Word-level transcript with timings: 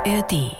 ARD 0.00 0.56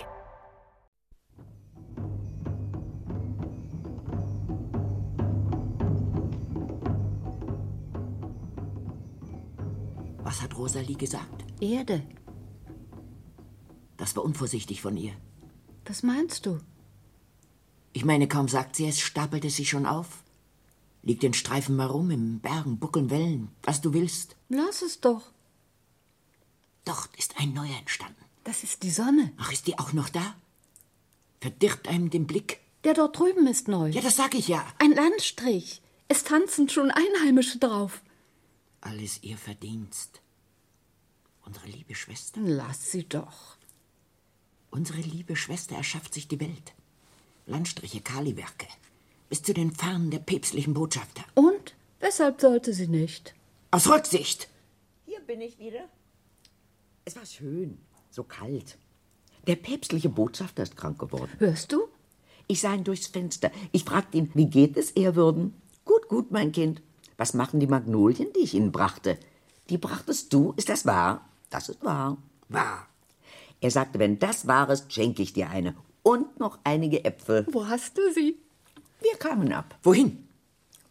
Was 10.23 10.43
hat 10.43 10.59
Rosalie 10.59 10.95
gesagt? 10.95 11.47
Erde. 11.59 12.07
Das 13.97 14.15
war 14.15 14.25
unvorsichtig 14.25 14.83
von 14.83 14.99
ihr. 14.99 15.15
Was 15.87 16.03
meinst 16.03 16.45
du? 16.45 16.59
Ich 17.95 18.05
meine, 18.05 18.29
kaum 18.29 18.47
sagt 18.47 18.77
sie 18.77 18.87
es, 18.87 19.01
stapelt 19.01 19.47
es 19.47 19.57
sich 19.57 19.71
schon 19.71 19.87
auf. 19.87 20.23
Liegt 21.03 21.25
in 21.25 21.33
Streifen 21.33 21.77
mal 21.77 21.87
rum, 21.87 22.11
im 22.11 22.41
Bergen, 22.41 22.79
Buckeln, 22.79 23.09
Wellen, 23.09 23.49
was 23.63 23.81
du 23.81 23.95
willst. 23.95 24.37
Lass 24.51 24.83
es 24.83 25.01
doch. 25.01 25.33
Dort 26.85 27.17
ist 27.17 27.41
ein 27.41 27.55
neuer 27.55 27.79
entstanden. 27.79 28.30
Das 28.45 28.63
ist 28.63 28.83
die 28.83 28.91
Sonne. 28.91 29.33
Ach, 29.39 29.53
ist 29.53 29.67
die 29.67 29.79
auch 29.79 29.93
noch 29.93 30.09
da? 30.09 30.35
Verdirbt 31.41 31.89
einem 31.89 32.11
den 32.11 32.27
Blick. 32.27 32.61
Der 32.85 32.95
dort 32.95 33.19
drüben 33.19 33.47
ist 33.47 33.69
neu. 33.69 33.89
Ja, 33.91 34.01
das 34.01 34.17
sag 34.17 34.35
ich 34.35 34.49
ja. 34.49 34.67
Ein 34.79 34.93
Landstrich. 34.93 35.83
Es 36.09 36.25
tanzen 36.25 36.69
schon 36.69 36.91
Einheimische 36.91 37.59
drauf. 37.59 38.03
Alles 38.81 39.23
ihr 39.23 39.37
Verdienst. 39.37 40.21
Unsere 41.45 41.67
liebe 41.67 41.95
Schwester. 41.95 42.41
Lass 42.43 42.91
sie 42.91 43.09
doch. 43.09 43.57
Unsere 44.71 45.01
liebe 45.01 45.37
Schwester 45.37 45.77
erschafft 45.77 46.15
sich 46.15 46.29
die 46.29 46.41
Welt. 46.41 46.73
Landstriche, 47.47 48.01
Kaliwerke. 48.01 48.67
Bis 49.29 49.43
zu 49.43 49.53
den 49.53 49.73
Fahnen 49.73 50.11
der 50.11 50.21
päpstlichen 50.21 50.75
Botschafter. 50.75 51.25
Und? 51.35 51.75
Weshalb 51.99 52.41
sollte 52.41 52.73
sie 52.73 52.89
nicht? 52.89 53.35
Aus 53.71 53.89
Rücksicht. 53.89 54.49
Hier 55.07 55.21
bin 55.21 55.41
ich 55.41 55.59
wieder. 55.59 55.89
Es 57.05 57.17
war 57.17 57.27
schön, 57.27 57.79
so 58.11 58.25
kalt. 58.25 58.77
Der 59.47 59.57
päpstliche 59.57 60.09
Botschafter 60.09 60.63
ist 60.63 60.77
krank 60.77 60.99
geworden. 60.99 61.31
Hörst 61.39 61.73
du? 61.73 61.89
Ich 62.47 62.61
sah 62.61 62.75
ihn 62.75 62.85
durchs 62.85 63.07
Fenster. 63.07 63.51
Ich 63.73 63.85
fragte 63.85 64.19
ihn, 64.19 64.31
wie 64.35 64.47
geht 64.47 64.77
es, 64.77 64.91
Ehrwürden? 64.91 65.55
Gut, 65.85 66.09
gut, 66.09 66.31
mein 66.31 66.53
Kind. 66.53 66.83
Was 67.17 67.35
machen 67.35 67.61
die 67.61 67.67
Magnolien, 67.67 68.33
die 68.35 68.41
ich 68.41 68.55
Ihnen 68.55 68.73
brachte? 68.73 69.19
Die 69.69 69.79
brachtest 69.79 70.33
du, 70.33 70.53
ist 70.57 70.69
das 70.69 70.85
wahr? 70.87 71.29
Das 71.49 71.69
ist 71.69 71.85
wahr. 71.85 72.17
Wahr. 72.49 72.87
Er 73.61 73.71
sagte, 73.71 73.99
wenn 73.99 74.19
das 74.19 74.47
wahr 74.47 74.71
ist, 74.71 74.93
schenke 74.93 75.23
ich 75.23 75.33
dir 75.33 75.51
eine. 75.51 75.75
Und 76.03 76.41
noch 76.41 76.59
einige 76.65 77.05
Äpfel. 77.05 77.47
Wo 77.51 77.67
hast 77.67 77.97
du 77.99 78.03
sie? 78.13 78.37
Wir 79.01 79.17
kamen 79.19 79.53
ab. 79.53 79.79
Wohin? 79.83 80.27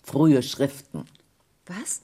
Frühe 0.03 0.41
Schriften. 0.43 1.05
Was? 1.65 2.01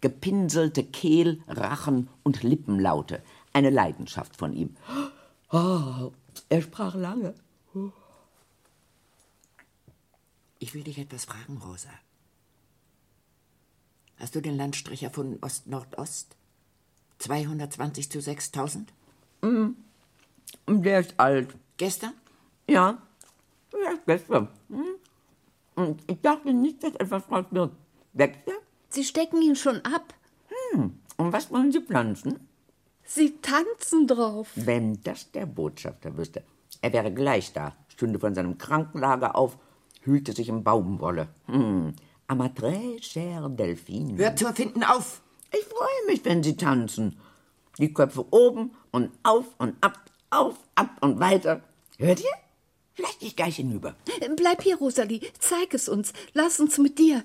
Gepinselte 0.00 0.82
Kehl-, 0.84 1.42
Rachen- 1.48 2.08
und 2.22 2.42
Lippenlaute. 2.42 3.22
Eine 3.52 3.70
Leidenschaft 3.70 4.36
von 4.36 4.52
ihm. 4.52 4.76
Oh, 5.50 6.12
er 6.48 6.62
sprach 6.62 6.94
lange. 6.94 7.34
Ich 10.58 10.74
will 10.74 10.84
dich 10.84 10.98
etwas 10.98 11.24
fragen, 11.24 11.58
Rosa. 11.58 11.90
Hast 14.18 14.34
du 14.34 14.40
den 14.40 14.56
Landstrich 14.56 15.02
erfunden 15.02 15.42
Ost-Nordost? 15.42 16.36
220 17.18 18.10
zu 18.10 18.20
6000? 18.20 18.92
Und 19.40 19.76
der 20.66 21.00
ist 21.00 21.18
alt. 21.18 21.54
Gestern? 21.78 22.12
Ja, 22.68 23.00
ja, 23.72 23.94
gestern. 24.06 24.48
Hm. 24.68 24.84
Und 25.74 26.02
ich 26.10 26.20
dachte 26.20 26.52
nicht, 26.52 26.82
dass 26.82 26.94
etwas 26.96 27.26
draus 27.26 27.46
wird. 27.50 27.72
Wächst 28.12 28.40
er? 28.46 28.54
Sie 28.90 29.04
stecken 29.04 29.40
ihn 29.40 29.56
schon 29.56 29.80
ab. 29.84 30.12
Und 31.16 31.32
was 31.32 31.50
wollen 31.50 31.72
Sie 31.72 31.80
pflanzen? 31.80 32.48
Sie 33.12 33.34
tanzen 33.42 34.06
drauf. 34.06 34.52
Wenn 34.54 35.02
das 35.02 35.32
der 35.32 35.44
Botschafter 35.44 36.16
wüsste. 36.16 36.44
Er 36.80 36.92
wäre 36.92 37.12
gleich 37.12 37.52
da, 37.52 37.74
stünde 37.88 38.20
von 38.20 38.36
seinem 38.36 38.56
Krankenlager 38.56 39.34
auf, 39.34 39.58
hüllte 40.02 40.32
sich 40.32 40.48
in 40.48 40.62
Baumwolle. 40.62 41.26
Hm. 41.46 41.92
À 42.28 42.36
ma 42.36 42.46
très 42.46 43.00
chère 43.00 43.48
Delphine. 43.48 44.16
Hört 44.16 44.38
zu 44.38 44.46
erfinden 44.46 44.84
auf! 44.84 45.22
Ich 45.52 45.64
freue 45.64 46.06
mich, 46.06 46.24
wenn 46.24 46.44
Sie 46.44 46.56
tanzen. 46.56 47.18
Die 47.78 47.92
Köpfe 47.92 48.24
oben 48.30 48.70
und 48.92 49.10
auf 49.24 49.46
und 49.58 49.74
ab, 49.80 49.98
auf, 50.30 50.54
ab 50.76 50.90
und 51.00 51.18
weiter. 51.18 51.64
Hört 51.98 52.20
ihr? 52.20 52.30
Vielleicht 52.94 53.22
ich 53.24 53.34
gleich 53.34 53.56
hinüber. 53.56 53.96
Bleib 54.36 54.62
hier, 54.62 54.76
Rosalie. 54.76 55.20
Zeig 55.40 55.74
es 55.74 55.88
uns. 55.88 56.12
Lass 56.32 56.60
uns 56.60 56.78
mit 56.78 57.00
dir. 57.00 57.24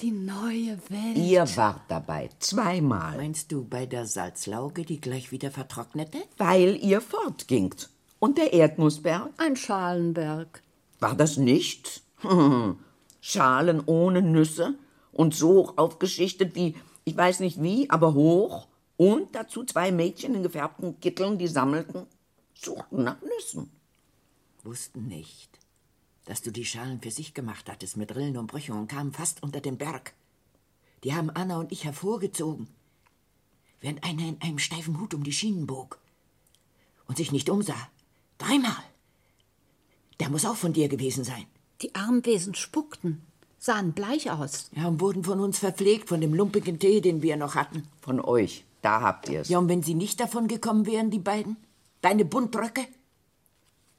Die 0.00 0.10
neue 0.10 0.78
Welt. 0.88 1.16
Ihr 1.16 1.46
wart 1.56 1.82
dabei, 1.88 2.28
zweimal, 2.40 3.16
Meinst 3.16 3.52
du 3.52 3.64
bei 3.64 3.86
der 3.86 4.06
Salzlauge, 4.06 4.84
die 4.84 5.00
gleich 5.00 5.30
wieder 5.30 5.50
vertrocknete? 5.50 6.18
weil 6.36 6.76
ihr 6.82 7.00
fortgingt. 7.00 7.88
Und 8.18 8.38
der 8.38 8.52
Erdnussberg? 8.52 9.30
Ein 9.36 9.56
Schalenberg. 9.56 10.62
War 10.98 11.14
das 11.14 11.36
nicht? 11.36 12.02
Schalen 13.20 13.82
ohne 13.86 14.22
Nüsse 14.22 14.74
und 15.12 15.34
so 15.34 15.48
hoch 15.54 15.74
aufgeschichtet 15.76 16.54
wie, 16.54 16.74
ich 17.04 17.16
weiß 17.16 17.40
nicht 17.40 17.62
wie, 17.62 17.88
aber 17.90 18.14
hoch. 18.14 18.66
Und 18.96 19.34
dazu 19.34 19.64
zwei 19.64 19.92
Mädchen 19.92 20.34
in 20.34 20.42
gefärbten 20.42 20.98
Kitteln, 21.00 21.38
die 21.38 21.48
sammelten, 21.48 22.06
suchten 22.54 23.04
nach 23.04 23.20
Nüssen. 23.22 23.70
Wussten 24.62 25.06
nicht, 25.08 25.50
dass 26.24 26.42
du 26.42 26.50
die 26.50 26.64
Schalen 26.64 27.00
für 27.00 27.10
sich 27.10 27.34
gemacht 27.34 27.68
hattest 27.70 27.96
mit 27.96 28.14
Rillen 28.14 28.36
und 28.36 28.46
Brüchen 28.46 28.74
und 28.74 28.88
kamen 28.88 29.12
fast 29.12 29.42
unter 29.42 29.60
den 29.60 29.78
Berg. 29.78 30.14
Die 31.02 31.14
haben 31.14 31.30
Anna 31.30 31.58
und 31.58 31.70
ich 31.70 31.84
hervorgezogen, 31.84 32.68
während 33.80 34.04
einer 34.04 34.26
in 34.26 34.40
einem 34.40 34.58
steifen 34.58 35.00
Hut 35.00 35.14
um 35.14 35.22
die 35.22 35.32
Schienen 35.32 35.66
bog 35.66 35.98
und 37.06 37.16
sich 37.18 37.32
nicht 37.32 37.50
umsah. 37.50 37.88
Dreimal. 38.38 38.82
Der 40.20 40.30
muss 40.30 40.46
auch 40.46 40.56
von 40.56 40.72
dir 40.72 40.88
gewesen 40.88 41.24
sein. 41.24 41.44
Die 41.82 41.94
Armwesen 41.94 42.54
spuckten, 42.54 43.20
sahen 43.58 43.92
bleich 43.92 44.30
aus. 44.30 44.70
Ja, 44.74 44.88
und 44.88 45.00
wurden 45.00 45.24
von 45.24 45.40
uns 45.40 45.58
verpflegt, 45.58 46.08
von 46.08 46.20
dem 46.20 46.34
lumpigen 46.34 46.78
Tee, 46.78 47.00
den 47.00 47.22
wir 47.22 47.36
noch 47.36 47.54
hatten. 47.54 47.86
Von 48.00 48.20
euch, 48.20 48.64
da 48.80 49.00
habt 49.00 49.28
ihr's. 49.28 49.48
Ja, 49.48 49.58
und 49.58 49.68
wenn 49.68 49.82
sie 49.82 49.94
nicht 49.94 50.20
davon 50.20 50.48
gekommen 50.48 50.86
wären, 50.86 51.10
die 51.10 51.18
beiden? 51.18 51.56
Deine 52.00 52.24
Buntröcke? 52.24 52.86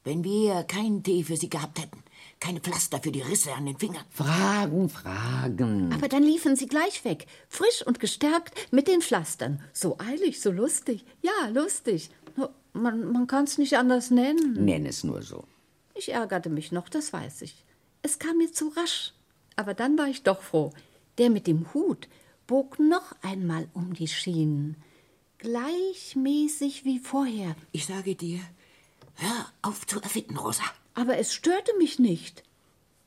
Wenn 0.03 0.23
wir 0.23 0.63
keinen 0.63 1.03
Tee 1.03 1.23
für 1.23 1.37
sie 1.37 1.49
gehabt 1.49 1.79
hätten, 1.81 2.03
keine 2.39 2.59
Pflaster 2.59 2.99
für 3.01 3.11
die 3.11 3.21
Risse 3.21 3.53
an 3.53 3.65
den 3.65 3.77
Fingern. 3.77 4.03
Fragen, 4.09 4.89
Fragen. 4.89 5.91
Aber 5.93 6.07
dann 6.07 6.23
liefen 6.23 6.55
sie 6.55 6.67
gleich 6.67 7.03
weg, 7.05 7.27
frisch 7.49 7.81
und 7.85 7.99
gestärkt 7.99 8.53
mit 8.71 8.87
den 8.87 9.01
Pflastern. 9.01 9.61
So 9.73 9.97
eilig, 9.99 10.41
so 10.41 10.51
lustig. 10.51 11.05
Ja, 11.21 11.47
lustig. 11.49 12.09
Nur, 12.35 12.53
Man, 12.73 13.11
man 13.11 13.27
kann 13.27 13.45
es 13.45 13.57
nicht 13.57 13.77
anders 13.77 14.11
nennen. 14.11 14.53
Nenn 14.65 14.85
es 14.85 15.03
nur 15.03 15.21
so. 15.21 15.45
Ich 15.93 16.11
ärgerte 16.11 16.49
mich 16.49 16.71
noch, 16.71 16.89
das 16.89 17.13
weiß 17.13 17.41
ich. 17.43 17.63
Es 18.01 18.19
kam 18.19 18.37
mir 18.37 18.51
zu 18.51 18.67
rasch. 18.69 19.13
Aber 19.55 19.73
dann 19.73 19.97
war 19.97 20.07
ich 20.07 20.23
doch 20.23 20.41
froh. 20.41 20.73
Der 21.17 21.29
mit 21.29 21.47
dem 21.47 21.73
Hut 21.73 22.09
bog 22.47 22.77
noch 22.77 23.15
einmal 23.21 23.69
um 23.73 23.93
die 23.93 24.09
Schienen. 24.09 24.75
Gleichmäßig 25.37 26.83
wie 26.85 26.99
vorher. 26.99 27.55
Ich 27.71 27.85
sage 27.85 28.15
dir, 28.15 28.39
hör 29.15 29.45
auf 29.61 29.87
zu 29.87 30.01
erfinden, 30.01 30.37
Rosa. 30.37 30.63
Aber 30.95 31.17
es 31.17 31.33
störte 31.33 31.71
mich 31.77 31.99
nicht. 31.99 32.43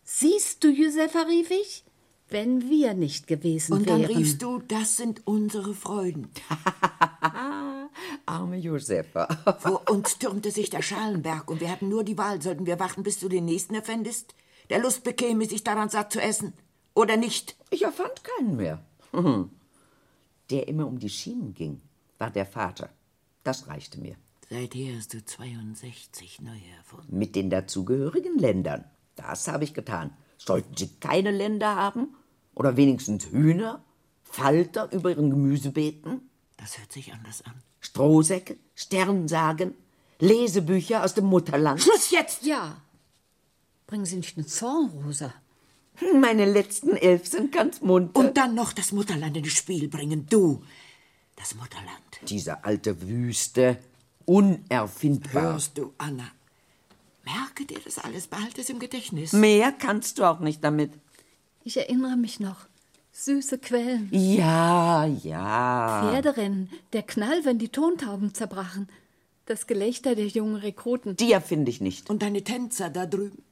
Siehst 0.05 0.63
du, 0.63 0.69
Josefa, 0.69 1.23
rief 1.23 1.51
ich, 1.51 1.85
wenn 2.29 2.69
wir 2.69 2.95
nicht 2.95 3.27
gewesen 3.27 3.73
Und 3.73 3.89
dann 3.89 4.03
wären. 4.03 4.17
riefst 4.17 4.43
du, 4.43 4.61
das 4.61 4.97
sind 4.97 5.27
unsere 5.27 5.75
Freuden. 5.75 6.31
Arme 8.27 8.57
Josefa. 8.59 9.27
Vor 9.61 9.91
uns 9.91 10.19
türmte 10.19 10.51
sich 10.51 10.71
der 10.71 10.83
Schalenberg 10.83 11.51
und 11.51 11.61
wir 11.61 11.71
hatten 11.71 11.89
nur 11.89 12.05
die 12.05 12.19
Wahl, 12.19 12.41
sollten 12.43 12.67
wir 12.67 12.79
warten, 12.79 13.03
bis 13.03 13.19
du 13.19 13.29
den 13.29 13.47
nächsten 13.47 13.75
erfändest, 13.75 14.35
der 14.71 14.81
Lust 14.81 15.03
bekäme, 15.05 15.47
sich 15.47 15.65
daran 15.65 15.89
satt 15.89 16.13
zu 16.13 16.21
essen, 16.21 16.53
oder 16.95 17.17
nicht. 17.17 17.57
Ich 17.71 17.83
erfand 17.83 18.23
keinen 18.25 18.57
mehr. 18.57 18.83
Der 20.51 20.67
immer 20.67 20.87
um 20.87 20.99
die 20.99 21.11
Schienen 21.11 21.55
ging, 21.55 21.81
war 22.19 22.31
der 22.31 22.47
Vater. 22.47 22.89
Das 23.45 23.69
reichte 23.69 24.01
mir. 24.01 24.17
Seither 24.51 24.97
hast 24.97 25.13
du 25.13 25.23
62 25.23 26.41
neue 26.41 26.61
erfunden. 26.79 27.19
Mit 27.19 27.37
den 27.37 27.51
dazugehörigen 27.51 28.39
Ländern. 28.39 28.85
Das 29.15 29.47
habe 29.49 29.65
ich 29.65 29.75
getan. 29.75 30.17
Sollten 30.39 30.75
sie 30.77 30.89
keine 31.01 31.31
Länder 31.31 31.77
haben? 31.77 32.15
Oder 32.55 32.77
wenigstens 32.77 33.27
Hühner? 33.27 33.85
Falter 34.25 34.91
über 34.93 35.11
ihren 35.11 35.31
Gemüsebeeten? 35.31 36.31
Das 36.57 36.79
hört 36.79 36.93
sich 36.93 37.13
anders 37.13 37.43
an. 37.43 37.55
Strohsäcke? 37.81 38.57
Sternsagen? 38.75 39.75
Lesebücher 40.19 41.05
aus 41.05 41.15
dem 41.15 41.27
Mutterland? 41.27 41.81
Schluss 41.81 42.11
jetzt! 42.11 42.45
Ja. 42.45 42.81
Bringen 43.87 44.05
Sie 44.07 44.17
nicht 44.17 44.37
einen 44.37 44.47
Zorn, 44.47 44.91
Rosa. 45.05 45.33
Meine 46.15 46.45
letzten 46.45 46.97
elf 46.97 47.27
sind 47.27 47.53
ganz 47.53 47.81
munter. 47.81 48.19
Und 48.19 48.37
dann 48.37 48.55
noch 48.55 48.73
das 48.73 48.93
Mutterland 48.93 49.37
ins 49.37 49.53
Spiel 49.53 49.89
bringen. 49.89 50.27
Du, 50.29 50.63
das 51.37 51.55
Mutterland. 51.55 52.21
diese 52.29 52.65
alte 52.65 53.01
Wüste, 53.03 53.79
unerfindbar. 54.29 55.43
Hörst 55.55 55.79
du, 55.79 55.93
Anna? 55.99 56.31
Merke 57.25 57.65
dir 57.65 57.79
das 57.85 57.99
alles, 57.99 58.27
behalte 58.27 58.61
es 58.61 58.71
im 58.71 58.79
Gedächtnis. 58.79 59.33
Mehr 59.33 59.73
kannst 59.73 60.19
du 60.19 60.25
auch 60.25 60.41
nicht 60.41 60.63
damit. 60.63 60.93
Ich 61.65 61.77
erinnere 61.77 62.17
mich 62.17 62.41
noch. 62.41 62.67
Süße 63.13 63.59
Quellen, 63.59 64.09
Ja, 64.13 65.05
ja. 65.07 66.09
Pferderennen, 66.11 66.71
der 66.93 67.03
Knall, 67.03 67.45
wenn 67.45 67.59
die 67.59 67.69
Tontauben 67.71 68.33
zerbrachen. 68.33 68.89
Das 69.47 69.67
Gelächter 69.67 70.15
der 70.15 70.27
jungen 70.27 70.57
Rekruten. 70.57 71.17
Die 71.17 71.33
erfinde 71.33 71.71
ich 71.71 71.81
nicht. 71.81 72.11
Und 72.11 72.23
deine 72.23 72.45
Tänzer 72.45 72.91
da 72.91 73.07
drüben? 73.07 73.43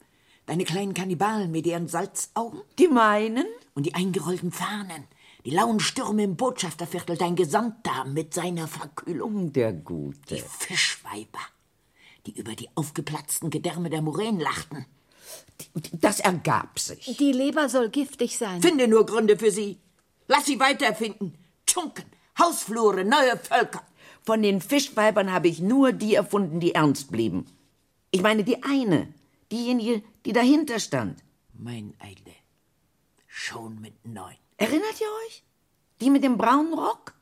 Deine 0.44 0.64
kleinen 0.64 0.94
Kannibalen 0.94 1.50
mit 1.50 1.66
ihren 1.66 1.88
Salzaugen? 1.88 2.60
Die 2.78 2.86
meinen? 2.86 3.46
Und 3.74 3.86
die 3.86 3.94
eingerollten 3.94 4.52
Fahnen? 4.52 5.04
Die 5.46 5.52
lauen 5.52 5.78
Stürme 5.78 6.24
im 6.24 6.34
Botschafterviertel, 6.34 7.16
dein 7.16 7.36
Gesandter 7.36 8.04
mit 8.04 8.34
seiner 8.34 8.66
Verkühlung? 8.66 9.52
Der 9.52 9.72
Gute. 9.72 10.34
Die 10.34 10.40
Fischweiber, 10.40 11.38
die 12.26 12.36
über 12.36 12.56
die 12.56 12.68
aufgeplatzten 12.74 13.50
Gedärme 13.50 13.88
der 13.88 14.02
Muränen 14.02 14.40
lachten. 14.40 14.86
Das 15.92 16.18
ergab 16.18 16.80
sich. 16.80 17.16
Die 17.18 17.30
Leber 17.30 17.68
soll 17.68 17.90
giftig 17.90 18.36
sein. 18.36 18.60
Finde 18.60 18.88
nur 18.88 19.06
Gründe 19.06 19.38
für 19.38 19.52
sie. 19.52 19.78
Lass 20.26 20.46
sie 20.46 20.58
weiterfinden. 20.58 21.38
Tschunken, 21.64 22.06
Hausflure, 22.36 23.04
neue 23.04 23.36
Völker. 23.36 23.82
Von 24.24 24.42
den 24.42 24.60
Fischweibern 24.60 25.30
habe 25.30 25.46
ich 25.46 25.60
nur 25.60 25.92
die 25.92 26.16
erfunden, 26.16 26.58
die 26.58 26.74
ernst 26.74 27.12
blieben. 27.12 27.46
Ich 28.10 28.20
meine 28.20 28.42
die 28.42 28.64
eine, 28.64 29.14
diejenige, 29.52 30.02
die 30.24 30.32
dahinter 30.32 30.80
stand. 30.80 31.22
Mein 31.52 31.94
Eile, 32.00 32.34
schon 33.28 33.80
mit 33.80 34.04
neun. 34.04 34.34
Erinnert 34.56 35.00
ihr 35.00 35.08
euch? 35.26 35.42
Die 36.00 36.10
mit 36.10 36.24
dem 36.24 36.36
braunen 36.36 36.74
Rock? 36.74 37.14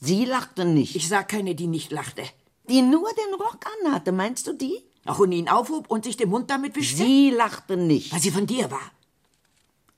Sie 0.00 0.24
lachte 0.24 0.64
nicht. 0.64 0.94
Ich 0.96 1.08
sah 1.08 1.22
keine, 1.22 1.54
die 1.54 1.66
nicht 1.66 1.90
lachte. 1.90 2.22
Die 2.68 2.82
nur 2.82 3.10
den 3.12 3.34
Rock 3.34 3.66
anhatte, 3.84 4.12
meinst 4.12 4.46
du 4.46 4.52
die? 4.52 4.82
Ach, 5.04 5.18
und 5.18 5.32
ihn 5.32 5.48
aufhob 5.48 5.90
und 5.90 6.04
sich 6.04 6.16
den 6.16 6.28
Mund 6.28 6.50
damit 6.50 6.76
wischte? 6.76 6.98
Sie 6.98 7.30
lachte 7.30 7.76
nicht. 7.76 8.12
Weil 8.12 8.20
sie 8.20 8.30
von 8.30 8.46
dir 8.46 8.70
war. 8.70 8.92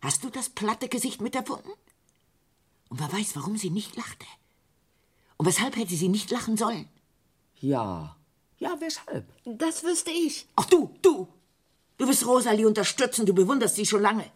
Hast 0.00 0.24
du 0.24 0.30
das 0.30 0.48
platte 0.48 0.88
Gesicht 0.88 1.20
miterfunden? 1.20 1.72
Und 2.88 3.00
wer 3.00 3.12
weiß, 3.12 3.36
warum 3.36 3.56
sie 3.56 3.70
nicht 3.70 3.96
lachte? 3.96 4.26
Und 5.36 5.46
weshalb 5.46 5.76
hätte 5.76 5.94
sie 5.94 6.08
nicht 6.08 6.30
lachen 6.30 6.56
sollen? 6.56 6.88
Ja. 7.60 8.16
Ja, 8.58 8.76
weshalb? 8.80 9.26
Das 9.44 9.82
wüsste 9.84 10.10
ich. 10.10 10.46
Ach 10.56 10.66
du, 10.66 10.94
du! 11.02 11.28
Du 11.98 12.08
wirst 12.08 12.26
Rosalie 12.26 12.66
unterstützen, 12.66 13.26
du 13.26 13.34
bewunderst 13.34 13.76
sie 13.76 13.84
schon 13.84 14.00
lange. 14.00 14.30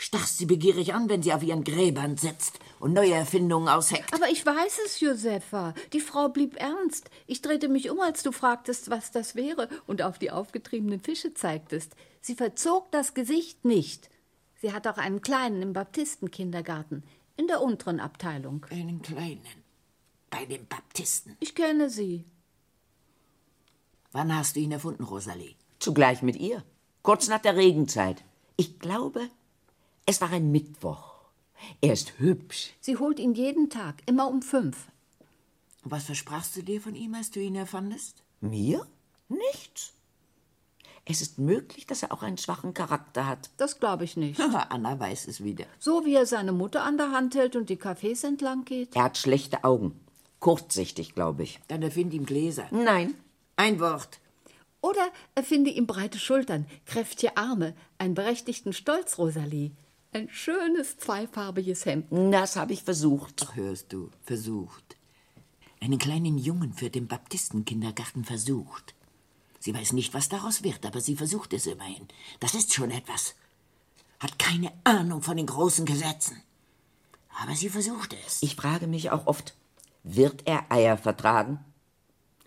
Stachst 0.00 0.38
sie 0.38 0.46
begierig 0.46 0.94
an, 0.94 1.08
wenn 1.08 1.24
sie 1.24 1.32
auf 1.32 1.42
ihren 1.42 1.64
Gräbern 1.64 2.16
sitzt 2.16 2.60
und 2.78 2.92
neue 2.92 3.14
Erfindungen 3.14 3.68
ausheckt. 3.68 4.14
Aber 4.14 4.28
ich 4.30 4.46
weiß 4.46 4.78
es, 4.86 5.00
Josefa. 5.00 5.74
Die 5.92 6.00
Frau 6.00 6.28
blieb 6.28 6.54
ernst. 6.54 7.10
Ich 7.26 7.42
drehte 7.42 7.68
mich 7.68 7.90
um, 7.90 7.98
als 7.98 8.22
du 8.22 8.30
fragtest, 8.30 8.90
was 8.90 9.10
das 9.10 9.34
wäre, 9.34 9.68
und 9.88 10.00
auf 10.00 10.20
die 10.20 10.30
aufgetriebenen 10.30 11.00
Fische 11.00 11.34
zeigtest. 11.34 11.96
Sie 12.20 12.36
verzog 12.36 12.92
das 12.92 13.12
Gesicht 13.12 13.64
nicht. 13.64 14.08
Sie 14.62 14.72
hat 14.72 14.86
auch 14.86 14.98
einen 14.98 15.20
kleinen 15.20 15.62
im 15.62 15.72
Baptistenkindergarten, 15.72 17.02
in 17.36 17.48
der 17.48 17.60
unteren 17.60 17.98
Abteilung. 17.98 18.64
Einen 18.70 19.02
kleinen. 19.02 19.42
Bei 20.30 20.46
den 20.46 20.64
Baptisten. 20.68 21.36
Ich 21.40 21.56
kenne 21.56 21.90
sie. 21.90 22.24
Wann 24.12 24.32
hast 24.32 24.54
du 24.54 24.60
ihn 24.60 24.70
erfunden, 24.70 25.02
Rosalie? 25.02 25.56
Zugleich 25.80 26.22
mit 26.22 26.36
ihr. 26.36 26.62
Kurz 27.02 27.26
nach 27.26 27.40
der 27.40 27.56
Regenzeit. 27.56 28.22
Ich 28.56 28.78
glaube, 28.78 29.28
es 30.08 30.22
war 30.22 30.30
ein 30.30 30.50
Mittwoch. 30.50 31.16
Er 31.82 31.92
ist 31.92 32.18
hübsch. 32.18 32.72
Sie 32.80 32.96
holt 32.96 33.18
ihn 33.20 33.34
jeden 33.34 33.68
Tag, 33.68 33.96
immer 34.06 34.26
um 34.26 34.40
fünf. 34.40 34.86
Was 35.84 36.04
versprachst 36.04 36.56
du 36.56 36.62
dir 36.62 36.80
von 36.80 36.94
ihm, 36.94 37.14
als 37.14 37.30
du 37.30 37.40
ihn 37.40 37.54
erfandest? 37.54 38.22
Mir? 38.40 38.86
Nichts. 39.28 39.92
Es 41.04 41.20
ist 41.20 41.38
möglich, 41.38 41.86
dass 41.86 42.02
er 42.02 42.10
auch 42.10 42.22
einen 42.22 42.38
schwachen 42.38 42.72
Charakter 42.72 43.26
hat. 43.26 43.50
Das 43.58 43.80
glaube 43.80 44.04
ich 44.04 44.16
nicht. 44.16 44.40
Anna 44.40 44.98
weiß 44.98 45.28
es 45.28 45.44
wieder. 45.44 45.66
So 45.78 46.06
wie 46.06 46.14
er 46.14 46.24
seine 46.24 46.52
Mutter 46.52 46.84
an 46.84 46.96
der 46.96 47.12
Hand 47.12 47.34
hält 47.34 47.54
und 47.54 47.68
die 47.68 47.76
Cafés 47.76 48.26
entlang 48.26 48.64
geht. 48.64 48.96
Er 48.96 49.04
hat 49.04 49.18
schlechte 49.18 49.62
Augen. 49.62 50.00
Kurzsichtig, 50.40 51.14
glaube 51.14 51.42
ich. 51.42 51.60
Dann 51.68 51.82
erfind 51.82 52.14
ihm 52.14 52.24
Gläser. 52.24 52.66
Nein. 52.70 53.14
Ein 53.56 53.78
Wort. 53.78 54.20
Oder 54.80 55.06
erfinde 55.34 55.68
ihm 55.68 55.86
breite 55.86 56.18
Schultern, 56.18 56.64
kräftige 56.86 57.36
Arme, 57.36 57.74
einen 57.98 58.14
berechtigten 58.14 58.72
Stolz, 58.72 59.18
Rosalie. 59.18 59.72
Ein 60.12 60.28
schönes 60.30 60.96
zweifarbiges 60.96 61.84
Hemd. 61.84 62.06
Das 62.10 62.56
habe 62.56 62.72
ich 62.72 62.82
versucht. 62.82 63.46
Ach, 63.46 63.56
hörst 63.56 63.92
du, 63.92 64.10
versucht. 64.24 64.96
Einen 65.80 65.98
kleinen 65.98 66.38
Jungen 66.38 66.72
für 66.72 66.88
den 66.88 67.06
Baptistenkindergarten 67.06 68.24
versucht. 68.24 68.94
Sie 69.60 69.74
weiß 69.74 69.92
nicht, 69.92 70.14
was 70.14 70.28
daraus 70.28 70.62
wird, 70.62 70.86
aber 70.86 71.00
sie 71.00 71.14
versucht 71.14 71.52
es 71.52 71.66
immerhin. 71.66 72.08
Das 72.40 72.54
ist 72.54 72.72
schon 72.72 72.90
etwas. 72.90 73.34
Hat 74.18 74.38
keine 74.38 74.72
Ahnung 74.84 75.22
von 75.22 75.36
den 75.36 75.46
großen 75.46 75.84
Gesetzen. 75.84 76.42
Aber 77.42 77.54
sie 77.54 77.68
versucht 77.68 78.16
es. 78.26 78.42
Ich 78.42 78.56
frage 78.56 78.86
mich 78.86 79.10
auch 79.10 79.26
oft, 79.26 79.54
wird 80.04 80.46
er 80.46 80.72
Eier 80.72 80.96
vertragen? 80.96 81.64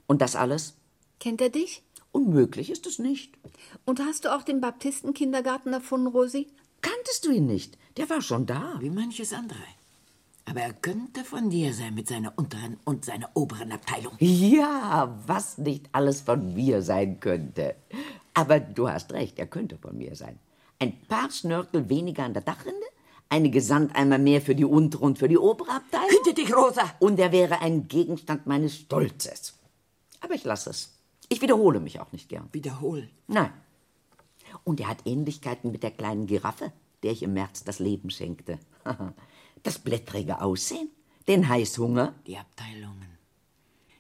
Und 0.08 0.22
das 0.22 0.36
alles? 0.36 0.74
Kennt 1.19 1.42
er 1.42 1.50
dich? 1.50 1.84
Unmöglich 2.12 2.69
ist 2.72 2.88
es 2.88 3.00
nicht. 3.00 3.38
Und 3.86 4.00
hast 4.00 4.25
du 4.25 4.36
auch 4.36 4.44
den 4.44 4.60
Baptistenkindergarten 4.60 5.72
erfunden, 5.72 6.08
Rosi? 6.08 6.48
Kanntest 6.81 7.25
du 7.25 7.31
ihn 7.31 7.45
nicht? 7.45 7.78
Der 7.98 8.10
war 8.10 8.22
schon 8.22 8.45
da. 8.45 8.78
Wie 8.80 8.89
manches 8.89 9.33
andere. 9.33 9.60
Aber 10.45 10.62
er 10.62 10.74
könnte 10.74 11.24
von 11.24 11.50
dir 11.50 11.74
sein 11.74 11.94
mit 11.94 12.07
seiner 12.07 12.33
unteren 12.38 12.78
und 12.83 13.06
seiner 13.06 13.30
oberen 13.36 13.72
Abteilung. 13.72 14.13
Ja, 14.19 15.18
was 15.25 15.57
nicht 15.57 15.89
alles 15.92 16.22
von 16.22 16.54
mir 16.54 16.81
sein 16.81 17.19
könnte. 17.19 17.75
Aber 18.33 18.60
du 18.60 18.89
hast 18.89 19.13
recht, 19.13 19.38
er 19.39 19.48
könnte 19.48 19.78
von 19.78 19.98
mir 19.98 20.16
sein. 20.16 20.39
Ein 20.80 21.00
paar 21.07 21.30
Schnörkel 21.30 21.89
weniger 21.89 22.24
an 22.24 22.33
der 22.33 22.42
Dachrinde, 22.42 22.88
einige 23.30 23.62
Sandeimer 23.62 24.18
mehr 24.18 24.42
für 24.42 24.56
die 24.56 24.66
untere 24.66 25.06
und 25.06 25.19
für 25.19 25.27
die 25.27 25.38
obere 25.38 25.72
Abteilung. 25.72 26.10
Hüte 26.10 26.34
dich, 26.34 26.56
Rosa! 26.56 26.84
Und 27.00 27.19
er 27.19 27.31
wäre 27.31 27.62
ein 27.62 27.88
Gegenstand 27.88 28.48
meines 28.48 28.75
Stolzes. 28.75 29.54
Aber 30.22 30.34
ich 30.34 30.44
lasse 30.44 30.72
es. 30.72 30.98
Ich 31.30 31.42
wiederhole 31.42 31.80
mich 31.80 32.00
auch 32.00 32.12
nicht 32.12 32.30
gern. 32.30 32.50
Wiederholen. 32.51 33.10
Nein. 33.27 33.51
Und 34.63 34.80
er 34.80 34.88
hat 34.88 35.06
Ähnlichkeiten 35.06 35.72
mit 35.72 35.84
der 35.84 35.92
kleinen 35.92 36.28
Giraffe, 36.28 36.72
der 37.04 37.12
ich 37.12 37.24
im 37.24 37.34
März 37.34 37.63
das 37.63 37.80
Leben 37.80 38.10
schenkte. 38.10 38.60
Das 39.63 39.78
blättrige 39.78 40.42
Aussehen, 40.42 40.90
den 41.28 41.48
Heißhunger. 41.48 42.16
Die 42.25 42.36
Abteilungen. 42.36 43.12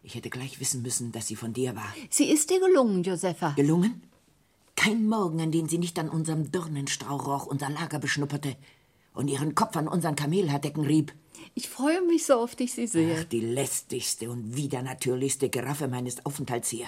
Ich 0.01 0.15
hätte 0.15 0.31
gleich 0.31 0.59
wissen 0.59 0.81
müssen, 0.81 1.11
dass 1.11 1.27
sie 1.27 1.35
von 1.35 1.53
dir 1.53 1.75
war. 1.75 1.93
Sie 2.09 2.31
ist 2.31 2.49
dir 2.49 2.59
gelungen, 2.59 3.03
Josefa. 3.03 3.51
Gelungen? 3.51 4.01
Kein 4.75 5.07
Morgen, 5.07 5.39
an 5.39 5.51
dem 5.51 5.69
sie 5.69 5.77
nicht 5.77 5.99
an 5.99 6.09
unserem 6.09 6.51
Dornenstrauch 6.51 7.45
unser 7.45 7.69
Lager 7.69 7.99
beschnupperte 7.99 8.55
und 9.13 9.27
ihren 9.27 9.53
Kopf 9.53 9.77
an 9.77 9.87
unseren 9.87 10.15
Kamelhaardecken 10.15 10.83
rieb. 10.83 11.13
Ich 11.53 11.69
freue 11.69 12.01
mich 12.07 12.25
so 12.25 12.39
oft, 12.39 12.59
ich 12.61 12.73
sie 12.73 12.87
sehe. 12.87 13.17
Ach, 13.19 13.23
die 13.25 13.41
lästigste 13.41 14.31
und 14.31 14.55
widernatürlichste 14.55 15.49
Giraffe 15.49 15.87
meines 15.87 16.25
Aufenthalts 16.25 16.69
hier. 16.69 16.87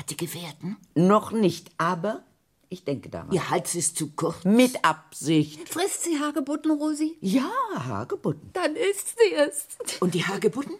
Hat 0.00 0.08
sie 0.08 0.16
Gefährten? 0.16 0.78
Noch 0.94 1.30
nicht, 1.30 1.72
aber 1.76 2.24
ich 2.70 2.84
denke 2.84 3.10
daran. 3.10 3.32
Ihr 3.32 3.50
Hals 3.50 3.74
ist 3.74 3.98
zu 3.98 4.12
kurz. 4.12 4.46
Mit 4.46 4.82
Absicht. 4.82 5.68
Frisst 5.68 6.04
sie 6.04 6.18
Hagebutten, 6.18 6.70
Rosi? 6.70 7.18
Ja, 7.20 7.50
Hagebutten. 7.74 8.48
Dann 8.54 8.76
isst 8.76 9.18
sie 9.18 9.34
es. 9.34 9.66
Und 10.00 10.14
die 10.14 10.24
Hagebutten? 10.24 10.74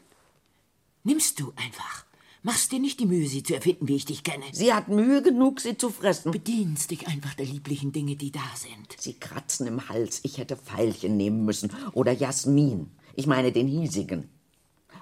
Nimmst 1.04 1.38
du 1.38 1.52
einfach. 1.56 2.06
Machst 2.42 2.72
dir 2.72 2.78
nicht 2.78 2.98
die 2.98 3.04
Mühe, 3.04 3.28
sie 3.28 3.42
zu 3.42 3.54
erfinden, 3.54 3.88
wie 3.88 3.96
ich 3.96 4.06
dich 4.06 4.24
kenne. 4.24 4.44
Sie 4.52 4.72
hat 4.72 4.88
Mühe 4.88 5.20
genug, 5.20 5.60
sie 5.60 5.76
zu 5.76 5.90
fressen. 5.90 6.32
Bedienst 6.32 6.90
dich 6.90 7.06
einfach 7.06 7.34
der 7.34 7.44
lieblichen 7.44 7.92
Dinge, 7.92 8.16
die 8.16 8.32
da 8.32 8.40
sind. 8.54 8.96
Sie 8.98 9.20
kratzen 9.20 9.66
im 9.66 9.90
Hals. 9.90 10.20
Ich 10.22 10.38
hätte 10.38 10.56
Veilchen 10.56 11.18
nehmen 11.18 11.44
müssen. 11.44 11.70
Oder 11.92 12.12
Jasmin. 12.12 12.90
Ich 13.16 13.26
meine 13.26 13.52
den 13.52 13.68
hiesigen. 13.68 14.30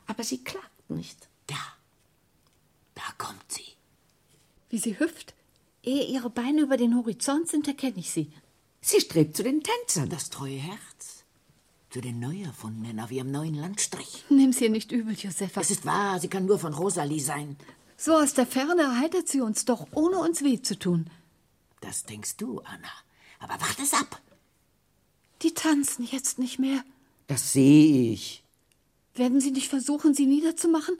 Aber 0.09 0.25
sie 0.25 0.43
klagt 0.43 0.91
nicht. 0.91 1.29
Da. 1.47 1.55
Da 2.97 3.05
kommt 3.17 3.45
sie. 3.47 3.68
Wie 4.71 4.79
sie 4.79 4.99
hüpft. 4.99 5.35
Ehe 5.83 6.05
ihre 6.05 6.31
Beine 6.31 6.63
über 6.63 6.77
den 6.77 6.97
Horizont 6.97 7.49
sind, 7.49 7.69
erkenne 7.69 7.99
ich 7.99 8.11
sie. 8.11 8.33
Sie 8.81 9.01
strebt 9.01 9.37
zu 9.37 9.43
den 9.43 9.63
Tänzern. 9.63 10.09
Das 10.09 10.31
treue 10.31 10.59
Herz. 10.59 11.25
Zu 11.91 12.01
den 12.01 12.21
Neuerfundenen 12.21 13.01
auf 13.01 13.11
ihrem 13.11 13.31
neuen 13.31 13.55
Landstrich. 13.55 14.25
Nimm's 14.29 14.61
ihr 14.61 14.71
nicht 14.71 14.93
übel, 14.93 15.15
Josefa. 15.15 15.61
Es 15.61 15.71
ist 15.71 15.87
wahr, 15.87 16.21
sie 16.21 16.29
kann 16.29 16.47
nur 16.47 16.59
von 16.59 16.75
Rosalie 16.75 17.21
sein. 17.21 17.57
So 17.97 18.15
aus 18.15 18.35
der 18.35 18.47
Ferne 18.47 18.83
erheitert 18.83 19.29
sie 19.29 19.41
uns 19.41 19.65
doch, 19.65 19.87
ohne 19.93 20.19
uns 20.19 20.43
weh 20.43 20.61
zu 20.61 20.79
tun. 20.79 21.11
Das 21.81 22.05
denkst 22.05 22.37
du, 22.37 22.61
Anna. 22.61 22.93
Aber 23.39 23.55
wart 23.61 23.79
es 23.83 23.95
ab. 23.95 24.21
Die 25.43 25.55
tanzen 25.55 26.07
jetzt 26.11 26.39
nicht 26.39 26.59
mehr. 26.59 26.85
Das 27.27 27.53
sehe 27.53 28.13
ich. 28.13 28.43
Werden 29.15 29.41
Sie 29.41 29.51
nicht 29.51 29.69
versuchen, 29.69 30.15
sie 30.15 30.27
niederzumachen? 30.27 30.97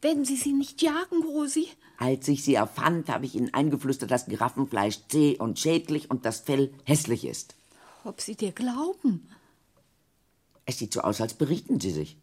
Werden 0.00 0.24
Sie 0.24 0.36
sie 0.36 0.52
nicht 0.52 0.82
jagen, 0.82 1.22
Rosi? 1.22 1.68
Als 2.02 2.26
ich 2.26 2.42
sie 2.42 2.56
erfand, 2.56 3.08
habe 3.10 3.26
ich 3.26 3.36
ihnen 3.36 3.54
eingeflüstert, 3.54 4.10
dass 4.10 4.26
Giraffenfleisch 4.26 5.06
zäh 5.06 5.38
und 5.38 5.60
schädlich 5.60 6.10
und 6.10 6.26
das 6.26 6.40
Fell 6.40 6.74
hässlich 6.82 7.24
ist. 7.24 7.54
Ob 8.02 8.20
sie 8.20 8.34
dir 8.34 8.50
glauben? 8.50 9.28
Es 10.66 10.78
sieht 10.78 10.92
so 10.92 11.02
aus, 11.02 11.20
als 11.20 11.34
berichten 11.34 11.78
sie 11.78 11.92
sich. 11.92 12.16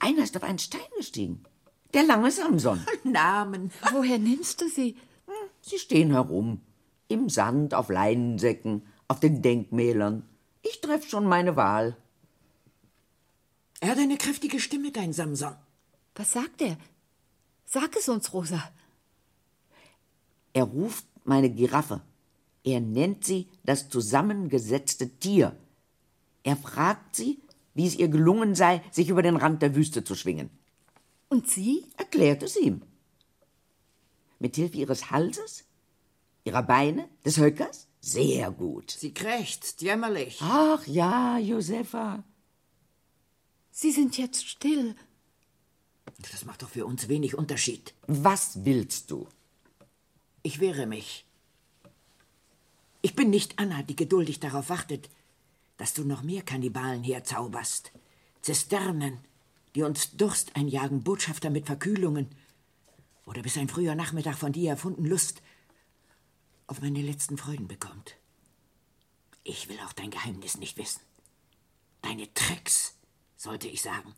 Einer 0.00 0.24
ist 0.24 0.36
auf 0.36 0.42
einen 0.42 0.58
Stein 0.58 0.80
gestiegen. 0.96 1.44
Der 1.92 2.02
lange 2.02 2.32
Samson. 2.32 2.84
Namen. 3.04 3.70
Woher 3.92 4.18
nimmst 4.18 4.60
du 4.60 4.68
sie? 4.68 4.96
Sie 5.60 5.78
stehen 5.78 6.10
herum. 6.10 6.60
Im 7.06 7.28
Sand, 7.28 7.74
auf 7.74 7.90
Leinensäcken, 7.90 8.82
auf 9.06 9.20
den 9.20 9.40
Denkmälern. 9.40 10.28
Ich 10.62 10.80
treff 10.80 11.08
schon 11.08 11.26
meine 11.26 11.54
Wahl. 11.54 11.96
Er 13.78 13.90
hat 13.90 13.98
eine 13.98 14.16
kräftige 14.16 14.58
Stimme, 14.58 14.90
dein 14.90 15.12
Samson. 15.12 15.54
Was 16.16 16.32
sagt 16.32 16.60
er? 16.60 16.76
Sag 17.74 17.96
es 17.96 18.08
uns, 18.08 18.32
Rosa. 18.32 18.62
Er 20.52 20.62
ruft 20.62 21.04
meine 21.24 21.50
Giraffe. 21.50 22.02
Er 22.62 22.80
nennt 22.80 23.24
sie 23.24 23.48
das 23.64 23.88
zusammengesetzte 23.88 25.10
Tier. 25.18 25.56
Er 26.44 26.56
fragt 26.56 27.16
sie, 27.16 27.40
wie 27.74 27.88
es 27.88 27.96
ihr 27.96 28.06
gelungen 28.06 28.54
sei, 28.54 28.80
sich 28.92 29.08
über 29.08 29.22
den 29.22 29.34
Rand 29.34 29.60
der 29.60 29.74
Wüste 29.74 30.04
zu 30.04 30.14
schwingen. 30.14 30.50
Und 31.28 31.50
Sie? 31.50 31.84
Erklärt 31.96 32.44
es 32.44 32.54
ihm. 32.56 32.82
Mit 34.38 34.54
Hilfe 34.54 34.76
ihres 34.76 35.10
Halses, 35.10 35.64
ihrer 36.44 36.62
Beine, 36.62 37.08
des 37.24 37.38
Höckers? 37.38 37.88
Sehr 38.00 38.52
gut. 38.52 38.92
Sie 38.92 39.12
krächzt 39.12 39.82
jämmerlich. 39.82 40.38
Ach 40.40 40.86
ja, 40.86 41.38
Josefa. 41.38 42.22
Sie 43.72 43.90
sind 43.90 44.16
jetzt 44.16 44.46
still. 44.46 44.94
Das 46.18 46.44
macht 46.44 46.62
doch 46.62 46.68
für 46.68 46.86
uns 46.86 47.08
wenig 47.08 47.36
Unterschied. 47.36 47.94
Was 48.06 48.64
willst 48.64 49.10
du? 49.10 49.28
Ich 50.42 50.60
wehre 50.60 50.86
mich. 50.86 51.24
Ich 53.02 53.14
bin 53.14 53.30
nicht 53.30 53.58
Anna, 53.58 53.82
die 53.82 53.96
geduldig 53.96 54.40
darauf 54.40 54.68
wartet, 54.68 55.10
dass 55.76 55.94
du 55.94 56.04
noch 56.04 56.22
mehr 56.22 56.42
Kannibalen 56.42 57.02
herzauberst. 57.02 57.92
Zisternen, 58.42 59.18
die 59.74 59.82
uns 59.82 60.16
Durst 60.16 60.54
einjagen, 60.56 61.02
Botschafter 61.02 61.50
mit 61.50 61.66
Verkühlungen. 61.66 62.28
Oder 63.26 63.42
bis 63.42 63.56
ein 63.56 63.68
früher 63.68 63.94
Nachmittag 63.94 64.36
von 64.36 64.52
dir 64.52 64.70
erfunden 64.70 65.04
Lust 65.04 65.42
auf 66.66 66.80
meine 66.80 67.02
letzten 67.02 67.36
Freuden 67.36 67.68
bekommt. 67.68 68.16
Ich 69.42 69.68
will 69.68 69.78
auch 69.86 69.92
dein 69.92 70.10
Geheimnis 70.10 70.56
nicht 70.56 70.78
wissen. 70.78 71.00
Deine 72.02 72.32
Tricks, 72.32 72.96
sollte 73.36 73.68
ich 73.68 73.82
sagen. 73.82 74.14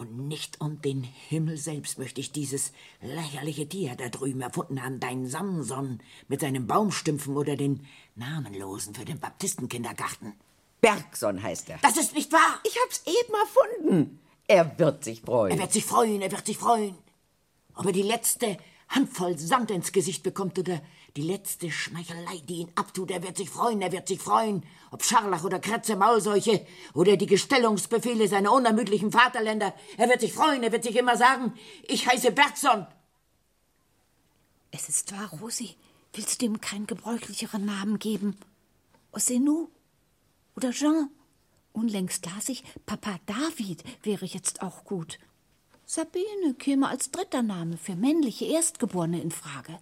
Und 0.00 0.16
nicht 0.28 0.62
um 0.62 0.80
den 0.80 1.02
Himmel 1.02 1.58
selbst 1.58 1.98
möchte 1.98 2.22
ich 2.22 2.32
dieses 2.32 2.72
lächerliche 3.02 3.68
Tier 3.68 3.96
da 3.96 4.08
drüben 4.08 4.40
erfunden 4.40 4.82
haben, 4.82 4.98
dein 4.98 5.26
Samson 5.26 6.00
mit 6.26 6.40
seinen 6.40 6.66
Baumstümpfen 6.66 7.36
oder 7.36 7.54
den 7.54 7.86
Namenlosen 8.14 8.94
für 8.94 9.04
den 9.04 9.20
Baptistenkindergarten. 9.20 10.32
Bergson 10.80 11.42
heißt 11.42 11.68
er. 11.68 11.80
Das 11.82 11.98
ist 11.98 12.14
nicht 12.14 12.32
wahr! 12.32 12.60
Ich 12.64 12.78
hab's 12.82 13.02
eben 13.04 13.34
erfunden. 13.34 14.20
Er 14.46 14.78
wird 14.78 15.04
sich 15.04 15.20
freuen. 15.20 15.52
Er 15.52 15.58
wird 15.58 15.72
sich 15.74 15.84
freuen, 15.84 16.22
er 16.22 16.32
wird 16.32 16.46
sich 16.46 16.56
freuen. 16.56 16.96
Ob 17.74 17.84
er 17.84 17.92
die 17.92 18.00
letzte 18.00 18.56
Handvoll 18.88 19.36
Sand 19.36 19.70
ins 19.70 19.92
Gesicht 19.92 20.22
bekommt 20.22 20.58
oder 20.58 20.80
die 21.16 21.22
letzte 21.22 21.70
Schmeichelei, 21.70 22.42
die 22.48 22.58
ihn 22.58 22.72
abtut, 22.74 23.10
er 23.10 23.22
wird 23.22 23.36
sich 23.36 23.50
freuen, 23.50 23.82
er 23.82 23.92
wird 23.92 24.08
sich 24.08 24.20
freuen. 24.20 24.64
Ob 24.90 25.04
Scharlach 25.04 25.44
oder 25.44 25.58
Kretze 25.58 25.96
Maulseuche 25.96 26.66
oder 26.94 27.16
die 27.16 27.26
Gestellungsbefehle 27.26 28.28
seiner 28.28 28.52
unermüdlichen 28.52 29.12
Vaterländer, 29.12 29.74
er 29.96 30.08
wird 30.08 30.20
sich 30.20 30.32
freuen, 30.32 30.62
er 30.62 30.72
wird 30.72 30.84
sich 30.84 30.96
immer 30.96 31.16
sagen, 31.16 31.54
ich 31.86 32.06
heiße 32.06 32.32
Bergson. 32.32 32.86
Es 34.70 34.88
ist 34.88 35.12
wahr, 35.12 35.30
Rosi. 35.40 35.76
Willst 36.12 36.42
du 36.42 36.46
ihm 36.46 36.60
keinen 36.60 36.86
gebräuchlicheren 36.86 37.64
Namen 37.64 37.98
geben? 37.98 38.36
Osenou? 39.12 39.68
Oder 40.56 40.70
Jean? 40.70 41.08
Unlängst 41.72 42.26
las 42.26 42.48
ich, 42.48 42.64
Papa 42.86 43.18
David 43.26 43.84
wäre 44.02 44.26
jetzt 44.26 44.62
auch 44.62 44.84
gut. 44.84 45.18
Sabine 45.86 46.54
käme 46.58 46.88
als 46.88 47.10
dritter 47.10 47.42
Name 47.42 47.76
für 47.76 47.94
männliche 47.94 48.44
Erstgeborene 48.44 49.20
in 49.20 49.30
Frage. 49.30 49.78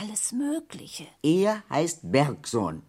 Alles 0.00 0.30
Mögliche. 0.32 1.06
Er 1.22 1.64
heißt 1.68 2.00
Bergson. 2.02 2.82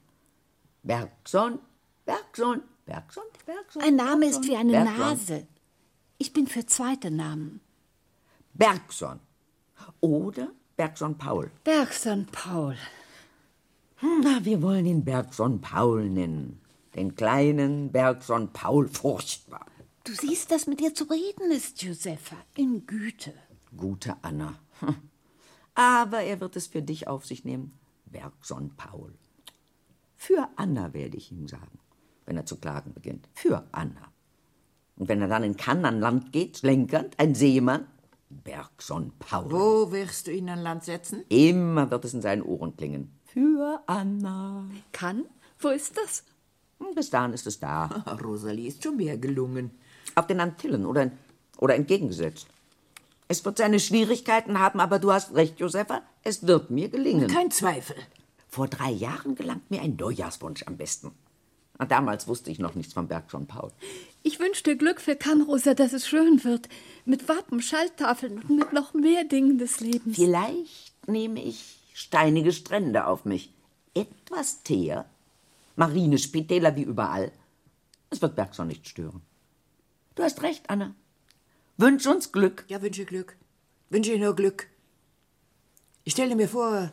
Bergson, 0.83 1.59
Bergson, 2.05 2.61
Bergson, 2.85 3.23
Bergson. 3.45 3.81
Ein 3.81 3.95
Name 3.95 4.27
ist 4.27 4.43
wie 4.43 4.55
eine 4.55 4.71
Bergson. 4.71 4.97
Nase. 4.97 5.47
Ich 6.19 6.33
bin 6.33 6.45
für 6.45 6.65
zweite 6.67 7.09
Namen. 7.09 7.61
Bergson. 8.53 9.19
Oder 10.01 10.49
Bergson 10.77 11.17
Paul. 11.17 11.49
Bergson 11.63 12.27
Paul. 12.31 12.77
Na, 14.01 14.45
wir 14.45 14.61
wollen 14.61 14.85
ihn 14.85 15.03
Bergson 15.03 15.61
Paul 15.61 16.09
nennen. 16.09 16.61
Den 16.95 17.15
kleinen 17.15 17.91
Bergson 17.91 18.53
Paul 18.53 18.87
furchtbar. 18.87 19.65
Du 20.03 20.13
siehst, 20.13 20.51
dass 20.51 20.67
mit 20.67 20.79
dir 20.79 20.93
zu 20.93 21.05
reden 21.05 21.51
ist, 21.51 21.81
Josefa. 21.81 22.37
In 22.55 22.85
Güte. 22.85 23.33
Gute 23.75 24.15
Anna. 24.21 24.59
Hm. 24.79 24.95
Aber 25.79 26.19
er 26.19 26.41
wird 26.41 26.57
es 26.57 26.67
für 26.67 26.81
dich 26.81 27.07
auf 27.07 27.25
sich 27.25 27.45
nehmen. 27.45 27.71
Bergson 28.05 28.71
Paul. 28.75 29.13
Für 30.17 30.49
Anna 30.57 30.93
werde 30.93 31.15
ich 31.15 31.31
ihm 31.31 31.47
sagen, 31.47 31.79
wenn 32.25 32.35
er 32.35 32.45
zu 32.45 32.57
klagen 32.57 32.93
beginnt. 32.93 33.29
Für 33.33 33.63
Anna. 33.71 34.11
Und 34.97 35.07
wenn 35.07 35.21
er 35.21 35.29
dann 35.29 35.45
in 35.45 35.55
Cannes 35.55 35.85
an 35.85 36.01
Land 36.01 36.33
geht, 36.33 36.57
schlenkernd, 36.57 37.17
ein 37.17 37.33
Seemann, 37.33 37.87
Bergson 38.29 39.13
Paul. 39.19 39.49
Wo 39.49 39.91
wirst 39.93 40.27
du 40.27 40.33
ihn 40.33 40.49
an 40.49 40.59
Land 40.59 40.83
setzen? 40.83 41.23
Immer 41.29 41.89
wird 41.89 42.03
es 42.03 42.13
in 42.13 42.21
seinen 42.21 42.41
Ohren 42.41 42.75
klingen. 42.75 43.17
Für 43.23 43.81
Anna. 43.87 44.65
Kann? 44.91 45.23
Wo 45.59 45.69
ist 45.69 45.95
das? 45.95 46.25
Und 46.77 46.93
Bis 46.93 47.09
dahin 47.09 47.31
ist 47.31 47.47
es 47.47 47.57
da. 47.57 47.85
Rosalie 48.21 48.67
ist 48.67 48.83
schon 48.83 48.97
mehr 48.97 49.17
gelungen. 49.17 49.71
Auf 50.13 50.27
den 50.27 50.41
Antillen 50.41 50.85
oder, 50.85 51.09
oder 51.57 51.75
entgegengesetzt. 51.75 52.47
Es 53.31 53.45
wird 53.45 53.59
seine 53.59 53.79
Schwierigkeiten 53.79 54.57
haben, 54.59 54.79
aber 54.79 54.97
du 54.97 55.11
hast 55.11 55.35
recht, 55.35 55.59
Josefa, 55.59 56.01
es 56.23 56.47
wird 56.47 56.71
mir 56.71 56.89
gelingen. 56.89 57.27
Kein 57.27 57.51
Zweifel. 57.51 57.95
Vor 58.47 58.67
drei 58.67 58.89
Jahren 58.89 59.35
gelangt 59.35 59.69
mir 59.69 59.83
ein 59.83 59.95
Neujahrswunsch 59.97 60.63
am 60.65 60.77
besten. 60.77 61.11
Und 61.77 61.91
damals 61.91 62.27
wusste 62.27 62.49
ich 62.49 62.57
noch 62.57 62.73
nichts 62.73 62.93
vom 62.93 63.07
Bergson 63.07 63.45
Paul. 63.45 63.71
Ich 64.23 64.39
wünsche 64.39 64.63
dir 64.63 64.75
Glück 64.75 64.99
für 64.99 65.15
Cannes, 65.15 65.47
Rosa, 65.47 65.75
dass 65.75 65.93
es 65.93 66.07
schön 66.07 66.43
wird. 66.43 66.69
Mit 67.05 67.29
Wappen, 67.29 67.61
Schalltafeln 67.61 68.39
und 68.39 68.49
mit 68.49 68.73
noch 68.73 68.95
mehr 68.95 69.23
Dingen 69.25 69.59
des 69.59 69.79
Lebens. 69.79 70.15
Vielleicht 70.15 71.07
nehme 71.07 71.39
ich 71.43 71.77
steinige 71.93 72.51
Strände 72.51 73.05
auf 73.05 73.25
mich. 73.25 73.53
Etwas 73.93 74.63
Teer, 74.63 75.05
Marine, 75.75 76.17
Spitäler 76.17 76.75
wie 76.75 76.83
überall. 76.83 77.31
Es 78.09 78.23
wird 78.23 78.35
Bergson 78.35 78.67
nicht 78.67 78.89
stören. 78.89 79.21
Du 80.15 80.23
hast 80.23 80.41
recht, 80.41 80.67
Anna. 80.67 80.95
Wünsch 81.81 82.05
uns 82.07 82.33
Glück. 82.33 82.65
Ja, 82.67 82.81
wünsche 82.81 83.05
Glück. 83.05 83.37
Wünsche 83.89 84.17
nur 84.17 84.35
Glück. 84.35 84.67
Ich 86.03 86.11
stelle 86.11 86.35
mir 86.35 86.49
vor, 86.49 86.91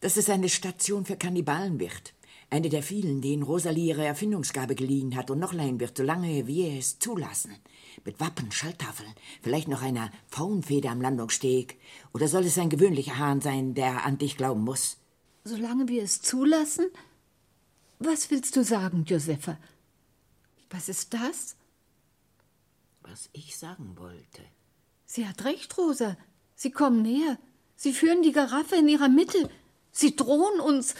dass 0.00 0.18
es 0.18 0.28
eine 0.28 0.50
Station 0.50 1.06
für 1.06 1.16
Kannibalen 1.16 1.80
wird. 1.80 2.12
Eine 2.50 2.68
der 2.68 2.82
vielen, 2.82 3.22
denen 3.22 3.42
Rosalie 3.42 3.88
ihre 3.88 4.04
Erfindungsgabe 4.04 4.74
geliehen 4.74 5.16
hat 5.16 5.30
und 5.30 5.38
noch 5.38 5.54
leihen 5.54 5.80
wird, 5.80 5.96
solange 5.96 6.46
wir 6.46 6.78
es 6.78 6.98
zulassen. 6.98 7.56
Mit 8.04 8.20
Wappen, 8.20 8.52
Schalltafeln, 8.52 9.14
vielleicht 9.40 9.68
noch 9.68 9.80
einer 9.80 10.10
Pfauenfeder 10.28 10.90
am 10.90 11.00
Landungssteg. 11.00 11.80
Oder 12.12 12.28
soll 12.28 12.44
es 12.44 12.58
ein 12.58 12.68
gewöhnlicher 12.68 13.16
Hahn 13.16 13.40
sein, 13.40 13.72
der 13.72 14.04
an 14.04 14.18
dich 14.18 14.36
glauben 14.36 14.62
muss? 14.62 14.98
Solange 15.44 15.88
wir 15.88 16.02
es 16.02 16.20
zulassen? 16.20 16.84
Was 17.98 18.30
willst 18.30 18.56
du 18.56 18.62
sagen, 18.62 19.06
Josefa? 19.06 19.56
Was 20.68 20.90
ist 20.90 21.14
das? 21.14 21.56
Was 23.02 23.28
ich 23.32 23.56
sagen 23.56 23.96
wollte. 23.96 24.42
Sie 25.06 25.26
hat 25.26 25.44
recht, 25.44 25.76
Rosa. 25.76 26.16
Sie 26.54 26.70
kommen 26.70 27.02
näher. 27.02 27.38
Sie 27.76 27.92
führen 27.92 28.22
die 28.22 28.32
Giraffe 28.32 28.76
in 28.76 28.88
ihrer 28.88 29.08
Mitte. 29.08 29.50
Sie 29.90 30.16
drohen 30.16 30.60
uns. 30.60 30.94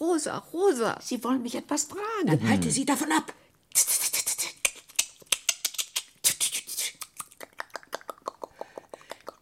Rosa, 0.00 0.38
Rosa. 0.38 0.98
Sie 1.02 1.22
wollen 1.24 1.42
mich 1.42 1.56
etwas 1.56 1.84
fragen. 1.84 2.26
Dann 2.26 2.48
halte 2.48 2.70
sie 2.70 2.84
davon 2.84 3.10
ab. 3.12 3.34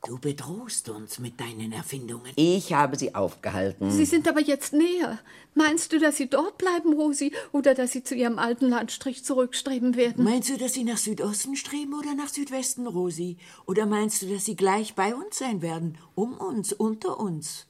Du 0.07 0.19
bedrohst 0.21 0.89
uns 0.89 1.19
mit 1.19 1.41
deinen 1.41 1.73
Erfindungen. 1.73 2.31
Ich 2.37 2.73
habe 2.73 2.97
sie 2.97 3.17
aufgehalten. 3.17 3.91
Sie 3.91 4.05
sind 4.05 4.29
aber 4.29 4.41
jetzt 4.41 4.73
näher. 4.73 5.19
Meinst 5.55 5.93
du, 5.93 5.99
dass 5.99 6.17
sie 6.17 6.29
dort 6.29 6.59
bleiben, 6.59 6.93
Rosi, 6.93 7.33
oder 7.51 7.75
dass 7.75 7.91
sie 7.91 8.05
zu 8.05 8.15
ihrem 8.15 8.39
alten 8.39 8.69
Landstrich 8.69 9.25
zurückstreben 9.25 9.97
werden? 9.97 10.23
Meinst 10.23 10.49
du, 10.49 10.59
dass 10.59 10.75
sie 10.75 10.85
nach 10.85 10.99
Südosten 10.99 11.57
streben 11.57 11.93
oder 11.93 12.15
nach 12.15 12.29
Südwesten, 12.29 12.87
Rosi? 12.87 13.37
Oder 13.67 13.87
meinst 13.87 14.23
du, 14.23 14.27
dass 14.27 14.45
sie 14.45 14.55
gleich 14.55 14.95
bei 14.95 15.13
uns 15.13 15.39
sein 15.39 15.61
werden? 15.61 15.99
Um 16.15 16.35
uns, 16.35 16.73
unter 16.73 17.19
uns? 17.19 17.67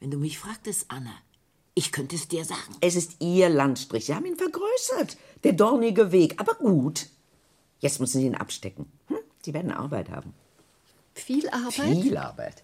Wenn 0.00 0.10
du 0.10 0.18
mich 0.18 0.38
fragtest, 0.38 0.84
Anna, 0.88 1.14
ich 1.74 1.92
könnte 1.92 2.16
es 2.16 2.28
dir 2.28 2.44
sagen. 2.44 2.76
Es 2.82 2.94
ist 2.94 3.22
Ihr 3.22 3.48
Landstrich. 3.48 4.04
Sie 4.04 4.14
haben 4.14 4.26
ihn 4.26 4.36
vergrößert. 4.36 5.16
Der 5.44 5.54
dornige 5.54 6.12
Weg. 6.12 6.34
Aber 6.38 6.56
gut. 6.56 7.06
Jetzt 7.78 8.00
müssen 8.00 8.20
Sie 8.20 8.26
ihn 8.26 8.34
abstecken. 8.34 8.84
Hm? 9.06 9.16
Sie 9.42 9.54
werden 9.54 9.70
Arbeit 9.72 10.10
haben. 10.10 10.34
Viel 11.20 11.48
Arbeit? 11.50 12.02
Viel 12.02 12.16
Arbeit. 12.16 12.62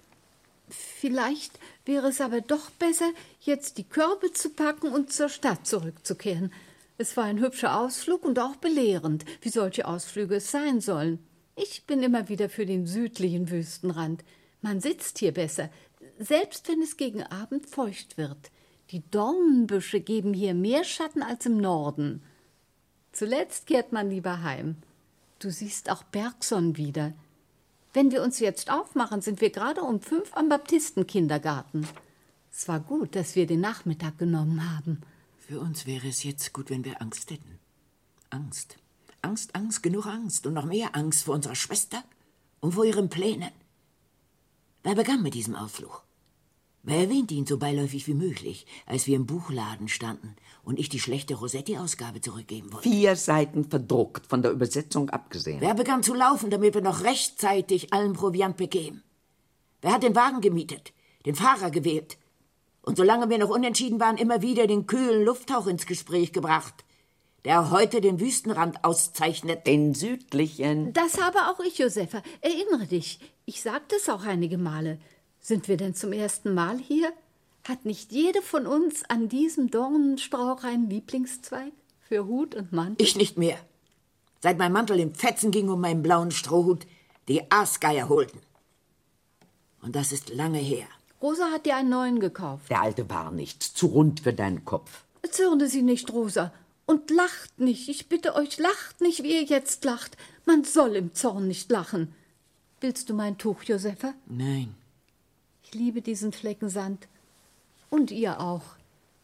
Vielleicht 0.68 1.58
wäre 1.84 2.08
es 2.08 2.20
aber 2.20 2.40
doch 2.40 2.70
besser, 2.70 3.10
jetzt 3.40 3.78
die 3.78 3.84
Körbe 3.84 4.32
zu 4.32 4.50
packen 4.50 4.92
und 4.92 5.12
zur 5.12 5.28
Stadt 5.28 5.66
zurückzukehren. 5.66 6.52
Es 6.98 7.16
war 7.16 7.24
ein 7.24 7.40
hübscher 7.40 7.78
Ausflug 7.78 8.24
und 8.24 8.38
auch 8.38 8.56
belehrend, 8.56 9.24
wie 9.42 9.50
solche 9.50 9.86
Ausflüge 9.86 10.36
es 10.36 10.50
sein 10.50 10.80
sollen. 10.80 11.18
Ich 11.54 11.84
bin 11.86 12.02
immer 12.02 12.28
wieder 12.28 12.48
für 12.48 12.66
den 12.66 12.86
südlichen 12.86 13.50
Wüstenrand. 13.50 14.24
Man 14.62 14.80
sitzt 14.80 15.18
hier 15.18 15.32
besser, 15.32 15.70
selbst 16.18 16.68
wenn 16.68 16.82
es 16.82 16.96
gegen 16.96 17.22
Abend 17.22 17.66
feucht 17.68 18.18
wird. 18.18 18.50
Die 18.90 19.02
Dornenbüsche 19.10 20.00
geben 20.00 20.32
hier 20.32 20.54
mehr 20.54 20.84
Schatten 20.84 21.22
als 21.22 21.46
im 21.46 21.58
Norden. 21.58 22.22
Zuletzt 23.12 23.66
kehrt 23.66 23.92
man 23.92 24.10
lieber 24.10 24.42
heim. 24.42 24.76
Du 25.38 25.50
siehst 25.50 25.90
auch 25.90 26.02
Bergson 26.04 26.76
wieder. 26.76 27.12
Wenn 27.96 28.10
wir 28.10 28.22
uns 28.22 28.40
jetzt 28.40 28.70
aufmachen, 28.70 29.22
sind 29.22 29.40
wir 29.40 29.48
gerade 29.48 29.80
um 29.80 30.02
fünf 30.02 30.36
am 30.36 30.50
Baptistenkindergarten. 30.50 31.88
Es 32.52 32.68
war 32.68 32.78
gut, 32.78 33.16
dass 33.16 33.36
wir 33.36 33.46
den 33.46 33.60
Nachmittag 33.60 34.18
genommen 34.18 34.70
haben. 34.70 35.00
Für 35.38 35.60
uns 35.60 35.86
wäre 35.86 36.06
es 36.06 36.22
jetzt 36.22 36.52
gut, 36.52 36.68
wenn 36.68 36.84
wir 36.84 37.00
Angst 37.00 37.30
hätten. 37.30 37.58
Angst. 38.28 38.76
Angst, 39.22 39.54
Angst, 39.54 39.82
genug 39.82 40.04
Angst 40.04 40.46
und 40.46 40.52
noch 40.52 40.66
mehr 40.66 40.94
Angst 40.94 41.24
vor 41.24 41.36
unserer 41.36 41.54
Schwester 41.54 42.04
und 42.60 42.72
vor 42.72 42.84
ihren 42.84 43.08
Plänen. 43.08 43.52
Wer 44.82 44.94
begann 44.94 45.22
mit 45.22 45.32
diesem 45.32 45.54
Ausflug? 45.54 46.05
Wer 46.88 46.98
erwähnte 46.98 47.34
ihn 47.34 47.46
so 47.46 47.58
beiläufig 47.58 48.06
wie 48.06 48.14
möglich, 48.14 48.64
als 48.86 49.08
wir 49.08 49.16
im 49.16 49.26
Buchladen 49.26 49.88
standen 49.88 50.36
und 50.62 50.78
ich 50.78 50.88
die 50.88 51.00
schlechte 51.00 51.34
Rossetti-Ausgabe 51.34 52.20
zurückgeben 52.20 52.72
wollte? 52.72 52.88
Vier 52.88 53.16
Seiten 53.16 53.64
verdruckt, 53.64 54.28
von 54.28 54.40
der 54.40 54.52
Übersetzung 54.52 55.10
abgesehen. 55.10 55.60
Wer 55.60 55.74
begann 55.74 56.04
zu 56.04 56.14
laufen, 56.14 56.48
damit 56.48 56.74
wir 56.74 56.82
noch 56.82 57.02
rechtzeitig 57.02 57.92
allen 57.92 58.12
Proviant 58.12 58.56
bekämen? 58.56 59.02
Wer 59.82 59.94
hat 59.94 60.04
den 60.04 60.14
Wagen 60.14 60.40
gemietet, 60.40 60.92
den 61.24 61.34
Fahrer 61.34 61.72
gewählt 61.72 62.18
und 62.82 62.96
solange 62.96 63.28
wir 63.28 63.38
noch 63.38 63.50
unentschieden 63.50 63.98
waren, 63.98 64.16
immer 64.16 64.40
wieder 64.40 64.68
den 64.68 64.86
kühlen 64.86 65.24
Lufthauch 65.24 65.66
ins 65.66 65.86
Gespräch 65.86 66.32
gebracht, 66.32 66.84
der 67.44 67.72
heute 67.72 68.00
den 68.00 68.20
Wüstenrand 68.20 68.84
auszeichnet? 68.84 69.66
Den 69.66 69.92
südlichen. 69.92 70.92
Das 70.92 71.20
habe 71.20 71.38
auch 71.50 71.58
ich, 71.58 71.78
Josefa. 71.78 72.22
Erinnere 72.42 72.86
dich, 72.86 73.18
ich 73.44 73.60
sagte 73.60 73.96
es 73.96 74.08
auch 74.08 74.22
einige 74.22 74.56
Male. 74.56 75.00
Sind 75.46 75.68
wir 75.68 75.76
denn 75.76 75.94
zum 75.94 76.12
ersten 76.12 76.54
Mal 76.54 76.76
hier? 76.76 77.12
Hat 77.68 77.84
nicht 77.84 78.10
jede 78.10 78.42
von 78.42 78.66
uns 78.66 79.04
an 79.08 79.28
diesem 79.28 79.70
Dornenstrauch 79.70 80.64
einen 80.64 80.90
Lieblingszweig 80.90 81.72
für 82.00 82.26
Hut 82.26 82.56
und 82.56 82.72
Mantel? 82.72 83.06
Ich 83.06 83.14
nicht 83.14 83.38
mehr. 83.38 83.56
Seit 84.40 84.58
mein 84.58 84.72
Mantel 84.72 84.98
im 84.98 85.14
Fetzen 85.14 85.52
ging 85.52 85.68
und 85.68 85.80
meinen 85.80 86.02
blauen 86.02 86.32
Strohhut 86.32 86.84
die 87.28 87.48
Aasgeier 87.48 88.08
holten. 88.08 88.40
Und 89.82 89.94
das 89.94 90.10
ist 90.10 90.34
lange 90.34 90.58
her. 90.58 90.88
Rosa 91.22 91.52
hat 91.52 91.64
dir 91.64 91.76
einen 91.76 91.90
neuen 91.90 92.18
gekauft. 92.18 92.68
Der 92.68 92.82
alte 92.82 93.08
war 93.08 93.30
nichts, 93.30 93.72
zu 93.72 93.86
rund 93.86 94.18
für 94.18 94.32
deinen 94.32 94.64
Kopf. 94.64 95.04
Zürne 95.30 95.68
Sie 95.68 95.82
nicht, 95.82 96.12
Rosa. 96.12 96.52
Und 96.86 97.08
lacht 97.12 97.60
nicht. 97.60 97.88
Ich 97.88 98.08
bitte 98.08 98.34
euch, 98.34 98.58
lacht 98.58 99.00
nicht, 99.00 99.22
wie 99.22 99.36
ihr 99.36 99.44
jetzt 99.44 99.84
lacht. 99.84 100.16
Man 100.44 100.64
soll 100.64 100.96
im 100.96 101.14
Zorn 101.14 101.46
nicht 101.46 101.70
lachen. 101.70 102.12
Willst 102.80 103.08
du 103.08 103.14
mein 103.14 103.38
Tuch, 103.38 103.62
Josefa? 103.62 104.12
Nein. 104.26 104.74
Liebe 105.76 106.00
diesen 106.00 106.32
Flecken 106.32 106.70
Sand. 106.70 107.06
Und 107.90 108.10
ihr 108.10 108.40
auch. 108.40 108.64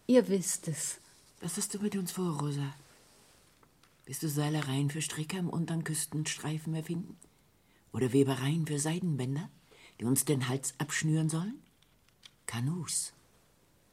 Ihr 0.06 0.28
wisst 0.28 0.68
es. 0.68 1.00
Was 1.40 1.56
hast 1.56 1.72
du 1.72 1.78
mit 1.78 1.96
uns 1.96 2.12
vor, 2.12 2.38
Rosa? 2.38 2.74
Willst 4.04 4.22
du 4.22 4.28
Seilereien 4.28 4.90
für 4.90 5.00
Stricker 5.00 5.38
im 5.38 5.48
unteren 5.48 5.82
Küstenstreifen 5.82 6.74
erfinden? 6.74 7.16
Oder 7.92 8.12
Webereien 8.12 8.66
für 8.66 8.78
Seidenbänder, 8.78 9.48
die 9.98 10.04
uns 10.04 10.26
den 10.26 10.48
Hals 10.48 10.74
abschnüren 10.76 11.30
sollen? 11.30 11.58
Kanus, 12.46 13.14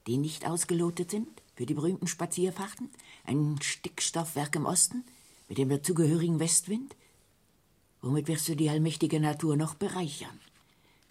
die 0.05 0.17
nicht 0.17 0.45
ausgelotet 0.45 1.11
sind 1.11 1.29
für 1.55 1.65
die 1.65 1.73
berühmten 1.73 2.07
Spazierfahrten? 2.07 2.89
Ein 3.23 3.57
Stickstoffwerk 3.61 4.55
im 4.57 4.65
Osten 4.65 5.05
mit 5.47 5.57
dem 5.57 5.69
dazugehörigen 5.69 6.39
Westwind? 6.39 6.93
Womit 8.01 8.27
wirst 8.27 8.49
du 8.49 8.55
die 8.55 8.69
allmächtige 8.69 9.21
Natur 9.21 9.55
noch 9.55 9.75
bereichern? 9.75 10.39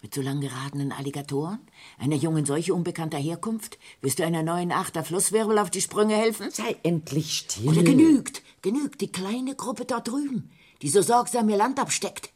Mit 0.01 0.13
so 0.13 0.21
lang 0.21 0.39
geradenen 0.39 0.93
Alligatoren? 0.93 1.59
Einer 1.97 2.15
jungen 2.15 2.45
Seuche 2.45 2.73
unbekannter 2.73 3.17
Herkunft? 3.17 3.77
Wirst 4.01 4.19
du 4.19 4.25
einer 4.25 4.43
neuen 4.43 4.71
Achter 4.71 5.03
Flusswirbel 5.03 5.59
auf 5.59 5.69
die 5.69 5.81
Sprünge 5.81 6.15
helfen? 6.15 6.51
Sei 6.51 6.77
endlich 6.83 7.39
still. 7.39 7.67
Oder 7.67 7.83
genügt, 7.83 8.41
genügt 8.61 9.01
die 9.01 9.11
kleine 9.11 9.55
Gruppe 9.55 9.83
dort 9.83 10.07
drüben, 10.07 10.51
die 10.81 10.89
so 10.89 11.01
sorgsam 11.01 11.49
ihr 11.49 11.57
Land 11.57 11.79
absteckt. 11.79 12.31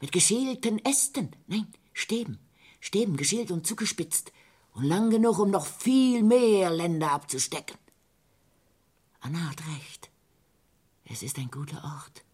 Mit 0.00 0.10
geschälten 0.10 0.84
Ästen, 0.84 1.30
nein, 1.46 1.68
Stäben, 1.92 2.38
Stäben 2.80 3.16
geschält 3.16 3.52
und 3.52 3.66
zugespitzt 3.66 4.32
und 4.74 4.84
lang 4.84 5.08
genug, 5.10 5.38
um 5.38 5.50
noch 5.50 5.66
viel 5.66 6.24
mehr 6.24 6.70
Länder 6.70 7.12
abzustecken. 7.12 7.78
Anna 9.20 9.50
hat 9.50 9.60
recht. 9.68 10.10
Es 11.04 11.22
ist 11.22 11.38
ein 11.38 11.52
guter 11.52 11.82
Ort. 11.84 12.24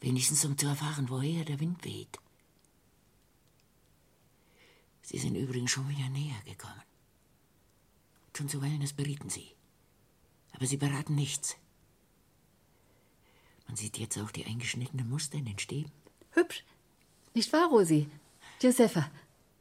Wenigstens 0.00 0.44
um 0.44 0.56
zu 0.56 0.66
erfahren, 0.66 1.06
woher 1.10 1.44
der 1.44 1.58
Wind 1.58 1.84
weht. 1.84 2.18
Sie 5.10 5.18
sind 5.18 5.34
übrigens 5.34 5.72
schon 5.72 5.88
wieder 5.88 6.08
näher 6.08 6.40
gekommen. 6.44 6.82
Schon 8.36 8.48
zuweilen, 8.48 8.80
das 8.80 8.92
berieten 8.92 9.28
sie. 9.28 9.48
Aber 10.52 10.66
sie 10.66 10.76
beraten 10.76 11.16
nichts. 11.16 11.56
Man 13.66 13.76
sieht 13.76 13.98
jetzt 13.98 14.18
auch 14.18 14.30
die 14.30 14.46
eingeschnittenen 14.46 15.08
Muster 15.08 15.36
in 15.36 15.46
den 15.46 15.58
Stäben. 15.58 15.90
Hübsch. 16.30 16.64
Nicht 17.34 17.52
wahr, 17.52 17.68
Rosi? 17.70 18.06
Josefa. 18.62 19.10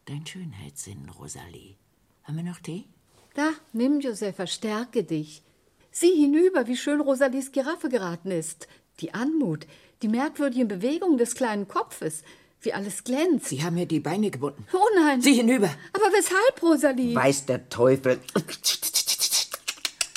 Dein 0.05 0.23
Schönheitssinn, 0.25 1.09
Rosalie. 1.09 1.77
Haben 2.25 2.37
wir 2.37 2.43
noch 2.43 2.59
Tee? 2.59 2.85
Da, 3.33 3.53
nimm, 3.73 4.01
Josefa, 4.01 4.45
stärke 4.45 5.03
dich. 5.03 5.41
Sieh 5.89 6.13
hinüber, 6.13 6.67
wie 6.67 6.77
schön 6.77 7.01
Rosalies 7.01 7.51
Giraffe 7.51 7.89
geraten 7.89 8.29
ist. 8.29 8.67
Die 8.99 9.15
Anmut, 9.15 9.65
die 10.03 10.09
merkwürdigen 10.09 10.67
Bewegungen 10.67 11.17
des 11.17 11.33
kleinen 11.33 11.67
Kopfes, 11.67 12.23
wie 12.61 12.73
alles 12.73 13.03
glänzt. 13.03 13.47
Sie 13.47 13.63
haben 13.63 13.75
mir 13.75 13.85
die 13.85 13.99
Beine 13.99 14.29
gebunden. 14.31 14.65
Oh 14.73 14.87
nein. 14.95 15.21
Sieh 15.21 15.35
hinüber. 15.35 15.69
Aber 15.93 16.05
weshalb, 16.05 16.61
Rosalie? 16.61 17.15
Weiß 17.15 17.45
der 17.45 17.69
Teufel. 17.69 18.19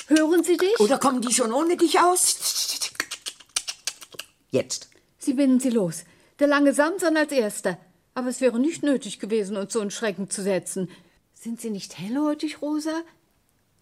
Hören 0.08 0.42
Sie 0.42 0.56
dich? 0.56 0.78
Oder 0.80 0.98
kommen 0.98 1.22
die 1.22 1.32
schon 1.32 1.52
ohne 1.52 1.76
dich 1.76 1.98
aus? 2.00 2.36
Jetzt. 4.50 4.90
Sie 5.18 5.34
binden 5.34 5.60
sie 5.60 5.70
los. 5.70 6.04
Der 6.38 6.48
lange 6.48 6.74
Samson 6.74 7.16
als 7.16 7.32
erster. 7.32 7.78
Aber 8.14 8.28
es 8.28 8.40
wäre 8.40 8.58
nicht 8.58 8.82
nötig 8.82 9.20
gewesen, 9.20 9.56
uns 9.56 9.72
so 9.72 9.80
in 9.80 9.90
Schrecken 9.90 10.28
zu 10.28 10.42
setzen. 10.42 10.90
Sind 11.32 11.60
Sie 11.60 11.70
nicht 11.70 11.98
hellhäutig, 11.98 12.60
Rosa? 12.60 13.02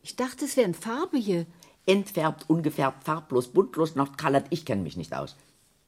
Ich 0.03 0.17
dachte, 0.17 0.45
es 0.45 0.57
wären 0.57 0.75
farbige. 0.75 1.47
Entfärbt, 1.87 2.49
ungefärbt, 2.49 3.05
farblos, 3.05 3.49
buntlos, 3.49 3.97
noch 3.97 4.17
colored. 4.17 4.47
Ich 4.51 4.65
kenne 4.65 4.83
mich 4.83 4.97
nicht 4.97 5.13
aus. 5.15 5.37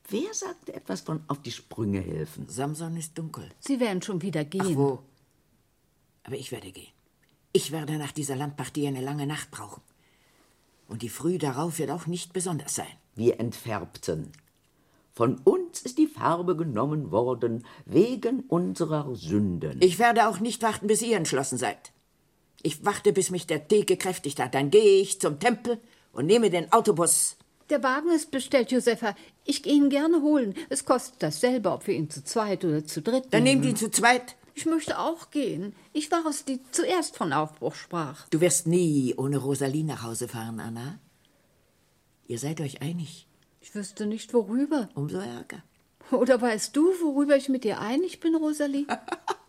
Wer 0.08 0.34
sagte 0.34 0.74
etwas 0.74 1.02
von 1.02 1.22
auf 1.28 1.40
die 1.42 1.52
Sprünge 1.52 2.00
helfen? 2.00 2.48
Samson 2.48 2.96
ist 2.96 3.16
dunkel. 3.16 3.48
Sie 3.60 3.80
werden 3.80 4.02
schon 4.02 4.22
wieder 4.22 4.44
gehen. 4.44 4.62
Ach 4.62 4.76
wo? 4.76 4.98
Aber 6.24 6.36
ich 6.36 6.52
werde 6.52 6.72
gehen. 6.72 6.92
Ich 7.52 7.72
werde 7.72 7.98
nach 7.98 8.12
dieser 8.12 8.36
Landpartie 8.36 8.86
eine 8.86 9.00
lange 9.00 9.26
Nacht 9.26 9.50
brauchen. 9.50 9.82
Und 10.88 11.02
die 11.02 11.08
Früh 11.08 11.38
darauf 11.38 11.78
wird 11.78 11.90
auch 11.90 12.06
nicht 12.06 12.32
besonders 12.32 12.74
sein. 12.74 12.86
Wir 13.14 13.40
entfärbten. 13.40 14.32
Von 15.14 15.38
uns 15.38 15.82
ist 15.82 15.98
die 15.98 16.06
Farbe 16.06 16.56
genommen 16.56 17.10
worden 17.10 17.66
wegen 17.84 18.40
unserer 18.48 19.14
Sünden. 19.14 19.78
Ich 19.80 19.98
werde 19.98 20.28
auch 20.28 20.40
nicht 20.40 20.62
warten, 20.62 20.86
bis 20.86 21.02
ihr 21.02 21.16
entschlossen 21.16 21.58
seid. 21.58 21.92
Ich 22.62 22.84
warte, 22.84 23.12
bis 23.12 23.30
mich 23.30 23.46
der 23.46 23.68
Tee 23.68 23.84
gekräftigt 23.84 24.40
hat. 24.40 24.54
Dann 24.54 24.70
gehe 24.70 25.02
ich 25.02 25.20
zum 25.20 25.38
Tempel 25.38 25.78
und 26.12 26.26
nehme 26.26 26.48
den 26.48 26.72
Autobus. 26.72 27.36
Der 27.72 27.82
Wagen 27.82 28.10
ist 28.10 28.30
bestellt, 28.30 28.70
Josefa. 28.70 29.16
Ich 29.46 29.62
gehe 29.62 29.72
ihn 29.72 29.88
gerne 29.88 30.20
holen. 30.20 30.52
Es 30.68 30.84
kostet 30.84 31.22
dasselbe, 31.22 31.70
ob 31.72 31.86
wir 31.86 31.94
ihn 31.94 32.10
zu 32.10 32.22
zweit 32.22 32.66
oder 32.66 32.84
zu 32.84 33.00
dritt 33.00 33.28
Dann 33.30 33.44
nehmen. 33.44 33.62
nehmt 33.62 33.72
ihn 33.72 33.76
zu 33.76 33.90
zweit. 33.90 34.36
Ich 34.52 34.66
möchte 34.66 34.98
auch 34.98 35.30
gehen. 35.30 35.74
Ich 35.94 36.10
war 36.10 36.26
es, 36.26 36.44
die 36.44 36.60
zuerst 36.70 37.16
von 37.16 37.32
Aufbruch 37.32 37.74
sprach. 37.74 38.28
Du 38.28 38.42
wirst 38.42 38.66
nie 38.66 39.14
ohne 39.16 39.38
Rosalie 39.38 39.84
nach 39.84 40.02
Hause 40.02 40.28
fahren, 40.28 40.60
Anna. 40.60 40.98
Ihr 42.26 42.38
seid 42.38 42.60
euch 42.60 42.82
einig. 42.82 43.26
Ich 43.62 43.74
wüsste 43.74 44.04
nicht, 44.04 44.34
worüber. 44.34 44.90
Umso 44.94 45.16
ärger. 45.16 45.62
Oder 46.10 46.42
weißt 46.42 46.76
du, 46.76 46.82
worüber 47.02 47.36
ich 47.38 47.48
mit 47.48 47.64
dir 47.64 47.80
einig 47.80 48.20
bin, 48.20 48.34
Rosalie? 48.34 48.86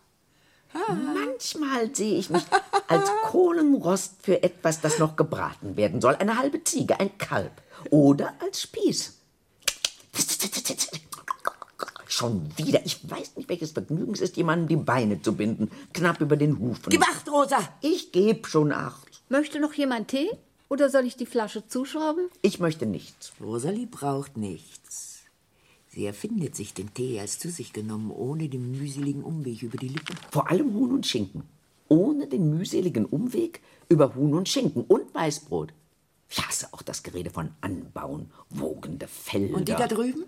Manchmal 1.14 1.94
sehe 1.94 2.18
ich 2.18 2.30
mich 2.30 2.42
als 2.88 3.10
Kohlenrost 3.24 4.14
für 4.22 4.42
etwas, 4.42 4.80
das 4.80 4.98
noch 4.98 5.16
gebraten 5.16 5.76
werden 5.76 6.00
soll. 6.00 6.16
Eine 6.16 6.38
halbe 6.38 6.62
Ziege, 6.64 6.98
ein 6.98 7.16
Kalb. 7.18 7.52
Oder 7.90 8.34
als 8.40 8.62
Spieß. 8.62 9.14
Schon 12.06 12.48
wieder. 12.56 12.84
Ich 12.84 13.08
weiß 13.08 13.36
nicht, 13.36 13.48
welches 13.48 13.72
Vergnügen 13.72 14.12
es 14.12 14.20
ist, 14.20 14.36
jemandem 14.36 14.68
die 14.68 14.84
Beine 14.84 15.20
zu 15.20 15.34
binden. 15.34 15.70
Knapp 15.92 16.20
über 16.20 16.36
den 16.36 16.58
Hufen. 16.58 16.90
Gib 16.90 17.02
acht, 17.02 17.28
Rosa! 17.28 17.58
Ich 17.80 18.12
geb 18.12 18.46
schon 18.46 18.72
acht. 18.72 19.22
Möchte 19.28 19.58
noch 19.58 19.72
jemand 19.74 20.08
Tee? 20.08 20.30
Oder 20.68 20.90
soll 20.90 21.06
ich 21.06 21.16
die 21.16 21.26
Flasche 21.26 21.66
zuschrauben? 21.66 22.28
Ich 22.42 22.58
möchte 22.60 22.86
nichts. 22.86 23.32
Rosalie 23.40 23.86
braucht 23.86 24.36
nichts. 24.36 25.13
Sie 25.94 26.06
erfindet 26.06 26.56
sich 26.56 26.74
den 26.74 26.92
Tee 26.92 27.20
als 27.20 27.38
zu 27.38 27.50
sich 27.50 27.72
genommen, 27.72 28.10
ohne 28.10 28.48
den 28.48 28.72
mühseligen 28.72 29.22
Umweg 29.22 29.62
über 29.62 29.78
die 29.78 29.86
Lippen. 29.88 30.16
Vor 30.32 30.50
allem 30.50 30.74
Huhn 30.74 30.90
und 30.90 31.06
Schinken. 31.06 31.44
Ohne 31.86 32.26
den 32.26 32.50
mühseligen 32.50 33.06
Umweg 33.06 33.60
über 33.88 34.16
Huhn 34.16 34.34
und 34.34 34.48
Schinken 34.48 34.82
und 34.82 35.14
Weißbrot. 35.14 35.72
Ich 36.28 36.44
hasse 36.44 36.66
auch 36.72 36.82
das 36.82 37.04
Gerede 37.04 37.30
von 37.30 37.50
Anbauen, 37.60 38.32
wogende 38.50 39.06
Felder. 39.06 39.54
Und 39.54 39.68
die 39.68 39.72
da 39.72 39.86
drüben? 39.86 40.24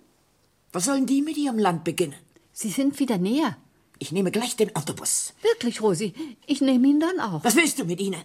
Was 0.72 0.84
sollen 0.84 1.06
die 1.06 1.20
mit 1.20 1.36
ihrem 1.36 1.58
Land 1.58 1.82
beginnen? 1.82 2.14
Sie 2.52 2.70
sind 2.70 3.00
wieder 3.00 3.18
näher. 3.18 3.56
Ich 3.98 4.12
nehme 4.12 4.30
gleich 4.30 4.54
den 4.54 4.76
Autobus. 4.76 5.34
Wirklich, 5.42 5.82
Rosi. 5.82 6.14
Ich 6.46 6.60
nehme 6.60 6.86
ihn 6.86 7.00
dann 7.00 7.18
auch. 7.18 7.42
Was 7.42 7.56
willst 7.56 7.80
du 7.80 7.84
mit 7.84 8.00
ihnen? 8.00 8.22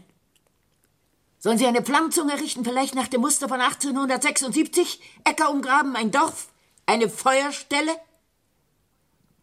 Sollen 1.40 1.58
sie 1.58 1.66
eine 1.66 1.82
Pflanzung 1.82 2.30
errichten, 2.30 2.64
vielleicht 2.64 2.94
nach 2.94 3.08
dem 3.08 3.22
Muster 3.22 3.50
von 3.50 3.62
1876? 3.62 5.02
Äcker 5.24 5.50
umgraben, 5.50 5.96
ein 5.96 6.12
Dorf? 6.12 6.51
Eine 6.86 7.10
Feuerstelle? 7.10 7.96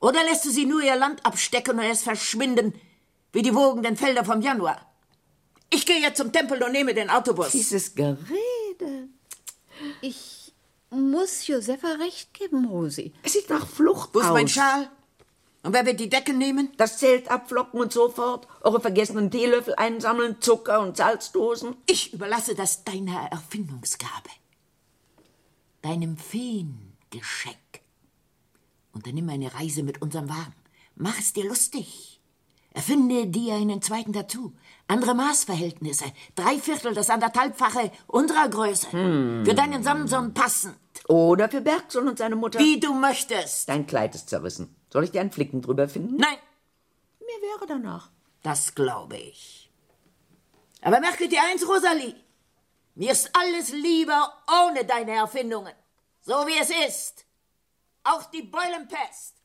Oder 0.01 0.23
lässt 0.25 0.45
du 0.45 0.51
sie 0.51 0.67
nur 0.67 0.83
ihr 0.83 0.97
Land 0.97 1.25
abstecken 1.27 1.79
und 1.79 1.85
es 1.85 2.03
verschwinden, 2.03 2.73
wie 3.33 3.43
die 3.43 3.55
wogenden 3.55 3.97
Felder 3.97 4.25
vom 4.25 4.41
Januar? 4.41 4.85
Ich 5.71 5.85
gehe 5.87 6.01
jetzt 6.01 6.19
zum 6.19 6.33
Tempel 6.33 6.63
und 6.63 6.73
nehme 6.73 6.95
den 6.95 7.11
Autobus. 7.11 7.51
Dieses 7.51 7.95
Gerede. 7.95 9.09
Ich 10.01 10.53
muss 10.91 11.47
Josefa 11.47 11.95
recht 11.95 12.33
geben, 12.33 12.65
Rosi. 12.67 13.13
Es 13.23 13.35
sieht 13.35 13.51
nach 13.51 13.67
Flucht 13.67 14.11
Wo 14.15 14.21
ist 14.21 14.27
aus. 14.27 14.33
mein 14.33 14.49
Schal? 14.49 14.91
Und 15.63 15.73
wer 15.75 15.85
wird 15.85 16.01
die 16.01 16.09
Decke 16.09 16.33
nehmen? 16.33 16.73
Das 16.77 16.99
Zelt 16.99 17.31
abflocken 17.31 17.81
und 17.81 17.93
so 17.93 18.09
fort. 18.09 18.47
Eure 18.63 18.81
vergessenen 18.81 19.31
Teelöffel 19.31 19.75
einsammeln, 19.75 20.41
Zucker 20.41 20.81
und 20.81 20.97
Salzdosen. 20.97 21.77
Ich 21.87 22.15
überlasse 22.15 22.55
das 22.55 22.85
deiner 22.85 23.27
Erfindungsgabe. 23.31 24.31
Deinem 25.83 26.17
Feengeschenk. 27.11 27.57
Unternimm 28.93 29.29
eine 29.29 29.53
Reise 29.55 29.83
mit 29.83 30.03
unserem 30.03 30.29
Wagen. 30.29 30.55
Mach 30.97 31.19
es 31.19 31.33
dir 31.33 31.47
lustig. 31.47 32.21
Erfinde 32.73 33.27
dir 33.27 33.55
einen 33.55 33.83
zweiten 33.83 34.13
dazu. 34.13 34.53
Andere 34.89 35.15
Maßverhältnisse. 35.15 36.05
Drei 36.35 36.59
Viertel 36.59 36.95
das 36.95 37.11
anderthalbfache 37.11 37.91
unserer 38.07 38.49
Größe. 38.49 38.89
Für 38.91 39.55
deinen 39.55 39.83
Samson 39.83 40.35
passend. 40.35 40.77
Oder 41.09 41.49
für 41.49 41.61
Bergson 41.61 42.09
und 42.09 42.19
seine 42.19 42.37
Mutter. 42.37 42.59
Wie 42.59 42.79
du 42.79 42.93
möchtest. 42.93 43.69
Dein 43.69 43.87
Kleid 43.87 44.15
ist 44.15 44.29
zerrissen. 44.29 44.75
Soll 44.93 45.05
ich 45.05 45.11
dir 45.11 45.21
einen 45.21 45.33
Flicken 45.33 45.63
drüber 45.63 45.89
finden? 45.89 46.17
Nein, 46.17 46.37
Mir 47.21 47.49
wäre 47.49 47.67
danach. 47.67 48.11
das 48.43 48.75
glaube 48.75 49.17
ich. 49.17 49.71
Aber 50.83 51.01
merke 51.01 51.29
dir 51.29 51.41
eins, 51.51 51.67
Rosalie. 51.67 52.15
Mir 52.95 53.13
ist 53.13 53.31
alles 53.35 53.71
lieber 53.73 54.33
ohne 54.67 54.85
deine 54.85 55.13
Erfindungen. 55.13 55.73
So 56.29 56.35
wie 56.47 56.61
es 56.61 56.69
ist. 56.87 57.25
Auch 58.05 58.25
die 58.27 58.43
Beulenpest. 58.43 59.37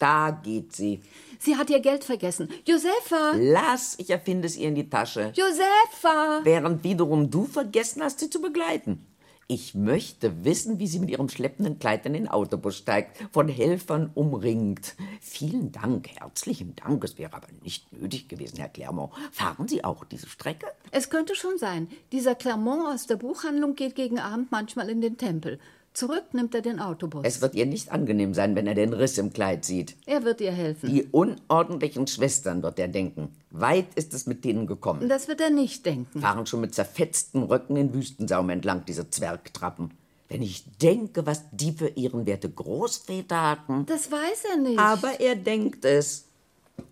Da 0.00 0.32
geht 0.32 0.72
sie. 0.72 1.00
Sie 1.38 1.56
hat 1.56 1.70
ihr 1.70 1.78
Geld 1.78 2.02
vergessen. 2.02 2.52
Josefa! 2.66 3.34
Lass, 3.36 3.96
ich 4.00 4.10
erfinde 4.10 4.46
es 4.48 4.56
ihr 4.56 4.66
in 4.66 4.74
die 4.74 4.90
Tasche. 4.90 5.32
Josefa! 5.36 6.40
Während 6.42 6.82
wiederum 6.82 7.30
du 7.30 7.44
vergessen 7.46 8.02
hast, 8.02 8.18
sie 8.18 8.28
zu 8.28 8.42
begleiten. 8.42 9.06
Ich 9.48 9.76
möchte 9.76 10.44
wissen, 10.44 10.80
wie 10.80 10.88
sie 10.88 10.98
mit 10.98 11.08
ihrem 11.08 11.28
schleppenden 11.28 11.78
Kleid 11.78 12.04
in 12.04 12.14
den 12.14 12.26
Autobus 12.26 12.76
steigt, 12.76 13.16
von 13.30 13.46
Helfern 13.46 14.10
umringt. 14.12 14.96
Vielen 15.20 15.70
Dank, 15.70 16.08
herzlichen 16.18 16.74
Dank. 16.74 17.04
Es 17.04 17.16
wäre 17.16 17.32
aber 17.32 17.46
nicht 17.62 17.92
nötig 17.92 18.26
gewesen, 18.26 18.56
Herr 18.56 18.68
Clermont. 18.68 19.12
Fahren 19.30 19.68
Sie 19.68 19.84
auch 19.84 20.04
diese 20.04 20.28
Strecke? 20.28 20.66
Es 20.90 21.10
könnte 21.10 21.36
schon 21.36 21.58
sein. 21.58 21.86
Dieser 22.10 22.34
Clermont 22.34 22.88
aus 22.88 23.06
der 23.06 23.14
Buchhandlung 23.14 23.76
geht 23.76 23.94
gegen 23.94 24.18
Abend 24.18 24.50
manchmal 24.50 24.90
in 24.90 25.00
den 25.00 25.16
Tempel. 25.16 25.60
Zurück 25.96 26.34
nimmt 26.34 26.54
er 26.54 26.60
den 26.60 26.78
Autobus. 26.78 27.22
Es 27.24 27.40
wird 27.40 27.54
ihr 27.54 27.64
nicht 27.64 27.90
angenehm 27.90 28.34
sein, 28.34 28.54
wenn 28.54 28.66
er 28.66 28.74
den 28.74 28.92
Riss 28.92 29.16
im 29.16 29.32
Kleid 29.32 29.64
sieht. 29.64 29.96
er 30.04 30.24
wird 30.24 30.42
ihr 30.42 30.52
helfen. 30.52 30.90
Die 30.90 31.04
unordentlichen 31.04 32.06
Schwestern 32.06 32.62
wird 32.62 32.78
er 32.78 32.88
denken. 32.88 33.34
Weit 33.50 33.86
ist 33.94 34.12
es 34.12 34.26
mit 34.26 34.44
denen 34.44 34.66
gekommen. 34.66 35.08
Das 35.08 35.26
wird 35.26 35.40
er 35.40 35.48
nicht 35.48 35.86
denken. 35.86 36.20
Fahren 36.20 36.44
schon 36.44 36.60
mit 36.60 36.74
zerfetzten 36.74 37.44
Röcken 37.44 37.76
den 37.76 37.94
Wüstensaum 37.94 38.50
entlang, 38.50 38.84
diese 38.84 39.08
Zwergtrappen. 39.08 39.90
Wenn 40.28 40.42
ich 40.42 40.66
denke, 40.82 41.24
was 41.24 41.44
die 41.52 41.72
für 41.72 41.88
ihren 41.88 42.26
werte 42.26 42.50
Großväter 42.50 43.50
hatten. 43.50 43.86
Das 43.86 44.12
weiß 44.12 44.44
er 44.50 44.56
nicht. 44.58 44.78
Aber 44.78 45.18
er 45.18 45.34
denkt 45.34 45.86
es. 45.86 46.26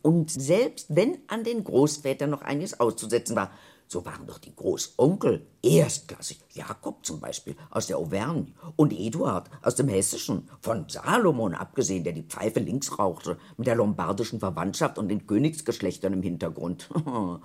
Und 0.01 0.31
selbst 0.31 0.87
wenn 0.89 1.19
an 1.27 1.45
den 1.45 1.63
Großvätern 1.63 2.31
noch 2.31 2.41
einiges 2.41 2.81
auszusetzen 2.81 3.37
war, 3.37 3.51
so 3.89 4.05
waren 4.05 4.27
doch 4.27 4.39
die 4.39 4.55
Großonkel 4.55 5.47
erstklassig. 5.63 6.41
Jakob 6.53 7.05
zum 7.05 7.21
Beispiel 7.21 7.57
aus 7.71 7.87
der 7.87 7.99
Auvergne 7.99 8.47
und 8.77 8.93
Eduard 8.93 9.51
aus 9.63 9.75
dem 9.77 9.89
Hessischen. 9.89 10.49
Von 10.61 10.89
Salomon 10.89 11.55
abgesehen, 11.55 12.05
der 12.05 12.13
die 12.13 12.23
Pfeife 12.23 12.61
links 12.61 12.99
rauchte, 12.99 13.39
mit 13.57 13.67
der 13.67 13.77
lombardischen 13.77 14.41
Verwandtschaft 14.41 14.99
und 14.99 15.09
den 15.09 15.27
Königsgeschlechtern 15.27 16.13
im 16.13 16.23
Hintergrund. 16.23 16.89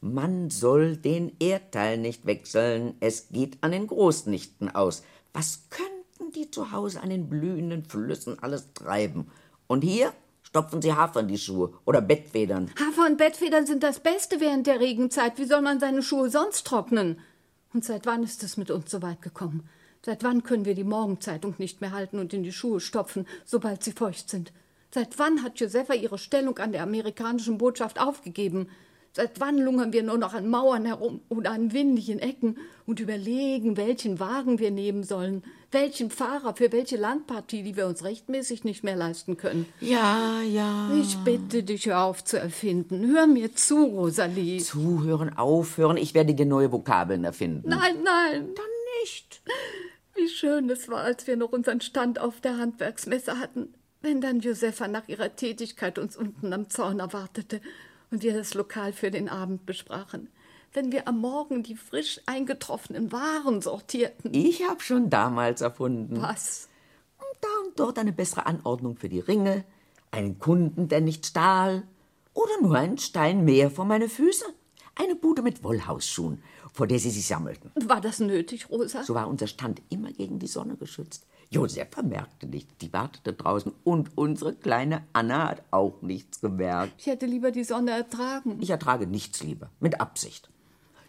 Man 0.00 0.50
soll 0.50 0.98
den 0.98 1.32
Erdteil 1.40 1.96
nicht 1.96 2.26
wechseln. 2.26 2.94
Es 3.00 3.28
geht 3.30 3.56
an 3.62 3.72
den 3.72 3.86
Großnichten 3.86 4.74
aus. 4.74 5.02
Was 5.32 5.70
könnten 5.70 6.32
die 6.32 6.50
zu 6.50 6.72
Hause 6.72 7.00
an 7.00 7.08
den 7.08 7.30
blühenden 7.30 7.84
Flüssen 7.84 8.38
alles 8.38 8.74
treiben? 8.74 9.30
Und 9.66 9.82
hier 9.82 10.12
stopfen 10.54 10.80
sie 10.80 10.92
Hafer 10.92 11.18
in 11.18 11.26
die 11.26 11.36
Schuhe 11.36 11.72
oder 11.84 12.00
Bettfedern. 12.00 12.70
Hafer 12.78 13.06
und 13.06 13.18
Bettfedern 13.18 13.66
sind 13.66 13.82
das 13.82 13.98
Beste 13.98 14.38
während 14.38 14.68
der 14.68 14.78
Regenzeit. 14.78 15.36
Wie 15.36 15.46
soll 15.46 15.62
man 15.62 15.80
seine 15.80 16.00
Schuhe 16.00 16.30
sonst 16.30 16.64
trocknen? 16.64 17.18
Und 17.72 17.84
seit 17.84 18.06
wann 18.06 18.22
ist 18.22 18.44
es 18.44 18.56
mit 18.56 18.70
uns 18.70 18.88
so 18.88 19.02
weit 19.02 19.20
gekommen? 19.20 19.68
Seit 20.06 20.22
wann 20.22 20.44
können 20.44 20.64
wir 20.64 20.76
die 20.76 20.84
Morgenzeitung 20.84 21.56
nicht 21.58 21.80
mehr 21.80 21.90
halten 21.90 22.20
und 22.20 22.32
in 22.32 22.44
die 22.44 22.52
Schuhe 22.52 22.78
stopfen, 22.78 23.26
sobald 23.44 23.82
sie 23.82 23.90
feucht 23.90 24.30
sind? 24.30 24.52
Seit 24.92 25.18
wann 25.18 25.42
hat 25.42 25.58
Josefa 25.58 25.94
ihre 25.94 26.18
Stellung 26.18 26.56
an 26.58 26.70
der 26.70 26.84
amerikanischen 26.84 27.58
Botschaft 27.58 27.98
aufgegeben? 27.98 28.68
Seit 29.16 29.38
wann 29.38 29.58
lungern 29.58 29.92
wir 29.92 30.02
nur 30.02 30.18
noch 30.18 30.34
an 30.34 30.48
Mauern 30.48 30.84
herum 30.86 31.20
oder 31.28 31.52
an 31.52 31.72
windigen 31.72 32.18
Ecken 32.18 32.58
und 32.84 32.98
überlegen, 32.98 33.76
welchen 33.76 34.18
Wagen 34.18 34.58
wir 34.58 34.72
nehmen 34.72 35.04
sollen, 35.04 35.44
welchen 35.70 36.10
Fahrer 36.10 36.56
für 36.56 36.72
welche 36.72 36.96
Landpartie, 36.96 37.62
die 37.62 37.76
wir 37.76 37.86
uns 37.86 38.02
rechtmäßig 38.02 38.64
nicht 38.64 38.82
mehr 38.82 38.96
leisten 38.96 39.36
können? 39.36 39.66
Ja, 39.78 40.40
ja. 40.42 40.90
Ich 41.00 41.16
bitte 41.18 41.62
dich, 41.62 41.86
hör 41.86 42.02
auf 42.02 42.24
zu 42.24 42.40
erfinden. 42.40 43.06
Hör 43.06 43.28
mir 43.28 43.54
zu, 43.54 43.84
Rosalie. 43.84 44.58
Zuhören, 44.58 45.36
aufhören. 45.36 45.96
Ich 45.96 46.14
werde 46.14 46.34
dir 46.34 46.46
neue 46.46 46.72
Vokabeln 46.72 47.22
erfinden. 47.22 47.68
Nein, 47.68 48.02
nein. 48.02 48.48
Dann 48.56 49.00
nicht. 49.00 49.42
Wie 50.16 50.28
schön 50.28 50.68
es 50.70 50.88
war, 50.88 51.02
als 51.04 51.28
wir 51.28 51.36
noch 51.36 51.52
unseren 51.52 51.80
Stand 51.80 52.20
auf 52.20 52.40
der 52.40 52.58
Handwerksmesse 52.58 53.38
hatten. 53.38 53.74
Wenn 54.02 54.20
dann 54.20 54.40
Josefa 54.40 54.88
nach 54.88 55.06
ihrer 55.06 55.36
Tätigkeit 55.36 56.00
uns 56.00 56.16
unten 56.16 56.52
am 56.52 56.68
Zaun 56.68 56.98
erwartete 56.98 57.60
und 58.14 58.22
wir 58.22 58.32
das 58.32 58.54
Lokal 58.54 58.92
für 58.92 59.10
den 59.10 59.28
Abend 59.28 59.66
besprachen. 59.66 60.28
Wenn 60.72 60.92
wir 60.92 61.08
am 61.08 61.18
Morgen 61.18 61.64
die 61.64 61.74
frisch 61.74 62.20
eingetroffenen 62.26 63.10
Waren 63.10 63.60
sortierten. 63.60 64.32
Ich 64.32 64.62
habe 64.68 64.80
schon 64.80 65.10
damals 65.10 65.62
erfunden. 65.62 66.22
Was? 66.22 66.68
Und 67.18 67.38
da 67.40 67.48
und 67.66 67.80
dort 67.80 67.98
eine 67.98 68.12
bessere 68.12 68.46
Anordnung 68.46 68.96
für 68.96 69.08
die 69.08 69.18
Ringe, 69.18 69.64
einen 70.12 70.38
Kunden, 70.38 70.86
der 70.86 71.00
nicht 71.00 71.26
stahl, 71.26 71.82
oder 72.34 72.52
nur 72.62 72.76
einen 72.76 72.98
Stein 72.98 73.44
mehr 73.44 73.68
vor 73.68 73.84
meine 73.84 74.08
Füße. 74.08 74.44
Eine 74.94 75.16
Bude 75.16 75.42
mit 75.42 75.64
Wollhausschuhen, 75.64 76.40
vor 76.72 76.86
der 76.86 77.00
sie 77.00 77.10
sich 77.10 77.26
sammelten. 77.26 77.72
War 77.74 78.00
das 78.00 78.20
nötig, 78.20 78.70
Rosa? 78.70 79.02
So 79.02 79.14
war 79.14 79.26
unser 79.26 79.48
Stand 79.48 79.82
immer 79.90 80.12
gegen 80.12 80.38
die 80.38 80.46
Sonne 80.46 80.76
geschützt. 80.76 81.26
Josef 81.54 81.86
merkte 82.02 82.48
nicht, 82.48 82.82
die 82.82 82.92
wartete 82.92 83.32
draußen 83.32 83.72
und 83.84 84.10
unsere 84.18 84.56
kleine 84.56 85.04
Anna 85.12 85.50
hat 85.50 85.62
auch 85.70 86.02
nichts 86.02 86.40
gemerkt. 86.40 86.94
Ich 86.98 87.06
hätte 87.06 87.26
lieber 87.26 87.52
die 87.52 87.62
Sonne 87.62 87.92
ertragen. 87.92 88.58
Ich 88.60 88.70
ertrage 88.70 89.06
nichts 89.06 89.40
lieber, 89.40 89.70
mit 89.78 90.00
Absicht. 90.00 90.50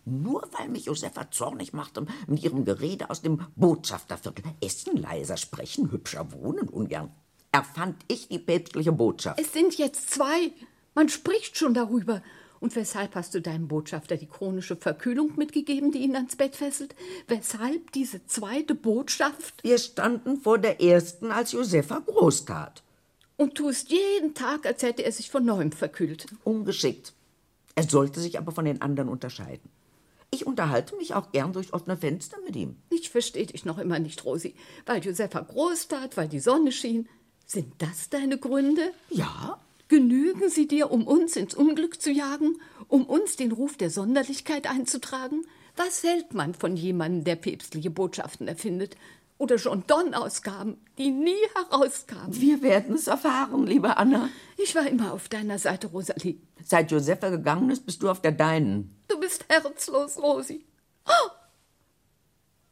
Nur 0.05 0.47
weil 0.51 0.69
mich 0.69 0.86
Josefa 0.86 1.31
zornig 1.31 1.73
machte 1.73 2.05
mit 2.27 2.43
ihrem 2.43 2.63
Gerede 2.63 3.10
aus 3.10 3.23
dem 3.23 3.41
Botschafterviertel. 3.55 4.45
Essen 4.62 4.97
leiser, 4.97 5.38
sprechen 5.38 5.91
hübscher, 5.91 6.31
wohnen 6.31 6.69
ungern. 6.69 7.12
Erfand 7.51 8.05
ich 8.08 8.27
die 8.27 8.38
päpstliche 8.38 8.91
Botschaft. 8.91 9.39
Es 9.39 9.51
sind 9.51 9.75
jetzt 9.79 10.12
zwei. 10.12 10.51
Man 10.93 11.10
spricht 11.10 11.58
schon 11.58 11.73
darüber. 11.73 12.21
Und 12.59 12.75
weshalb 12.75 13.15
hast 13.15 13.33
du 13.33 13.41
deinem 13.41 13.67
Botschafter 13.67 14.17
die 14.17 14.27
chronische 14.27 14.75
Verkühlung 14.75 15.33
mitgegeben, 15.35 15.91
die 15.91 15.99
ihn 15.99 16.15
ans 16.15 16.35
Bett 16.35 16.55
fesselt? 16.55 16.95
Weshalb 17.27 17.91
diese 17.91 18.25
zweite 18.25 18.75
Botschaft? 18.75 19.63
Wir 19.63 19.77
standen 19.77 20.37
vor 20.37 20.57
der 20.57 20.81
ersten, 20.81 21.31
als 21.31 21.51
Josefa 21.51 21.99
groß 21.99 22.45
tat. 22.45 22.83
Und 23.37 23.55
tust 23.55 23.91
jeden 23.91 24.33
Tag, 24.33 24.65
als 24.65 24.81
hätte 24.83 25.03
er 25.03 25.11
sich 25.11 25.29
von 25.29 25.43
neuem 25.43 25.71
verkühlt. 25.71 26.27
Ungeschickt. 26.43 27.13
Er 27.75 27.83
sollte 27.83 28.21
sich 28.21 28.37
aber 28.37 28.53
von 28.53 28.65
den 28.65 28.81
anderen 28.81 29.09
unterscheiden. 29.09 29.69
Ich 30.31 30.47
unterhalte 30.47 30.95
mich 30.95 31.13
auch 31.13 31.31
gern 31.31 31.53
durch 31.53 31.73
offene 31.73 31.97
Fenster 31.97 32.37
mit 32.45 32.55
ihm. 32.55 32.77
Ich 32.89 33.09
verstehe 33.09 33.45
dich 33.45 33.65
noch 33.65 33.77
immer 33.77 33.99
nicht, 33.99 34.23
Rosi. 34.25 34.55
Weil 34.85 35.03
Josefa 35.03 35.41
groß 35.41 35.89
tat, 35.89 36.17
weil 36.17 36.27
die 36.27 36.39
Sonne 36.39 36.71
schien. 36.71 37.07
Sind 37.45 37.73
das 37.77 38.09
deine 38.09 38.37
Gründe? 38.37 38.91
Ja, 39.09 39.59
Genügen 39.87 40.49
sie 40.49 40.67
dir, 40.67 40.91
um 40.91 41.05
uns 41.05 41.35
ins 41.35 41.53
Unglück 41.53 42.01
zu 42.01 42.11
jagen, 42.11 42.59
um 42.87 43.05
uns 43.05 43.35
den 43.35 43.51
Ruf 43.51 43.77
der 43.77 43.91
Sonderlichkeit 43.91 44.67
einzutragen? 44.67 45.45
Was 45.75 46.03
hält 46.03 46.33
man 46.33 46.53
von 46.53 46.75
jemandem, 46.75 47.23
der 47.23 47.35
päpstliche 47.35 47.91
Botschaften 47.91 48.47
erfindet? 48.47 48.95
Oder 49.37 49.57
John 49.57 49.83
Donne-Ausgaben, 49.85 50.77
die 50.97 51.11
nie 51.11 51.35
herauskamen? 51.53 52.39
wir 52.39 52.61
werden 52.61 52.95
es 52.95 53.07
erfahren, 53.07 53.67
liebe 53.67 53.97
Anna. 53.97 54.29
Ich 54.57 54.73
war 54.75 54.87
immer 54.87 55.11
auf 55.11 55.27
deiner 55.27 55.59
Seite, 55.59 55.87
Rosalie. 55.87 56.37
Seit 56.63 56.91
Josefa 56.91 57.29
gegangen 57.29 57.69
ist, 57.69 57.85
bist 57.85 58.01
du 58.01 58.09
auf 58.09 58.21
der 58.21 58.31
deinen. 58.31 58.95
Du 59.09 59.19
bist 59.19 59.45
herzlos, 59.49 60.17
Rosi. 60.17 60.65
Oh! 61.05 61.29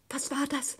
Was 0.09 0.31
war 0.31 0.47
das? 0.47 0.77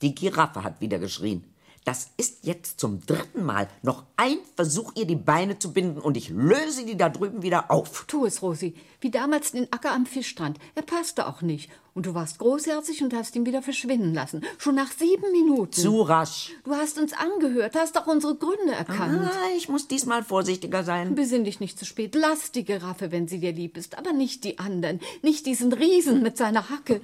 Die 0.00 0.14
Giraffe 0.14 0.62
hat 0.62 0.80
wieder 0.80 0.98
geschrien. 1.00 1.49
Das 1.84 2.10
ist 2.18 2.44
jetzt 2.44 2.78
zum 2.78 3.00
dritten 3.06 3.44
Mal 3.44 3.66
noch 3.82 4.04
ein 4.16 4.36
Versuch, 4.54 4.92
ihr 4.96 5.06
die 5.06 5.16
Beine 5.16 5.58
zu 5.58 5.72
binden 5.72 5.98
und 5.98 6.16
ich 6.16 6.28
löse 6.28 6.84
die 6.84 6.96
da 6.96 7.08
drüben 7.08 7.42
wieder 7.42 7.70
auf. 7.70 8.04
Tu 8.06 8.26
es, 8.26 8.42
Rosi. 8.42 8.74
Wie 9.00 9.10
damals 9.10 9.52
den 9.52 9.72
Acker 9.72 9.92
am 9.92 10.04
Fischstrand. 10.04 10.58
Er 10.74 10.82
passte 10.82 11.26
auch 11.26 11.40
nicht. 11.40 11.70
Und 11.94 12.06
du 12.06 12.14
warst 12.14 12.38
großherzig 12.38 13.02
und 13.02 13.14
hast 13.14 13.34
ihn 13.34 13.46
wieder 13.46 13.62
verschwinden 13.62 14.12
lassen. 14.12 14.44
Schon 14.58 14.74
nach 14.74 14.92
sieben 14.92 15.32
Minuten. 15.32 15.72
Zu 15.72 16.02
rasch. 16.02 16.52
Du 16.64 16.72
hast 16.72 16.98
uns 16.98 17.12
angehört, 17.14 17.74
hast 17.74 17.98
auch 17.98 18.06
unsere 18.06 18.36
Gründe 18.36 18.72
erkannt. 18.72 19.24
Ah, 19.24 19.56
ich 19.56 19.68
muss 19.68 19.88
diesmal 19.88 20.22
vorsichtiger 20.22 20.84
sein. 20.84 21.14
Besinn 21.14 21.44
dich 21.44 21.60
nicht 21.60 21.78
zu 21.78 21.86
spät. 21.86 22.14
Lass 22.14 22.52
die 22.52 22.64
Giraffe, 22.64 23.10
wenn 23.10 23.26
sie 23.26 23.40
dir 23.40 23.52
lieb 23.52 23.76
ist, 23.76 23.98
aber 23.98 24.12
nicht 24.12 24.44
die 24.44 24.58
anderen. 24.58 25.00
Nicht 25.22 25.46
diesen 25.46 25.72
Riesen 25.72 26.22
mit 26.22 26.36
seiner 26.36 26.68
Hacke. 26.68 27.00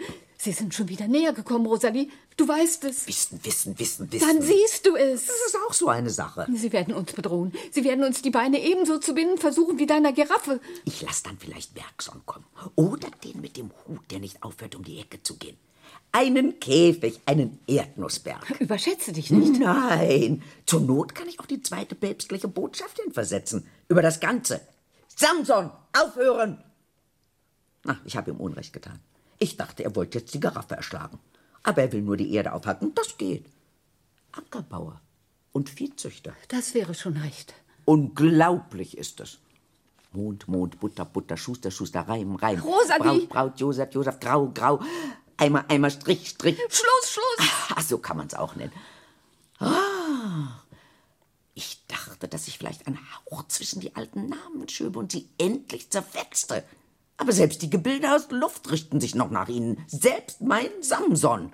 Sie 0.47 0.53
sind 0.53 0.75
schon 0.75 0.89
wieder 0.89 1.09
näher 1.09 1.33
gekommen, 1.33 1.67
Rosalie. 1.67 2.09
Du 2.37 2.47
weißt 2.47 2.85
es. 2.85 3.09
Wissen, 3.09 3.41
wissen, 3.43 3.77
wissen, 3.81 4.13
wissen. 4.13 4.29
Dann 4.29 4.41
siehst 4.41 4.87
du 4.87 4.95
es. 4.95 5.27
Das 5.27 5.35
ist 5.45 5.57
auch 5.67 5.73
so 5.73 5.89
eine 5.89 6.09
Sache. 6.09 6.47
Sie 6.55 6.73
werden 6.73 6.95
uns 6.95 7.13
bedrohen. 7.15 7.53
Sie 7.73 7.83
werden 7.83 8.05
uns 8.05 8.23
die 8.23 8.31
Beine 8.31 8.63
ebenso 8.63 8.99
zu 8.99 9.13
binden 9.13 9.39
versuchen 9.39 9.81
wie 9.81 9.87
deiner 9.87 10.13
Giraffe. 10.13 10.61
Ich 10.85 11.03
lass 11.03 11.25
dann 11.25 11.37
vielleicht 11.37 11.75
Bergson 11.75 12.23
kommen. 12.27 12.45
Oder 12.77 13.09
den 13.25 13.41
mit 13.41 13.57
dem 13.57 13.73
Hut, 13.89 14.09
der 14.13 14.21
nicht 14.21 14.41
aufhört, 14.45 14.77
um 14.77 14.85
die 14.85 15.01
Ecke 15.01 15.21
zu 15.21 15.35
gehen. 15.35 15.57
Einen 16.13 16.61
Käfig, 16.61 17.19
einen 17.27 17.59
Erdnussberg. 17.67 18.61
Überschätze 18.61 19.11
dich 19.13 19.33
nicht. 19.33 19.59
Nein, 19.59 20.45
zur 20.65 20.81
Not 20.81 21.17
kann 21.17 21.27
ich 21.27 21.41
auch 21.41 21.47
die 21.47 21.61
zweite 21.61 21.97
päpstliche 21.97 22.47
Botschaft 22.47 23.01
hinversetzen. 23.03 23.67
Über 23.89 24.01
das 24.01 24.21
Ganze. 24.21 24.61
Samson, 25.17 25.73
aufhören! 25.93 26.63
Ach, 27.85 27.99
ich 28.05 28.17
habe 28.17 28.31
ihm 28.31 28.37
Unrecht 28.37 28.73
getan. 28.73 29.01
Ich 29.39 29.57
dachte, 29.57 29.85
er 29.85 29.95
wollte 29.97 30.19
jetzt 30.19 30.35
die 30.35 30.41
Giraffe 30.41 30.75
erschlagen. 30.75 31.19
Aber 31.63 31.83
er 31.83 31.93
will 31.93 32.03
nur 32.03 32.17
die 32.17 32.33
Erde 32.33 32.53
aufhacken. 32.53 32.95
Das 32.95 33.19
geht. 33.19 33.47
Ackerbauer 34.33 35.01
und 35.53 35.71
Viehzüchter. 35.71 36.35
Das 36.49 36.75
wäre 36.75 36.95
schon 36.95 37.17
recht. 37.17 37.55
Unglaublich 37.85 38.97
ist 38.97 39.21
es. 39.21 39.39
Mond, 40.13 40.49
Mond, 40.49 40.81
Butter, 40.81 41.05
Butter, 41.05 41.37
Schuster, 41.37 41.71
Schuster, 41.71 42.01
Reim, 42.01 42.37
Reim. 42.37 42.61
Rosalie! 42.61 43.27
Braut, 43.27 43.29
Braut, 43.29 43.61
Josef, 43.61 43.93
Josef, 43.93 44.19
Grau, 44.21 44.51
Grau. 44.53 44.81
Eimer, 45.37 45.65
Eimer, 45.69 45.91
Strich, 45.91 46.29
Strich. 46.31 46.57
Schluss, 46.57 47.11
Schluss! 47.11 47.51
Ach, 47.75 47.83
so 47.83 47.99
kann 47.99 48.17
man's 48.17 48.35
auch 48.35 48.57
nennen. 48.57 48.73
Ah, 49.59 50.63
ich 51.55 51.83
dachte, 51.89 52.29
dass 52.29 52.49
ich 52.49 52.59
vielleicht 52.59 52.87
ein 52.87 52.99
Hauch 52.99 53.47
zwischen 53.49 53.81
die 53.81 53.95
alten 53.97 54.29
Namen 54.29 54.69
schöbe 54.69 54.99
und 54.99 55.13
sie 55.13 55.29
endlich 55.39 55.91
zerfetzte. 55.91 56.65
Aber 57.17 57.33
selbst 57.33 57.63
die 57.63 57.71
Gebilde 57.71 58.15
aus 58.15 58.29
der 58.29 58.39
Luft 58.39 58.71
richten 58.71 59.01
sich 59.01 59.15
noch 59.15 59.31
nach 59.31 59.49
ihnen. 59.49 59.79
Selbst 59.87 60.41
mein 60.41 60.71
Samson. 60.81 61.53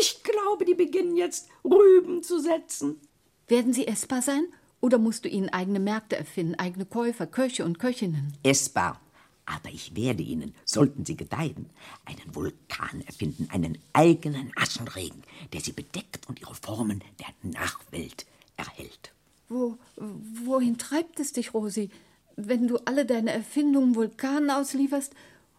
Ich 0.00 0.22
glaube, 0.22 0.64
die 0.64 0.74
beginnen 0.74 1.16
jetzt 1.16 1.48
Rüben 1.64 2.22
zu 2.22 2.40
setzen. 2.40 3.00
Werden 3.48 3.72
sie 3.72 3.86
essbar 3.86 4.22
sein? 4.22 4.46
Oder 4.80 4.98
musst 4.98 5.24
du 5.24 5.28
ihnen 5.28 5.48
eigene 5.48 5.80
Märkte 5.80 6.16
erfinden, 6.16 6.56
eigene 6.56 6.84
Käufer, 6.84 7.26
Köche 7.26 7.64
und 7.64 7.78
Köchinnen? 7.78 8.34
Essbar. 8.42 9.00
Aber 9.46 9.68
ich 9.70 9.94
werde 9.94 10.22
ihnen, 10.22 10.54
sollten 10.64 11.04
sie 11.04 11.16
gedeihen, 11.16 11.70
einen 12.06 12.34
Vulkan 12.34 13.02
erfinden, 13.06 13.48
einen 13.50 13.78
eigenen 13.92 14.52
Aschenregen, 14.56 15.22
der 15.52 15.60
sie 15.60 15.72
bedeckt 15.72 16.28
und 16.28 16.40
ihre 16.40 16.54
Formen 16.54 17.02
der 17.20 17.50
Nachwelt 17.50 18.26
erhält. 18.56 19.12
Wo, 19.48 19.76
wohin 19.96 20.78
treibt 20.78 21.20
es 21.20 21.32
dich, 21.32 21.52
Rosi? 21.52 21.90
Wenn 22.36 22.66
du 22.66 22.78
alle 22.84 23.06
deine 23.06 23.32
Erfindungen 23.32 23.94
Vulkanen 23.94 24.50
auslieferst, 24.50 25.14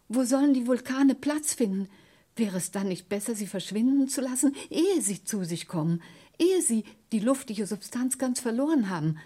wo 0.09 0.23
sollen 0.23 0.53
die 0.53 0.67
Vulkane 0.67 1.15
Platz 1.15 1.53
finden? 1.53 1.87
Wäre 2.35 2.57
es 2.57 2.71
dann 2.71 2.89
nicht 2.89 3.07
besser, 3.07 3.33
sie 3.33 3.47
verschwinden 3.47 4.09
zu 4.09 4.21
lassen, 4.21 4.55
ehe 4.69 5.01
sie 5.01 5.23
zu 5.23 5.45
sich 5.45 5.67
kommen, 5.67 6.01
ehe 6.37 6.61
sie 6.61 6.83
die 7.11 7.19
luftige 7.19 7.65
Substanz 7.65 8.17
ganz 8.17 8.41
verloren 8.41 8.89
haben? 8.89 9.17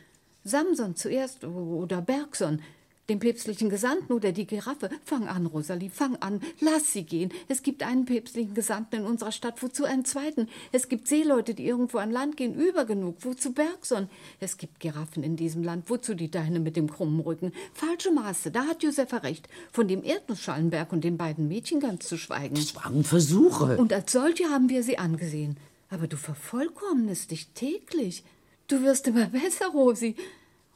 Samson 0.43 0.95
zuerst 0.95 1.43
oder 1.43 2.01
Bergson, 2.01 2.61
den 3.09 3.19
päpstlichen 3.19 3.69
Gesandten 3.69 4.13
oder 4.13 4.31
die 4.31 4.45
Giraffe. 4.45 4.89
Fang 5.03 5.27
an, 5.27 5.45
Rosalie, 5.45 5.89
fang 5.89 6.15
an. 6.17 6.41
Lass 6.59 6.93
sie 6.93 7.03
gehen. 7.03 7.31
Es 7.47 7.63
gibt 7.63 7.83
einen 7.83 8.05
päpstlichen 8.05 8.53
Gesandten 8.53 8.97
in 8.97 9.05
unserer 9.05 9.31
Stadt, 9.31 9.61
wozu 9.61 9.85
einen 9.85 10.05
zweiten? 10.05 10.47
Es 10.71 10.87
gibt 10.87 11.07
Seeleute, 11.07 11.53
die 11.53 11.65
irgendwo 11.65 11.97
an 11.97 12.11
Land 12.11 12.37
gehen, 12.37 12.55
über 12.55 12.85
genug. 12.85 13.17
Wozu 13.21 13.53
Bergson? 13.53 14.09
Es 14.39 14.57
gibt 14.57 14.79
Giraffen 14.79 15.23
in 15.23 15.35
diesem 15.35 15.63
Land, 15.63 15.89
wozu 15.89 16.13
die 16.13 16.31
Deine 16.31 16.59
mit 16.59 16.75
dem 16.75 16.89
krummen 16.89 17.19
Rücken? 17.19 17.51
Falsche 17.73 18.11
Maße, 18.11 18.51
da 18.51 18.65
hat 18.65 18.83
Josefa 18.83 19.17
recht. 19.17 19.49
Von 19.71 19.87
dem 19.87 20.03
Erdnussschalenberg 20.03 20.93
und 20.93 21.03
den 21.03 21.17
beiden 21.17 21.47
Mädchen 21.47 21.79
ganz 21.79 22.07
zu 22.07 22.17
schweigen. 22.17 22.55
Das 22.55 22.75
waren 22.75 23.03
Versuche. 23.03 23.77
Und 23.77 23.91
als 23.91 24.11
solche 24.11 24.45
haben 24.45 24.69
wir 24.69 24.83
sie 24.83 24.97
angesehen. 24.97 25.57
Aber 25.89 26.07
du 26.07 26.17
vervollkommnest 26.17 27.31
dich 27.31 27.47
täglich. 27.49 28.23
Du 28.67 28.83
wirst 28.83 29.07
immer 29.07 29.25
besser, 29.29 29.67
Rosi. 29.67 30.15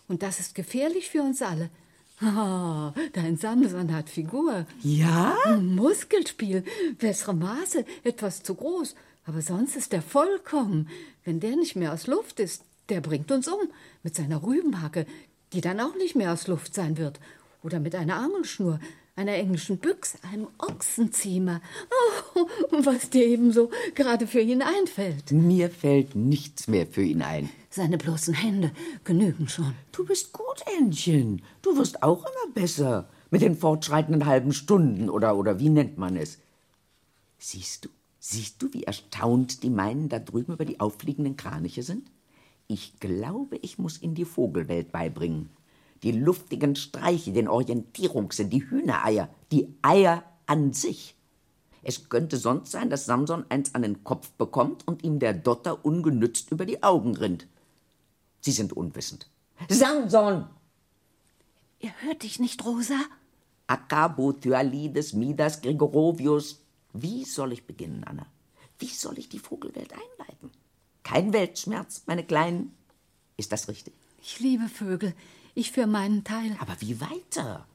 Und 0.07 0.23
das 0.23 0.39
ist 0.39 0.55
gefährlich 0.55 1.09
für 1.09 1.21
uns 1.21 1.41
alle. 1.41 1.69
Ah, 2.21 2.93
dein 3.13 3.37
Samson 3.37 3.93
hat 3.93 4.09
Figur. 4.09 4.65
Ja? 4.81 5.35
Muskelspiel, 5.59 6.63
bessere 6.97 7.33
Maße, 7.33 7.85
etwas 8.03 8.43
zu 8.43 8.55
groß. 8.55 8.95
Aber 9.25 9.41
sonst 9.41 9.75
ist 9.75 9.93
er 9.93 10.01
vollkommen. 10.01 10.89
Wenn 11.23 11.39
der 11.39 11.55
nicht 11.55 11.75
mehr 11.75 11.93
aus 11.93 12.07
Luft 12.07 12.39
ist, 12.39 12.63
der 12.89 13.01
bringt 13.01 13.31
uns 13.31 13.47
um. 13.47 13.59
Mit 14.03 14.15
seiner 14.15 14.43
Rübenhacke, 14.43 15.05
die 15.53 15.61
dann 15.61 15.79
auch 15.79 15.95
nicht 15.95 16.15
mehr 16.15 16.33
aus 16.33 16.47
Luft 16.47 16.73
sein 16.73 16.97
wird. 16.97 17.19
Oder 17.63 17.79
mit 17.79 17.95
einer 17.95 18.17
Angelschnur, 18.17 18.79
einer 19.15 19.33
englischen 19.33 19.77
Büchse, 19.77 20.17
einem 20.31 20.47
Ochsenziemer. 20.57 21.61
Oh, 22.35 22.47
was 22.83 23.09
dir 23.09 23.25
ebenso 23.25 23.69
gerade 23.93 24.25
für 24.25 24.39
ihn 24.41 24.61
einfällt. 24.61 25.31
Mir 25.31 25.69
fällt 25.69 26.15
nichts 26.15 26.67
mehr 26.67 26.87
für 26.87 27.03
ihn 27.03 27.21
ein. 27.21 27.49
Seine 27.69 27.97
bloßen 27.97 28.33
Hände 28.33 28.71
genügen 29.03 29.47
schon. 29.47 29.73
Du 29.91 30.05
bist 30.05 30.33
gut, 30.33 30.63
Ännchen. 30.79 31.41
Du 31.61 31.77
wirst 31.77 32.01
auch 32.01 32.19
immer 32.19 32.53
besser. 32.53 33.09
Mit 33.29 33.41
den 33.41 33.55
fortschreitenden 33.55 34.25
halben 34.25 34.53
Stunden 34.53 35.09
oder, 35.09 35.35
oder 35.35 35.59
wie 35.59 35.69
nennt 35.69 35.97
man 35.97 36.17
es? 36.17 36.39
Siehst 37.37 37.85
du, 37.85 37.89
siehst 38.19 38.61
du, 38.61 38.71
wie 38.73 38.83
erstaunt 38.83 39.63
die 39.63 39.69
meinen 39.69 40.07
da 40.07 40.19
drüben 40.19 40.53
über 40.53 40.65
die 40.65 40.79
auffliegenden 40.79 41.35
Kraniche 41.35 41.83
sind? 41.83 42.09
Ich 42.67 42.99
glaube, 42.99 43.57
ich 43.57 43.77
muss 43.77 43.97
in 43.97 44.15
die 44.15 44.25
Vogelwelt 44.25 44.91
beibringen. 44.91 45.49
Die 46.03 46.11
luftigen 46.11 46.75
Streiche, 46.75 47.31
den 47.31 47.47
Orientierungssinn, 47.47 48.49
die 48.49 48.69
Hühnereier, 48.69 49.29
die 49.51 49.73
Eier 49.81 50.23
an 50.45 50.73
sich. 50.73 51.15
Es 51.81 52.09
könnte 52.09 52.37
sonst 52.37 52.71
sein, 52.71 52.89
dass 52.89 53.05
Samson 53.05 53.45
eins 53.49 53.75
an 53.75 53.81
den 53.81 54.03
Kopf 54.03 54.31
bekommt 54.31 54.87
und 54.87 55.03
ihm 55.03 55.19
der 55.19 55.33
Dotter 55.33 55.85
ungenützt 55.85 56.51
über 56.51 56.65
die 56.65 56.83
Augen 56.83 57.15
rinnt. 57.15 57.47
Sie 58.41 58.51
sind 58.51 58.73
unwissend. 58.73 59.29
Samson! 59.69 60.47
Er 61.79 62.01
hört 62.01 62.23
dich 62.23 62.39
nicht, 62.39 62.63
Rosa? 62.65 62.99
Akabo, 63.67 64.33
Thyalides, 64.33 65.13
Midas, 65.13 65.61
Gregorovius. 65.61 66.61
Wie 66.93 67.25
soll 67.25 67.53
ich 67.53 67.65
beginnen, 67.65 68.03
Anna? 68.03 68.25
Wie 68.79 68.87
soll 68.87 69.17
ich 69.17 69.29
die 69.29 69.39
Vogelwelt 69.39 69.91
einleiten? 69.91 70.51
Kein 71.03 71.33
Weltschmerz, 71.33 72.03
meine 72.05 72.25
Kleinen. 72.25 72.73
Ist 73.35 73.51
das 73.51 73.67
richtig? 73.67 73.93
Ich 74.21 74.39
liebe 74.39 74.69
Vögel. 74.69 75.13
Ich 75.55 75.71
für 75.71 75.87
meinen 75.87 76.23
Teil. 76.23 76.55
Aber 76.59 76.75
wie 76.79 76.99
weiter? 76.99 77.67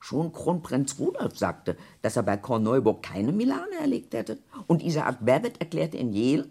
Schon 0.00 0.32
Kronprinz 0.32 0.98
Rudolf 0.98 1.38
sagte, 1.38 1.76
dass 2.02 2.16
er 2.16 2.22
bei 2.22 2.36
Korneuburg 2.36 3.02
keine 3.02 3.32
Milane 3.32 3.76
erlegt 3.80 4.14
hätte. 4.14 4.38
Und 4.66 4.82
Isaac 4.82 5.24
Babbitt 5.24 5.60
erklärte 5.60 5.96
in 5.96 6.12
Yale, 6.12 6.48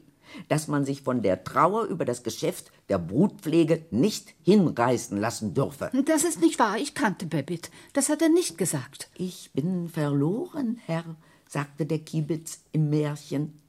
dass 0.50 0.68
man 0.68 0.86
sich 0.86 1.02
von 1.02 1.22
der 1.22 1.44
Trauer 1.44 1.84
über 1.86 2.06
das 2.06 2.24
Geschäft 2.24 2.72
der 2.90 2.98
Brutpflege 2.98 3.86
nicht 3.92 4.34
hinreißen 4.44 5.20
lassen 5.20 5.54
dürfe. 5.54 5.92
Das 6.06 6.24
ist 6.24 6.42
nicht 6.42 6.60
wahr. 6.60 6.78
Ich 6.78 6.96
kannte 6.96 7.26
Babbitt. 7.26 7.70
Das 7.94 8.10
hat 8.10 8.22
er 8.22 8.30
nicht 8.30 8.58
gesagt. 8.58 9.10
Ich 9.16 9.52
bin 9.54 9.90
verloren, 9.90 10.80
Herr, 10.86 11.16
sagte 11.48 11.86
der 11.86 12.00
Kiebitz 12.00 12.62
im 12.72 12.90
Märchen. 12.90 13.62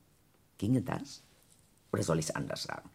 Ginge 0.58 0.82
das? 0.82 1.22
Oder 1.92 2.02
soll 2.02 2.18
ich 2.18 2.26
es 2.26 2.34
anders 2.34 2.62
sagen? 2.62 2.88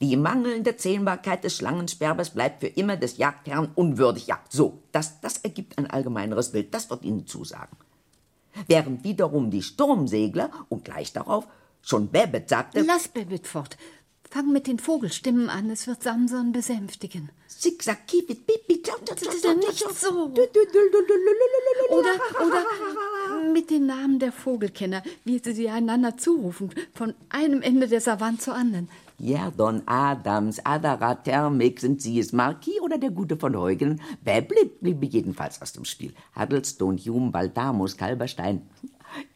Die 0.00 0.16
mangelnde 0.16 0.76
Zählbarkeit 0.76 1.44
des 1.44 1.56
Schlangensperbers 1.56 2.30
bleibt 2.30 2.60
für 2.60 2.66
immer 2.66 2.96
des 2.96 3.16
Jagdherrn 3.16 3.70
unwürdig. 3.74 4.26
Ja, 4.26 4.40
so, 4.48 4.82
das, 4.92 5.20
das 5.20 5.38
ergibt 5.38 5.78
ein 5.78 5.90
allgemeineres 5.90 6.52
Bild, 6.52 6.74
das 6.74 6.90
wird 6.90 7.02
Ihnen 7.02 7.26
zusagen. 7.26 7.76
Während 8.66 9.04
wiederum 9.04 9.50
die 9.50 9.62
Sturmsegler 9.62 10.50
und 10.68 10.84
gleich 10.84 11.12
darauf 11.12 11.46
schon 11.82 12.08
Babbitt 12.08 12.48
sagte... 12.48 12.82
Lass 12.82 13.08
Babbitt 13.08 13.46
fort. 13.46 13.76
Fang 14.28 14.52
mit 14.52 14.66
den 14.66 14.78
Vogelstimmen 14.78 15.48
an, 15.48 15.70
es 15.70 15.86
wird 15.86 16.02
Samson 16.02 16.52
besänftigen. 16.52 17.30
Zigzag, 17.46 18.06
kibit, 18.06 18.46
bibit, 18.46 18.90
Nicht 19.56 19.94
so. 19.94 20.32
Oder, 21.90 22.10
oder 22.44 22.66
mit 23.52 23.70
den 23.70 23.86
Namen 23.86 24.18
der 24.18 24.32
Vogelkenner, 24.32 25.02
wie 25.24 25.38
sie 25.38 25.52
sie 25.52 25.68
einander 25.70 26.16
zurufen, 26.16 26.74
von 26.92 27.14
einem 27.28 27.62
Ende 27.62 27.86
der 27.88 28.00
Savanne 28.00 28.38
zur 28.38 28.54
anderen. 28.54 28.88
Jerdon, 29.18 29.82
Adams, 29.86 30.64
Adara, 30.64 31.14
Thermik, 31.14 31.80
sind 31.80 32.02
Sie 32.02 32.18
es, 32.18 32.32
Marquis 32.32 32.80
oder 32.82 32.98
der 32.98 33.10
Gute 33.10 33.36
von 33.36 33.56
Heugen? 33.56 34.00
Wer 34.22 34.42
blieb, 34.42 34.80
blieb 34.80 35.02
jedenfalls 35.04 35.62
aus 35.62 35.72
dem 35.72 35.86
Spiel. 35.86 36.12
Huddlestone, 36.38 36.98
Hume, 36.98 37.30
Baldamus, 37.30 37.96
Kalberstein. 37.96 38.68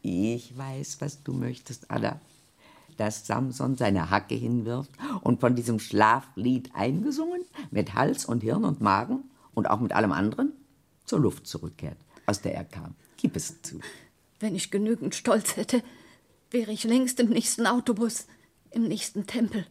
Ich 0.03 0.55
weiß, 0.55 1.01
was 1.01 1.23
du 1.23 1.33
möchtest, 1.33 1.89
Ada. 1.89 2.19
dass 2.97 3.25
Samson 3.25 3.75
seine 3.75 4.11
Hacke 4.11 4.35
hinwirft 4.35 4.91
und 5.21 5.39
von 5.39 5.55
diesem 5.55 5.79
Schlaflied 5.79 6.69
eingesungen, 6.75 7.41
mit 7.71 7.95
Hals 7.95 8.25
und 8.25 8.43
Hirn 8.43 8.63
und 8.63 8.81
Magen 8.81 9.23
und 9.55 9.67
auch 9.67 9.79
mit 9.79 9.93
allem 9.93 10.11
anderen, 10.11 10.53
zur 11.05 11.19
Luft 11.19 11.47
zurückkehrt, 11.47 11.97
aus 12.27 12.41
der 12.41 12.53
er 12.53 12.65
kam. 12.65 12.93
Gib 13.17 13.35
es 13.35 13.61
zu. 13.63 13.79
Wenn 14.39 14.55
ich 14.55 14.69
genügend 14.69 15.15
Stolz 15.15 15.55
hätte, 15.55 15.83
wäre 16.51 16.71
ich 16.71 16.83
längst 16.83 17.19
im 17.19 17.29
nächsten 17.29 17.65
Autobus, 17.65 18.27
im 18.71 18.87
nächsten 18.87 19.27
Tempel, 19.27 19.65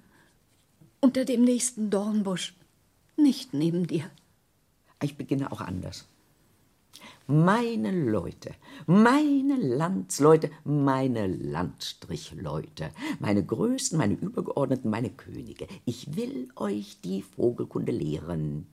unter 1.00 1.24
dem 1.24 1.42
nächsten 1.42 1.90
Dornbusch, 1.90 2.54
nicht 3.16 3.54
neben 3.54 3.86
dir. 3.86 4.10
Ich 5.02 5.16
beginne 5.16 5.50
auch 5.50 5.60
anders. 5.60 6.06
Meine 7.26 7.92
Leute, 7.92 8.54
meine 8.86 9.56
Landsleute, 9.56 10.50
meine 10.64 11.26
Landstrichleute, 11.28 12.90
meine 13.20 13.44
Größten, 13.44 13.96
meine 13.96 14.14
Übergeordneten, 14.14 14.90
meine 14.90 15.10
Könige, 15.10 15.68
ich 15.84 16.16
will 16.16 16.48
euch 16.56 17.00
die 17.02 17.22
Vogelkunde 17.22 17.92
lehren. 17.92 18.66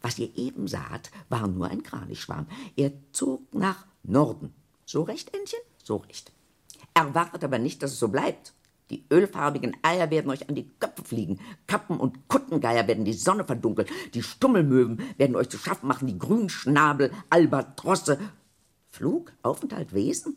Was 0.00 0.18
ihr 0.18 0.36
eben 0.36 0.68
saht, 0.68 1.10
war 1.28 1.46
nur 1.48 1.68
ein 1.68 1.82
Kranichschwarm. 1.82 2.46
Er 2.76 2.92
zog 3.12 3.52
nach 3.52 3.86
Norden. 4.02 4.54
So 4.86 5.02
recht, 5.02 5.34
Entchen? 5.34 5.60
So 5.82 5.96
recht. 5.96 6.32
Erwartet 6.94 7.44
aber 7.44 7.58
nicht, 7.58 7.82
dass 7.82 7.92
es 7.92 7.98
so 7.98 8.08
bleibt. 8.08 8.54
Die 8.90 9.04
ölfarbigen 9.10 9.76
Eier 9.82 10.10
werden 10.10 10.30
euch 10.30 10.48
an 10.48 10.54
die 10.54 10.70
Köpfe 10.78 11.04
fliegen. 11.04 11.40
Kappen 11.66 11.98
und 12.00 12.28
Kuttengeier 12.28 12.86
werden 12.86 13.04
die 13.04 13.12
Sonne 13.12 13.44
verdunkeln. 13.44 13.88
Die 14.14 14.22
Stummelmöwen 14.22 15.02
werden 15.18 15.36
euch 15.36 15.50
zu 15.50 15.58
schaffen 15.58 15.88
machen. 15.88 16.06
Die 16.06 16.18
Grünschnabel, 16.18 17.12
Albatrosse. 17.28 18.18
Flug, 18.90 19.32
Aufenthalt, 19.42 19.92
Wesen? 19.92 20.36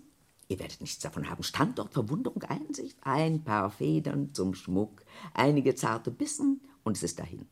Ihr 0.49 0.59
werdet 0.59 0.81
nichts 0.81 0.99
davon 0.99 1.29
haben. 1.29 1.43
Standort, 1.43 1.93
Verwunderung, 1.93 2.43
Einsicht. 2.43 2.97
Ein 3.01 3.43
paar 3.43 3.71
Federn 3.71 4.33
zum 4.33 4.53
Schmuck, 4.53 5.01
einige 5.33 5.75
zarte 5.75 6.11
Bissen 6.11 6.59
und 6.83 6.97
es 6.97 7.03
ist 7.03 7.19
dahin. 7.19 7.45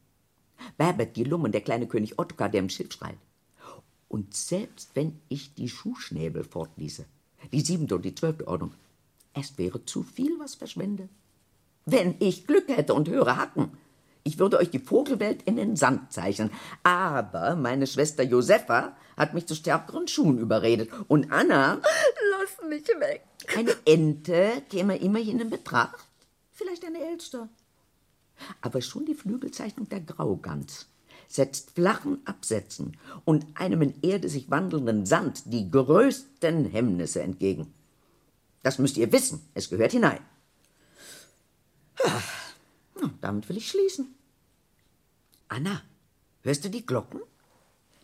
Berbert, 0.78 1.16
die 1.16 1.24
Lummen, 1.24 1.54
der 1.54 1.62
kleine 1.62 1.88
König 1.88 2.20
Ottokar, 2.20 2.50
der 2.50 2.60
im 2.60 2.70
Schiff 2.70 2.92
schreit. 2.92 3.18
Und 4.10 4.36
selbst 4.36 4.96
wenn 4.96 5.22
ich 5.30 5.54
die 5.54 5.70
Schuhschnäbel 5.70 6.44
fortließe, 6.44 7.06
die 7.54 7.62
siebente 7.62 7.96
und 7.96 8.04
die 8.04 8.16
zwölfte 8.16 8.48
Ordnung, 8.48 8.74
es 9.34 9.58
wäre 9.58 9.86
zu 9.86 10.04
viel, 10.04 10.40
was 10.40 10.56
verschwende. 10.56 11.10
Wenn 11.86 12.16
ich 12.20 12.48
Glück 12.48 12.68
hätte 12.68 12.94
und 12.94 13.10
höre 13.10 13.38
Hacken, 13.38 13.72
ich 14.24 14.38
würde 14.38 14.58
euch 14.58 14.70
die 14.70 14.80
Vogelwelt 14.80 15.44
in 15.44 15.56
den 15.56 15.76
Sand 15.76 16.12
zeichnen. 16.12 16.52
Aber 16.84 17.56
meine 17.56 17.88
Schwester 17.88 18.24
Josefa 18.24 18.96
hat 19.18 19.34
mich 19.34 19.48
zu 19.48 19.56
stärkeren 19.56 20.08
Schuhen 20.08 20.38
überredet. 20.38 20.90
Und 21.08 21.32
Anna. 21.32 21.82
Lass 22.32 22.70
mich 22.70 22.88
weg. 22.88 23.24
Eine 23.56 23.76
Ente 23.86 24.62
käme 24.70 24.98
immerhin 24.98 25.40
in 25.40 25.50
Betracht. 25.50 26.06
Vielleicht 26.52 26.86
eine 26.86 27.00
Elster. 27.00 27.50
Aber 28.62 28.82
schon 28.82 29.06
die 29.06 29.16
Flügelzeichnung 29.16 29.90
der 29.90 30.02
Graugans 30.02 30.88
setzt 31.28 31.72
flachen 31.72 32.20
Absätzen 32.26 32.98
und 33.26 33.46
einem 33.56 33.82
in 33.82 33.94
Erde 34.02 34.30
sich 34.30 34.50
wandelnden 34.50 35.06
Sand 35.06 35.44
die 35.54 35.70
größten 35.70 36.66
Hemmnisse 36.66 37.22
entgegen. 37.22 37.74
Das 38.64 38.80
müsst 38.80 38.98
ihr 38.98 39.12
wissen, 39.12 39.42
es 39.54 39.70
gehört 39.70 39.92
hinein. 39.92 40.20
Ah, 42.04 43.10
damit 43.22 43.48
will 43.50 43.58
ich 43.58 43.70
schließen. 43.70 44.16
Anna, 45.48 45.82
hörst 46.44 46.66
du 46.66 46.70
die 46.70 46.86
Glocken? 46.86 47.22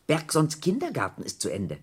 Bergsons 0.08 0.62
Kindergarten 0.62 1.24
ist 1.24 1.41
zu 1.41 1.50
Ende. 1.50 1.78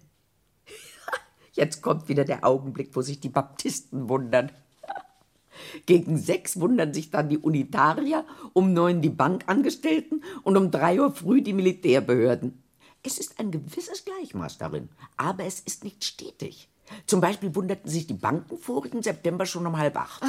Jetzt 1.53 1.83
kommt 1.83 2.09
wieder 2.09 2.25
der 2.25 2.45
Augenblick, 2.45 2.91
wo 2.95 3.03
sich 3.03 3.21
die 3.21 3.29
Baptisten 3.29 4.09
wundern. 4.09 4.51
Gegen 5.87 6.19
sechs 6.19 6.59
wundern 6.59 6.95
sich 6.95 7.11
dann 7.11 7.29
die 7.29 7.39
Unitarier, 7.39 8.25
um 8.53 8.73
neun 8.73 9.03
die 9.03 9.11
Bankangestellten 9.11 10.25
und 10.43 10.57
um 10.57 10.71
drei 10.71 11.01
Uhr 11.01 11.13
früh 11.13 11.43
die 11.43 11.53
Militärbehörden. 11.53 12.63
Es 13.03 13.19
ist 13.19 13.41
ein 13.41 13.51
gewisses 13.51 14.05
Gleichmaß 14.05 14.59
darin, 14.59 14.89
aber 15.17 15.45
es 15.45 15.61
ist 15.61 15.83
nicht 15.83 16.05
stetig. 16.05 16.69
Zum 17.07 17.21
Beispiel 17.21 17.55
wunderten 17.55 17.91
sich 17.91 18.07
die 18.07 18.15
Banken 18.15 18.59
vorigen 18.59 19.03
September 19.03 19.47
schon 19.47 19.67
um 19.67 19.77
halb 19.77 19.97
acht. 19.97 20.23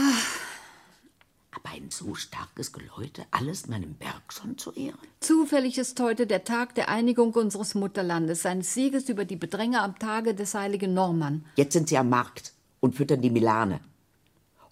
Aber 1.56 1.70
ein 1.70 1.90
so 1.92 2.16
starkes 2.16 2.74
Geläute, 2.74 3.24
alles 3.32 3.68
meinem 3.68 3.94
Bergson 3.94 4.58
zu 4.58 4.72
ehren? 4.74 4.98
Zufällig 5.20 5.78
ist 5.78 6.00
heute 6.00 6.26
der 6.26 6.44
Tag 6.44 6.76
der 6.76 6.90
Einigung 6.90 7.34
unseres 7.34 7.76
Mutterlandes, 7.76 8.42
seines 8.42 8.74
Sieges 8.74 9.08
über 9.08 9.24
die 9.24 9.36
Bedränger 9.36 9.84
am 9.84 9.98
Tage 10.00 10.34
des 10.34 10.56
heiligen 10.56 10.94
Norman. 10.94 11.46
Jetzt 11.56 11.74
sind 11.74 11.90
sie 11.90 11.98
am 11.98 12.10
Markt 12.10 12.54
und 12.80 12.96
füttern 12.96 13.22
die 13.22 13.30
Milane. 13.30 13.80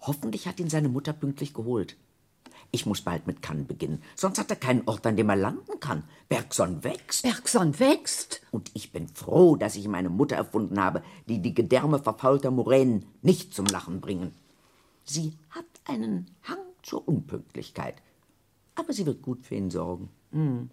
Hoffentlich 0.02 0.48
hat 0.48 0.60
ihn 0.60 0.70
seine 0.70 0.90
Mutter 0.90 1.14
pünktlich 1.14 1.54
geholt. 1.54 1.96
Ich 2.74 2.86
muss 2.86 3.02
bald 3.02 3.28
mit 3.28 3.42
Cannes 3.42 3.68
beginnen, 3.68 4.02
sonst 4.16 4.40
hat 4.40 4.50
er 4.50 4.56
keinen 4.56 4.88
Ort, 4.88 5.06
an 5.06 5.18
dem 5.18 5.30
er 5.30 5.36
landen 5.36 5.80
kann. 5.82 6.04
Bergson 6.30 6.84
wächst. 6.86 7.24
Bergson 7.24 7.78
wächst. 7.80 8.42
Und 8.52 8.72
ich 8.74 8.94
bin 8.94 9.10
froh, 9.10 9.58
dass 9.58 9.76
ich 9.76 9.84
ihm 9.84 9.96
eine 9.96 10.10
Mutter 10.10 10.38
erfunden 10.38 10.80
habe, 10.80 11.04
die 11.28 11.42
die 11.42 11.54
Gedärme 11.54 12.00
verfaulter 12.00 12.50
Moränen 12.50 13.06
nicht 13.22 13.54
zum 13.54 13.66
Lachen 13.66 14.00
bringen. 14.00 14.34
Sie 15.04 15.34
hat 15.50 15.66
einen 15.86 16.32
Hang 16.44 16.60
zur 16.82 17.06
Unpünktlichkeit. 17.06 17.96
Aber 18.76 18.94
sie 18.94 19.06
wird 19.06 19.22
gut 19.22 19.46
für 19.46 19.56
ihn 19.56 19.70
sorgen. 19.70 20.10
Hm. 20.32 20.70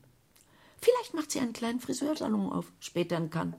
Vielleicht 0.81 1.15
macht 1.15 1.33
sie 1.33 1.41
einen 1.41 1.53
kleinen 1.53 1.81
Friseursalon 1.81 2.53
auf, 2.53 2.71
später 2.79 3.17
in 3.17 3.31
Cannes. 3.31 3.57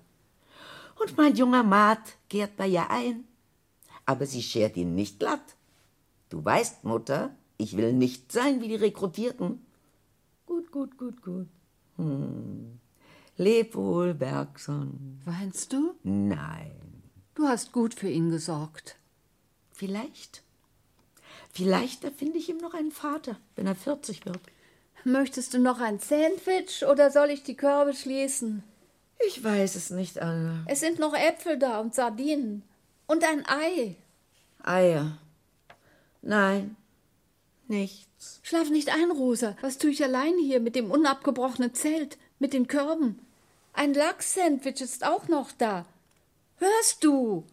Und 0.97 1.17
mein 1.17 1.35
junger 1.35 1.63
Maat 1.63 2.17
kehrt 2.29 2.55
bei 2.55 2.67
ihr 2.67 2.89
ein. 2.89 3.25
Aber 4.05 4.25
sie 4.25 4.41
schert 4.41 4.77
ihn 4.77 4.95
nicht 4.95 5.19
glatt. 5.19 5.55
Du 6.29 6.43
weißt, 6.43 6.83
Mutter, 6.85 7.35
ich 7.59 7.75
will 7.75 7.93
nicht 7.93 8.31
sein 8.31 8.61
wie 8.61 8.69
die 8.69 8.75
Rekrutierten. 8.75 9.65
Gut, 10.45 10.71
gut, 10.71 10.97
gut, 10.97 11.21
gut. 11.21 11.47
Hm. 11.97 12.79
Leb 13.35 13.75
wohl, 13.75 14.13
Bergson. 14.13 15.21
Weinst 15.25 15.73
du? 15.73 15.93
Nein. 16.03 16.71
Du 17.35 17.47
hast 17.47 17.71
gut 17.73 17.93
für 17.93 18.09
ihn 18.09 18.31
gesorgt. 18.31 18.95
Vielleicht. 19.73 20.41
Vielleicht 21.51 22.03
erfinde 22.05 22.37
ich 22.37 22.49
ihm 22.49 22.57
noch 22.57 22.73
einen 22.73 22.91
Vater, 22.91 23.37
wenn 23.55 23.67
er 23.67 23.75
40 23.75 24.25
wird. 24.25 24.39
Möchtest 25.03 25.53
du 25.53 25.59
noch 25.59 25.79
ein 25.79 25.99
Sandwich 25.99 26.85
oder 26.85 27.11
soll 27.11 27.29
ich 27.29 27.43
die 27.43 27.55
Körbe 27.55 27.93
schließen? 27.93 28.63
Ich 29.27 29.43
weiß 29.43 29.75
es 29.75 29.89
nicht, 29.89 30.21
Anna. 30.21 30.63
Es 30.65 30.79
sind 30.79 30.97
noch 30.99 31.13
Äpfel 31.13 31.59
da 31.59 31.81
und 31.81 31.93
Sardinen. 31.93 32.63
Und 33.05 33.23
ein 33.25 33.45
Ei. 33.47 33.97
Eier. 34.63 35.17
Nein, 36.21 36.75
nichts. 37.69 38.39
Schlaf 38.43 38.69
nicht 38.69 38.89
ein, 38.93 39.11
Rosa. 39.11 39.55
Was 39.61 39.77
tue 39.77 39.91
ich 39.91 40.03
allein 40.03 40.37
hier 40.37 40.59
mit 40.59 40.75
dem 40.75 40.91
unabgebrochenen 40.91 41.73
Zelt, 41.73 42.17
mit 42.39 42.53
den 42.53 42.67
Körben? 42.67 43.19
Ein 43.73 43.93
Lachs-Sandwich 43.93 44.81
ist 44.81 45.05
auch 45.05 45.27
noch 45.27 45.51
da. 45.51 45.85
Hörst 46.57 47.03
du? 47.03 47.45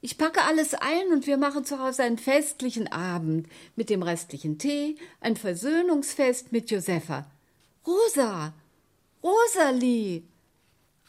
Ich 0.00 0.18
packe 0.18 0.42
alles 0.42 0.74
ein 0.74 1.08
und 1.12 1.26
wir 1.26 1.36
machen 1.36 1.64
zu 1.64 1.80
Hause 1.80 2.04
einen 2.04 2.18
festlichen 2.18 2.86
Abend 2.92 3.48
mit 3.74 3.90
dem 3.90 4.02
restlichen 4.02 4.58
Tee, 4.58 4.96
ein 5.20 5.36
Versöhnungsfest 5.36 6.52
mit 6.52 6.70
Josefa. 6.70 7.26
Rosa, 7.84 8.52
Rosalie, 9.22 10.22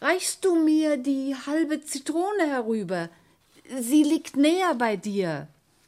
reichst 0.01 0.43
du 0.45 0.55
mir 0.55 0.97
die 0.97 1.35
halbe 1.35 1.83
Zitrone 1.83 2.47
herüber? 2.47 3.09
Sie 3.79 4.03
liegt 4.03 4.35
näher 4.35 4.73
bei 4.73 4.95
dir. 4.95 5.47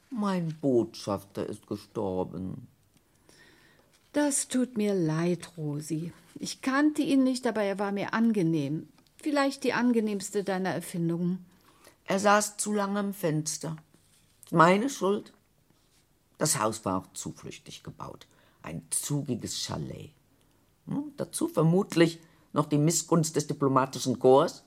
Mein 0.10 0.58
Botschafter 0.60 1.46
ist 1.46 1.68
gestorben. 1.68 2.68
Das 4.14 4.48
tut 4.48 4.76
mir 4.76 4.96
leid, 4.96 5.52
Rosi. 5.56 6.12
Ich 6.40 6.62
kannte 6.62 7.02
ihn 7.02 7.24
nicht, 7.24 7.46
aber 7.46 7.62
er 7.62 7.78
war 7.78 7.92
mir 7.92 8.14
angenehm. 8.14 8.88
Vielleicht 9.18 9.64
die 9.64 9.74
angenehmste 9.74 10.44
deiner 10.44 10.70
Erfindungen. 10.70 11.46
Er 12.06 12.20
saß 12.20 12.58
zu 12.58 12.74
lange 12.74 13.00
am 13.00 13.14
Fenster. 13.14 13.76
Meine 14.50 14.90
Schuld. 14.90 15.32
Das 16.40 16.60
Haus 16.60 16.84
war 16.86 16.98
auch 16.98 17.14
zuflüchtig 17.14 17.84
gebaut. 17.84 18.26
Ein 18.64 18.82
zugiges 18.90 19.62
Chalet. 19.62 20.12
Hm, 20.88 21.14
dazu 21.18 21.48
vermutlich 21.48 22.20
noch 22.52 22.66
die 22.66 22.78
Missgunst 22.78 23.36
des 23.36 23.46
diplomatischen 23.46 24.18
Korps, 24.18 24.64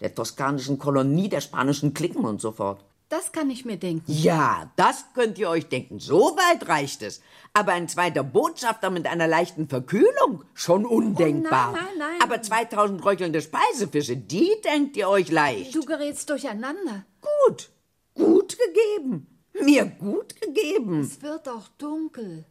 der 0.00 0.14
toskanischen 0.14 0.78
Kolonie, 0.78 1.28
der 1.28 1.40
spanischen 1.40 1.94
Klicken 1.94 2.24
und 2.24 2.40
so 2.40 2.50
fort. 2.50 2.84
Das 3.14 3.30
kann 3.30 3.48
ich 3.48 3.64
mir 3.64 3.76
denken. 3.76 4.10
Ja, 4.12 4.72
das 4.74 5.04
könnt 5.14 5.38
ihr 5.38 5.48
euch 5.48 5.68
denken. 5.68 6.00
So 6.00 6.36
weit 6.36 6.68
reicht 6.68 7.00
es. 7.00 7.20
Aber 7.52 7.70
ein 7.70 7.88
zweiter 7.88 8.24
Botschafter 8.24 8.90
mit 8.90 9.06
einer 9.06 9.28
leichten 9.28 9.68
Verkühlung? 9.68 10.42
Schon 10.52 10.84
undenkbar. 10.84 11.70
Oh 11.70 11.76
nein, 11.76 11.84
nein, 11.96 12.08
nein. 12.18 12.22
Aber 12.22 12.42
2000 12.42 13.04
röchelnde 13.04 13.40
Speisefische, 13.40 14.16
die 14.16 14.50
denkt 14.64 14.96
ihr 14.96 15.08
euch 15.08 15.30
leicht. 15.30 15.76
Du 15.76 15.84
gerätst 15.84 16.28
durcheinander. 16.28 17.06
Gut, 17.46 17.70
gut 18.14 18.58
gegeben. 18.58 19.28
Mir 19.62 19.84
gut 19.84 20.40
gegeben. 20.40 21.02
Es 21.02 21.22
wird 21.22 21.48
auch 21.48 21.68
dunkel. 21.78 22.44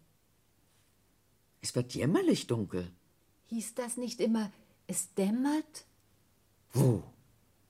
Es 1.59 1.75
wird 1.75 1.93
jämmerlich 1.93 2.47
dunkel. 2.47 2.89
Hieß 3.47 3.75
das 3.75 3.97
nicht 3.97 4.21
immer, 4.21 4.49
es 4.87 5.13
dämmert? 5.13 5.83
Wo? 6.71 7.03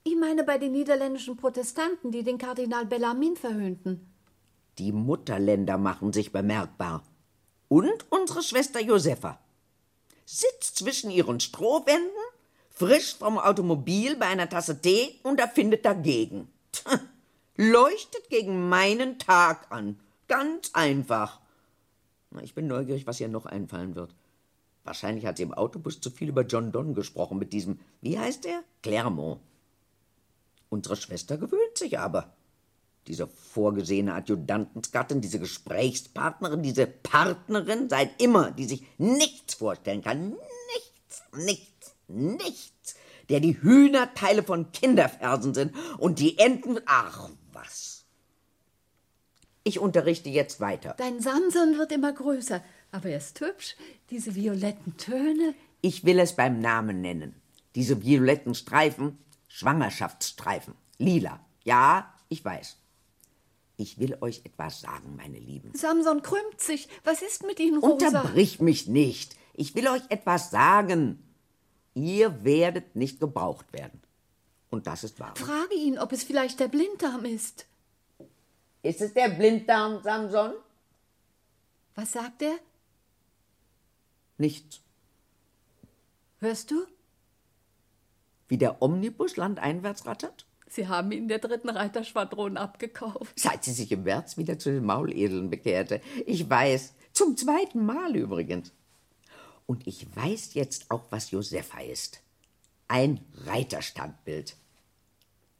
Ich 0.05 0.17
meine 0.17 0.43
bei 0.43 0.57
den 0.57 0.73
niederländischen 0.73 1.37
Protestanten, 1.37 2.11
die 2.11 2.23
den 2.23 2.37
Kardinal 2.37 2.85
Bellarmin 2.85 3.37
verhöhnten. 3.37 4.13
Die 4.77 4.91
Mutterländer 4.91 5.77
machen 5.77 6.11
sich 6.11 6.33
bemerkbar. 6.33 7.03
Und 7.69 8.05
unsere 8.09 8.43
Schwester 8.43 8.81
Josefa 8.81 9.39
sitzt 10.25 10.77
zwischen 10.77 11.09
ihren 11.09 11.39
Strohwänden, 11.39 12.09
frisch 12.69 13.15
vom 13.15 13.37
Automobil 13.37 14.17
bei 14.17 14.25
einer 14.25 14.49
Tasse 14.49 14.81
Tee 14.81 15.19
und 15.23 15.39
erfindet 15.39 15.85
dagegen. 15.85 16.49
Tch, 16.73 16.85
leuchtet 17.55 18.29
gegen 18.29 18.67
meinen 18.67 19.19
Tag 19.19 19.71
an. 19.71 19.99
Ganz 20.27 20.71
einfach. 20.73 21.39
Ich 22.41 22.55
bin 22.55 22.67
neugierig, 22.67 23.07
was 23.07 23.19
ihr 23.19 23.27
noch 23.29 23.45
einfallen 23.45 23.95
wird. 23.95 24.15
Wahrscheinlich 24.83 25.25
hat 25.25 25.37
sie 25.37 25.43
im 25.43 25.53
Autobus 25.53 26.01
zu 26.01 26.09
viel 26.09 26.29
über 26.29 26.41
John 26.41 26.73
Donne 26.73 26.93
gesprochen 26.93 27.39
mit 27.39 27.53
diesem, 27.53 27.79
wie 28.01 28.19
heißt 28.19 28.45
er? 28.45 28.63
Clermont. 28.81 29.39
Unsere 30.73 30.95
Schwester 30.95 31.37
gewöhnt 31.37 31.77
sich 31.77 31.99
aber. 31.99 32.33
Diese 33.05 33.27
vorgesehene 33.27 34.15
Adjutantengattin, 34.15 35.21
diese 35.21 35.37
Gesprächspartnerin, 35.37 36.63
diese 36.63 36.87
Partnerin 36.87 37.89
seit 37.89 38.19
immer, 38.19 38.49
die 38.49 38.65
sich 38.65 38.83
nichts 38.97 39.53
vorstellen 39.53 40.01
kann. 40.01 40.29
Nichts, 40.31 41.21
nichts, 41.45 41.95
nichts. 42.07 42.95
Der 43.29 43.39
die 43.39 43.61
Hühnerteile 43.61 44.41
von 44.41 44.71
Kinderfersen 44.71 45.53
sind 45.53 45.75
und 45.99 46.17
die 46.17 46.39
Enten. 46.39 46.79
Ach, 46.87 47.29
was. 47.51 48.05
Ich 49.63 49.77
unterrichte 49.77 50.29
jetzt 50.29 50.59
weiter. 50.59 50.95
Dein 50.97 51.21
Samson 51.21 51.77
wird 51.77 51.91
immer 51.91 52.13
größer, 52.13 52.63
aber 52.91 53.09
er 53.09 53.19
ist 53.19 53.39
hübsch. 53.41 53.75
Diese 54.09 54.33
violetten 54.33 54.97
Töne. 54.97 55.53
Ich 55.81 56.03
will 56.03 56.17
es 56.17 56.35
beim 56.35 56.61
Namen 56.61 57.01
nennen. 57.01 57.35
Diese 57.75 58.01
violetten 58.01 58.55
Streifen, 58.55 59.19
Schwangerschaftsstreifen. 59.53 60.73
Lila. 60.97 61.39
Ja, 61.63 62.11
ich 62.27 62.43
weiß. 62.43 62.75
Ich 63.77 63.99
will 63.99 64.17
euch 64.21 64.41
etwas 64.45 64.81
sagen, 64.81 65.15
meine 65.15 65.37
Lieben. 65.37 65.75
Samson 65.75 66.23
krümmt 66.23 66.59
sich. 66.59 66.89
Was 67.03 67.21
ist 67.21 67.43
mit 67.43 67.59
Ihnen, 67.59 67.77
Rosa? 67.77 68.07
Unterbrich 68.07 68.59
mich 68.61 68.87
nicht. 68.87 69.35
Ich 69.53 69.75
will 69.75 69.87
euch 69.89 70.01
etwas 70.09 70.49
sagen. 70.49 71.23
Ihr 71.93 72.43
werdet 72.43 72.95
nicht 72.95 73.19
gebraucht 73.19 73.71
werden. 73.73 74.01
Und 74.71 74.87
das 74.87 75.03
ist 75.03 75.19
wahr. 75.19 75.35
Frage 75.35 75.75
ihn, 75.75 75.99
ob 75.99 76.11
es 76.13 76.23
vielleicht 76.23 76.59
der 76.59 76.67
Blinddarm 76.67 77.23
ist. 77.25 77.67
Ist 78.81 79.01
es 79.01 79.13
der 79.13 79.29
Blinddarm, 79.29 80.01
Samson? 80.01 80.53
Was 81.93 82.13
sagt 82.13 82.41
er? 82.41 82.57
Nichts. 84.39 84.81
Hörst 86.39 86.71
du? 86.71 86.87
Wie 88.53 88.57
der 88.59 88.83
Omnibus 88.83 89.35
landeinwärts 89.35 90.05
rattert? 90.05 90.45
Sie 90.67 90.87
haben 90.87 91.11
ihn 91.11 91.27
der 91.27 91.39
dritten 91.39 91.69
Reiterschwadron 91.69 92.55
abgekauft. 92.55 93.33
Seit 93.35 93.63
sie 93.63 93.71
sich 93.71 93.91
im 93.91 94.03
März 94.03 94.37
wieder 94.37 94.59
zu 94.59 94.71
den 94.71 94.85
Mauledeln 94.85 95.49
bekehrte. 95.49 96.01
Ich 96.27 96.47
weiß. 96.47 96.93
Zum 97.13 97.35
zweiten 97.35 97.83
Mal 97.83 98.15
übrigens. 98.15 98.71
Und 99.65 99.87
ich 99.87 100.05
weiß 100.15 100.53
jetzt 100.53 100.91
auch, 100.91 101.01
was 101.09 101.31
Josefa 101.31 101.79
ist. 101.79 102.21
Ein 102.87 103.21
Reiterstandbild. 103.47 104.55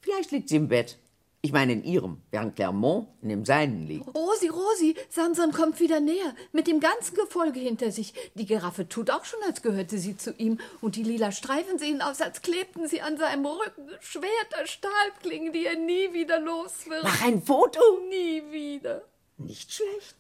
Vielleicht 0.02 0.30
liegt 0.30 0.50
sie 0.50 0.58
im 0.58 0.68
Bett. 0.68 1.00
Ich 1.46 1.52
meine 1.52 1.74
in 1.74 1.84
ihrem, 1.84 2.22
während 2.32 2.56
Clermont 2.56 3.10
in 3.22 3.28
dem 3.28 3.44
seinen 3.44 3.86
liegt. 3.86 4.08
Rosi, 4.16 4.48
Rosi, 4.48 4.96
Samson 5.10 5.52
kommt 5.52 5.82
wieder 5.82 6.00
näher, 6.00 6.34
mit 6.54 6.68
dem 6.68 6.80
ganzen 6.80 7.16
Gefolge 7.16 7.60
hinter 7.60 7.92
sich. 7.92 8.14
Die 8.36 8.46
Giraffe 8.46 8.88
tut 8.88 9.12
auch 9.12 9.26
schon, 9.26 9.42
als 9.46 9.62
gehörte 9.62 9.98
sie 9.98 10.16
zu 10.16 10.32
ihm. 10.36 10.58
Und 10.80 10.96
die 10.96 11.04
lila 11.04 11.34
Streifen 11.34 11.78
sehen 11.78 12.02
aus, 12.02 12.22
als 12.22 12.44
klebten 12.44 12.88
sie 12.88 13.02
an 13.02 13.18
seinem 13.18 13.46
Rücken. 13.46 13.90
Schwerter, 14.00 14.66
Stahlklingen, 14.66 15.52
die 15.52 15.66
er 15.66 15.76
nie 15.76 16.14
wieder 16.14 16.40
los 16.40 16.86
wird. 16.88 17.04
Mach 17.04 17.22
ein 17.26 17.44
Foto. 17.44 17.82
Nie 18.08 18.42
wieder. 18.50 19.02
Nicht 19.36 19.74
schlecht. 19.74 20.16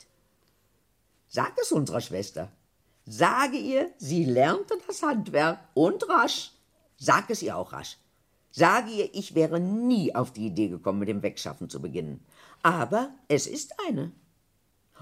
Sag 1.29 1.53
es 1.57 1.71
unserer 1.71 2.01
Schwester. 2.01 2.51
Sage 3.05 3.55
ihr, 3.55 3.93
sie 3.97 4.25
lernte 4.25 4.77
das 4.87 5.01
Handwerk 5.01 5.59
und 5.73 6.05
rasch. 6.09 6.51
Sag 6.97 7.29
es 7.29 7.41
ihr 7.41 7.55
auch 7.55 7.71
rasch. 7.71 7.95
Sage 8.55 8.91
ihr, 8.91 9.09
ich 9.13 9.33
wäre 9.33 9.59
nie 9.59 10.13
auf 10.13 10.31
die 10.31 10.45
Idee 10.45 10.67
gekommen, 10.67 10.99
mit 10.99 11.09
dem 11.09 11.23
Wegschaffen 11.23 11.69
zu 11.69 11.81
beginnen. 11.81 12.23
Aber 12.61 13.09
es 13.27 13.47
ist 13.47 13.73
eine. 13.87 14.11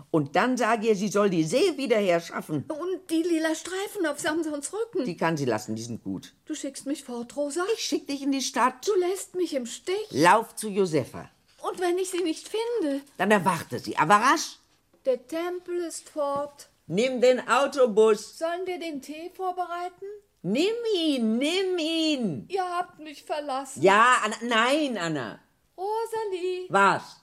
Und 0.10 0.38
dann 0.38 0.56
sage 0.56 0.88
ihr, 0.88 0.96
sie 0.96 1.10
soll 1.10 1.30
die 1.30 1.44
See 1.44 1.78
wieder 1.78 1.98
herschaffen. 1.98 2.64
Und 2.70 3.10
die 3.10 3.22
lila 3.22 3.54
Streifen 3.54 4.06
auf 4.06 4.22
Samsons 4.22 4.72
Rücken. 4.72 5.04
Die 5.04 5.18
kann 5.18 5.36
sie 5.36 5.44
lassen, 5.44 5.76
die 5.76 5.84
sind 5.84 6.02
gut. 6.02 6.34
du 6.46 6.56
schickst 6.56 6.86
mich 6.86 7.04
fort, 7.04 7.36
Rosa? 7.36 7.66
Ich 7.74 7.82
schick 7.82 8.08
dich 8.08 8.22
in 8.22 8.32
die 8.32 8.42
Stadt. 8.42 8.88
Du 8.88 8.96
lässt 8.96 9.36
mich 9.36 9.54
im 9.54 9.66
Stich. 9.66 10.08
Lauf 10.12 10.56
zu 10.56 10.70
Josefa. 10.70 11.30
Und 11.62 11.82
wenn 11.82 11.98
ich 11.98 12.10
sie 12.10 12.24
nicht 12.24 12.48
finde? 12.48 13.02
Dann 13.18 13.32
erwarte 13.32 13.80
sie, 13.80 13.98
aber 13.98 14.16
rasch. 14.16 14.60
Der 15.06 15.28
Tempel 15.28 15.78
ist 15.84 16.08
fort. 16.08 16.70
Nimm 16.88 17.20
den 17.20 17.46
Autobus. 17.50 18.38
Sollen 18.38 18.66
wir 18.66 18.80
den 18.80 19.02
Tee 19.02 19.30
vorbereiten? 19.36 20.06
Nimm 20.44 20.76
ihn, 20.98 21.38
nimm 21.38 21.78
ihn. 21.78 22.46
Ihr 22.50 22.64
habt 22.68 23.00
mich 23.00 23.24
verlassen. 23.24 23.82
Ja, 23.82 24.18
Anna, 24.24 24.36
nein, 24.42 24.98
Anna. 24.98 25.40
Rosalie, 25.78 26.66
Was? 26.70 27.18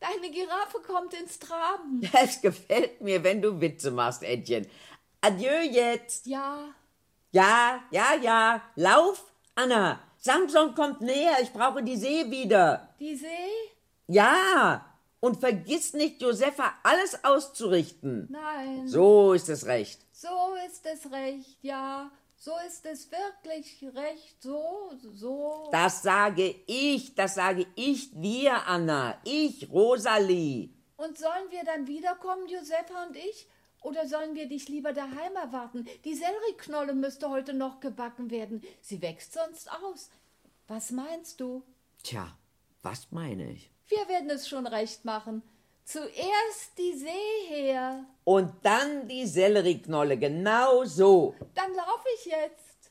deine 0.00 0.30
Giraffe 0.30 0.78
kommt 0.86 1.14
ins 1.14 1.38
Traben. 1.38 2.02
Es 2.12 2.40
gefällt 2.40 3.00
mir, 3.00 3.22
wenn 3.24 3.42
du 3.42 3.60
Witze 3.60 3.90
machst, 3.90 4.22
Ädchen. 4.22 4.66
Adieu 5.20 5.60
jetzt. 5.62 6.26
Ja, 6.26 6.68
Ja, 7.32 7.80
ja, 7.90 8.14
ja. 8.14 8.62
Lauf, 8.76 9.24
Anna. 9.54 10.00
Samson 10.18 10.74
kommt 10.74 11.00
näher. 11.00 11.36
Ich 11.42 11.52
brauche 11.52 11.82
die 11.82 11.96
See 11.96 12.30
wieder. 12.30 12.94
die 13.00 13.14
See? 13.16 13.26
Ja. 14.08 14.84
Und 15.20 15.40
vergiss 15.40 15.92
nicht, 15.94 16.20
Josefa 16.22 16.74
alles 16.82 17.24
auszurichten. 17.24 18.28
Nein. 18.30 18.86
So 18.86 19.32
ist 19.32 19.48
es 19.48 19.66
recht. 19.66 20.00
So 20.12 20.54
ist 20.66 20.84
es 20.86 21.10
recht, 21.10 21.58
ja. 21.62 22.10
So 22.36 22.52
ist 22.66 22.84
es 22.86 23.10
wirklich 23.10 23.82
recht. 23.94 24.42
So, 24.42 24.92
so. 25.14 25.68
Das 25.72 26.02
sage 26.02 26.54
ich, 26.66 27.14
das 27.14 27.34
sage 27.34 27.66
ich 27.74 28.10
dir, 28.12 28.66
Anna. 28.66 29.18
Ich, 29.24 29.70
Rosalie. 29.70 30.70
Und 30.96 31.18
sollen 31.18 31.50
wir 31.50 31.64
dann 31.64 31.86
wiederkommen, 31.86 32.46
Josefa 32.46 33.04
und 33.06 33.16
ich? 33.16 33.48
Oder 33.82 34.06
sollen 34.06 34.34
wir 34.34 34.48
dich 34.48 34.68
lieber 34.68 34.92
daheim 34.92 35.36
erwarten? 35.36 35.86
Die 36.04 36.14
Sellerieknolle 36.14 36.94
müsste 36.94 37.30
heute 37.30 37.54
noch 37.54 37.80
gebacken 37.80 38.30
werden. 38.30 38.62
Sie 38.80 39.00
wächst 39.00 39.32
sonst 39.32 39.70
aus. 39.70 40.10
Was 40.68 40.90
meinst 40.90 41.40
du? 41.40 41.62
Tja, 42.02 42.36
was 42.82 43.12
meine 43.12 43.50
ich? 43.52 43.70
Wir 43.88 44.08
werden 44.08 44.30
es 44.30 44.48
schon 44.48 44.66
recht 44.66 45.04
machen. 45.04 45.42
Zuerst 45.86 46.76
die 46.78 46.98
See 46.98 47.46
her. 47.48 48.04
Und 48.24 48.52
dann 48.62 49.06
die 49.06 49.24
Sellerieknolle, 49.24 50.18
genau 50.18 50.84
so. 50.84 51.36
Dann 51.54 51.72
laufe 51.74 52.08
ich 52.16 52.24
jetzt. 52.26 52.90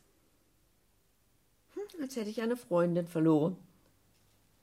Als 2.02 2.16
hätte 2.16 2.30
ich 2.30 2.42
eine 2.42 2.56
Freundin 2.56 3.06
verloren. 3.06 3.58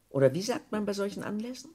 Oder 0.09 0.33
wie 0.33 0.41
sagt 0.41 0.73
man 0.73 0.87
bei 0.87 0.95
solchen 0.95 1.23
Anlässen? 1.23 1.75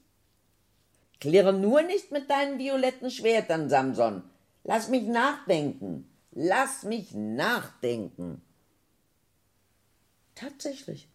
Klirre 1.20 1.52
nur 1.52 1.82
nicht 1.82 2.10
mit 2.10 2.28
deinen 2.28 2.58
violetten 2.58 3.12
Schwertern, 3.12 3.70
Samson. 3.70 4.24
Lass 4.64 4.88
mich 4.88 5.04
nachdenken. 5.04 6.10
Lass 6.32 6.82
mich 6.82 7.14
nachdenken. 7.14 8.42
Tatsächlich. 10.34 11.08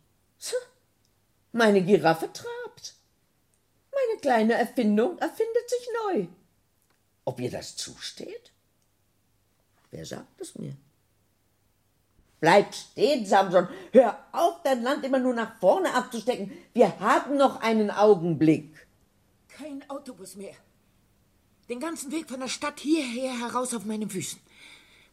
Meine 1.51 1.81
Giraffe 1.83 2.31
trabt. 2.31 2.62
Meine 3.93 4.19
kleine 4.19 4.53
Erfindung 4.53 5.17
erfindet 5.19 5.69
sich 5.69 5.87
neu. 6.05 6.27
Ob 7.25 7.39
ihr 7.39 7.51
das 7.51 7.75
zusteht? 7.75 8.51
Wer 9.91 10.05
sagt 10.05 10.41
es 10.41 10.55
mir? 10.55 10.75
Bleib 12.39 12.73
stehen, 12.73 13.25
Samson. 13.25 13.69
Hör 13.91 14.17
auf, 14.33 14.61
dein 14.63 14.83
Land 14.83 15.05
immer 15.05 15.19
nur 15.19 15.33
nach 15.33 15.57
vorne 15.59 15.93
abzustecken. 15.93 16.51
Wir 16.73 16.99
haben 16.99 17.37
noch 17.37 17.61
einen 17.61 17.89
Augenblick. 17.89 18.85
Kein 19.47 19.89
Autobus 19.89 20.35
mehr. 20.35 20.55
Den 21.69 21.79
ganzen 21.79 22.11
Weg 22.11 22.27
von 22.27 22.41
der 22.41 22.49
Stadt 22.49 22.81
hierher 22.81 23.39
heraus 23.39 23.73
auf 23.73 23.85
meinen 23.85 24.09
Füßen. 24.09 24.39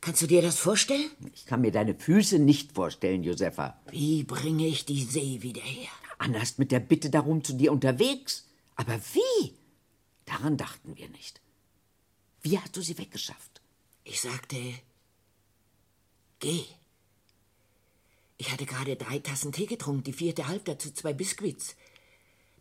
Kannst 0.01 0.23
du 0.23 0.27
dir 0.27 0.43
das 0.43 0.59
vorstellen? 0.59 1.11
Ich 1.35 1.47
kann 1.47 1.61
mir 1.61 1.71
deine 1.71 1.95
Füße 1.95 2.39
nicht 2.39 2.73
vorstellen, 2.73 3.23
Josefa. 3.23 3.79
Wie 3.91 4.25
bringe 4.25 4.67
ich 4.67 4.87
die 4.87 5.05
See 5.05 5.43
wieder 5.43 5.63
her? 5.63 5.91
Anna 6.19 6.43
ist 6.43 6.59
mit 6.59 6.73
der 6.73 6.81
Bitte 6.81 7.11
darum 7.11 7.45
zu 7.45 7.53
dir 7.53 7.71
unterwegs. 7.71 8.50
Aber 8.81 8.99
wie? 9.13 9.55
Daran 10.25 10.57
dachten 10.57 10.97
wir 10.97 11.11
nicht. 11.11 11.43
Wie 12.41 12.59
hast 12.59 12.75
du 12.75 12.81
sie 12.81 12.97
weggeschafft? 12.97 13.61
Ich 14.05 14.23
sagte, 14.23 14.57
geh. 16.39 16.65
Ich 18.39 18.51
hatte 18.51 18.65
gerade 18.65 18.97
drei 18.97 19.19
Tassen 19.19 19.53
Tee 19.53 19.67
getrunken, 19.67 20.05
die 20.05 20.15
vierte 20.15 20.49
halb 20.49 20.65
dazu 20.65 20.91
zwei 20.93 21.13
Biskuits. 21.13 21.77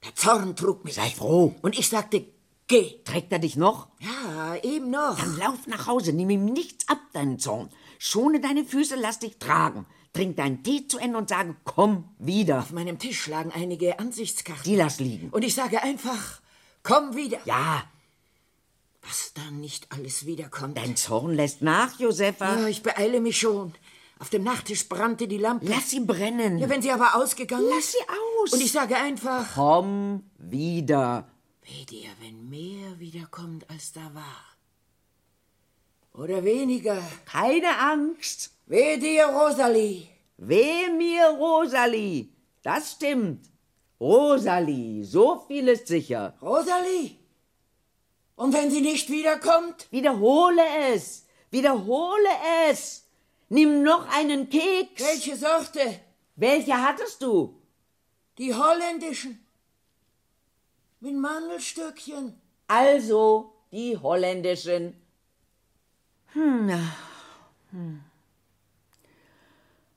Der 0.04 0.14
Zorn 0.14 0.58
trug 0.58 0.84
mich. 0.84 0.96
Sei 0.96 1.10
froh. 1.10 1.56
Und 1.62 1.80
ich 1.80 1.88
sagte, 1.88 2.26
geh. 2.68 3.00
Trägt 3.06 3.32
er 3.32 3.40
dich 3.40 3.56
noch? 3.56 3.88
Ja, 4.02 4.58
eben 4.58 4.90
noch. 4.90 5.18
Dann 5.18 5.38
lauf 5.38 5.68
nach 5.68 5.88
Hause, 5.88 6.12
nimm 6.12 6.30
ihm 6.32 6.44
nichts 6.44 6.90
ab, 6.90 7.00
deinen 7.14 7.40
Zorn. 7.40 7.70
Schone 7.98 8.42
deine 8.42 8.66
Füße, 8.66 8.98
lass 8.98 9.20
dich 9.20 9.38
tragen. 9.38 9.86
Trink 10.14 10.38
deinen 10.38 10.64
Tee 10.64 10.88
zu 10.88 10.98
Ende 10.98 11.18
und 11.18 11.30
sage, 11.30 11.56
komm 11.64 12.10
wieder. 12.18 12.60
Auf 12.60 12.72
meinem 12.72 12.98
Tisch 12.98 13.28
lagen 13.28 13.52
einige 13.52 14.00
Ansichtskarten. 14.00 14.64
Die 14.64 14.76
lass 14.76 15.00
liegen. 15.00 15.30
Und 15.30 15.44
ich 15.44 15.54
sage 15.56 15.82
einfach, 15.84 16.42
Komm 16.82 17.16
wieder. 17.16 17.40
Ja, 17.46 17.84
Was 19.02 19.34
dann 19.34 19.60
nicht 19.60 19.92
alles 19.92 20.26
wiederkommt. 20.26 20.78
dein 20.78 20.96
Zorn 20.96 21.34
lässt 21.36 21.62
nach, 21.62 22.00
Josefa. 22.00 22.60
Ja, 22.62 22.68
ich 22.68 22.82
beeile 22.84 23.20
mich 23.22 23.38
schon. 23.40 23.74
Auf 24.18 24.30
dem 24.30 24.44
Nachttisch 24.44 24.90
brannte 24.90 25.28
die 25.28 25.38
Lampe. 25.38 25.66
Lass 25.68 25.90
sie 25.92 26.00
brennen. 26.02 26.58
Ja, 26.58 26.68
wenn 26.70 26.82
sie 26.82 26.92
aber 26.92 27.16
ausgegangen 27.16 27.68
Lass 27.70 27.86
ist. 27.86 27.92
sie 27.94 28.00
aus. 28.44 28.54
Und 28.54 28.62
ich 28.62 28.72
sage 28.72 28.96
einfach, 28.98 29.46
Komm 29.56 30.24
wieder. 30.38 31.28
weh 31.64 31.86
dir, 31.86 32.10
wenn 32.22 32.50
mehr 32.50 33.00
wiederkommt, 33.00 33.70
als 33.70 33.92
da 33.94 34.14
war. 34.14 34.44
Oder 36.20 36.44
weniger. 36.44 37.02
Keine 37.24 37.78
Angst. 37.80 38.52
Weh 38.66 38.98
dir, 38.98 39.28
Rosalie. 39.28 40.10
Weh 40.36 40.90
mir, 40.90 41.28
Rosalie. 41.30 42.28
Das 42.62 42.92
stimmt. 42.92 43.46
Rosalie, 44.02 45.06
so 45.06 45.46
viel 45.48 45.70
ist 45.70 45.88
sicher. 45.88 46.34
Rosalie? 46.42 47.16
Und 48.36 48.54
wenn 48.54 48.70
sie 48.70 48.82
nicht 48.82 49.10
wiederkommt? 49.10 49.88
Wiederhole 49.92 50.62
es. 50.94 51.26
Wiederhole 51.52 52.34
es. 52.70 53.06
Nimm 53.48 53.84
noch 53.84 54.06
einen 54.10 54.50
Keks. 54.50 55.02
Welche 55.02 55.38
Sorte? 55.38 56.02
Welche 56.36 56.74
hattest 56.74 57.22
du? 57.22 57.62
Die 58.38 58.54
holländischen. 58.54 59.40
Mit 61.00 61.16
Mandelstückchen. 61.16 62.34
Also 62.68 63.54
die 63.72 63.98
holländischen. 63.98 64.96
Hm, 66.34 66.72
hm. 67.72 68.02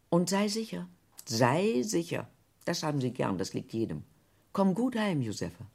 Und 0.09 0.28
sei 0.28 0.49
sicher, 0.49 0.89
sei 1.24 1.83
sicher. 1.83 2.28
Das 2.64 2.83
haben 2.83 3.01
sie 3.01 3.12
gern, 3.12 3.39
das 3.39 3.55
liegt 3.55 3.72
jedem. 3.72 4.05
Komm 4.53 4.74
gut 4.74 4.97
heim, 4.97 5.22
Josefa. 5.22 5.66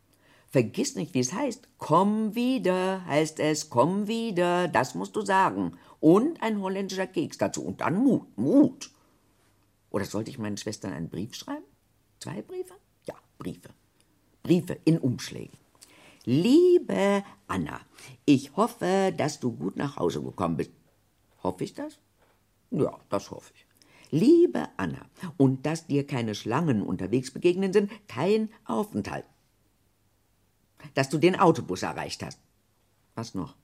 Vergiss 0.49 0.95
nicht, 0.95 1.13
wie 1.13 1.19
es 1.19 1.33
heißt. 1.33 1.67
Komm 1.77 2.35
wieder, 2.35 3.05
heißt 3.05 3.39
es. 3.39 3.69
Komm 3.69 4.07
wieder, 4.07 4.67
das 4.67 4.95
musst 4.95 5.15
du 5.15 5.21
sagen. 5.21 5.77
Und 5.99 6.41
ein 6.41 6.61
holländischer 6.61 7.07
Keks 7.07 7.37
dazu. 7.37 7.63
Und 7.63 7.81
dann 7.81 7.95
Mut, 7.95 8.37
Mut. 8.37 8.91
Oder 9.89 10.05
sollte 10.05 10.29
ich 10.29 10.37
meinen 10.37 10.57
Schwestern 10.57 10.93
einen 10.93 11.09
Brief 11.09 11.35
schreiben? 11.35 11.65
Zwei 12.19 12.41
Briefe? 12.41 12.73
Ja, 13.05 13.15
Briefe. 13.37 13.69
Briefe 14.43 14.79
in 14.85 14.99
Umschlägen. 14.99 15.57
Liebe 16.29 17.23
Anna, 17.47 17.79
ich 18.25 18.57
hoffe, 18.57 19.13
dass 19.15 19.39
du 19.39 19.53
gut 19.53 19.77
nach 19.77 19.95
Hause 19.95 20.21
gekommen 20.21 20.57
bist. 20.57 20.71
Hoffe 21.41 21.63
ich 21.63 21.73
das? 21.73 21.99
Ja, 22.69 22.99
das 23.07 23.31
hoffe 23.31 23.53
ich. 23.55 23.65
Liebe 24.11 24.67
Anna, 24.75 25.05
und 25.37 25.65
dass 25.65 25.87
dir 25.87 26.05
keine 26.05 26.35
Schlangen 26.35 26.81
unterwegs 26.81 27.31
begegnen 27.31 27.71
sind, 27.71 27.89
kein 28.09 28.49
Aufenthalt. 28.65 29.23
Dass 30.95 31.07
du 31.07 31.17
den 31.17 31.39
Autobus 31.39 31.83
erreicht 31.83 32.21
hast. 32.23 32.41
Was 33.15 33.33
noch? 33.33 33.55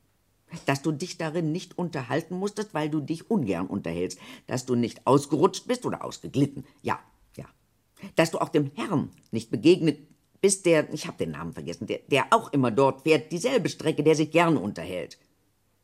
Dass 0.66 0.82
du 0.82 0.94
dich 0.94 1.18
darin 1.18 1.52
nicht 1.52 1.78
unterhalten 1.78 2.38
musstest, 2.38 2.74
weil 2.74 2.90
du 2.90 3.02
dich 3.02 3.30
ungern 3.30 3.68
unterhältst. 3.68 4.20
Dass 4.48 4.66
du 4.66 4.76
nicht 4.76 5.06
ausgerutscht 5.06 5.68
bist 5.68 5.86
oder 5.86 6.06
ausgeglitten. 6.06 6.66
Ja, 6.82 7.02
ja. 7.36 7.46
Dass 8.16 8.32
du 8.32 8.40
auch 8.40 8.48
dem 8.48 8.72
Herrn 8.76 9.10
nicht 9.32 9.52
begegnet 9.52 10.00
bist, 10.44 10.66
der, 10.66 10.94
ich 10.94 11.08
habe 11.08 11.18
den 11.18 11.32
Namen 11.32 11.54
vergessen, 11.54 11.88
der, 11.88 12.00
der 12.12 12.28
auch 12.32 12.52
immer 12.52 12.70
dort 12.70 13.04
fährt, 13.04 13.32
dieselbe 13.32 13.70
Strecke, 13.70 14.04
der 14.04 14.14
sich 14.14 14.30
gern 14.30 14.58
unterhält. 14.58 15.18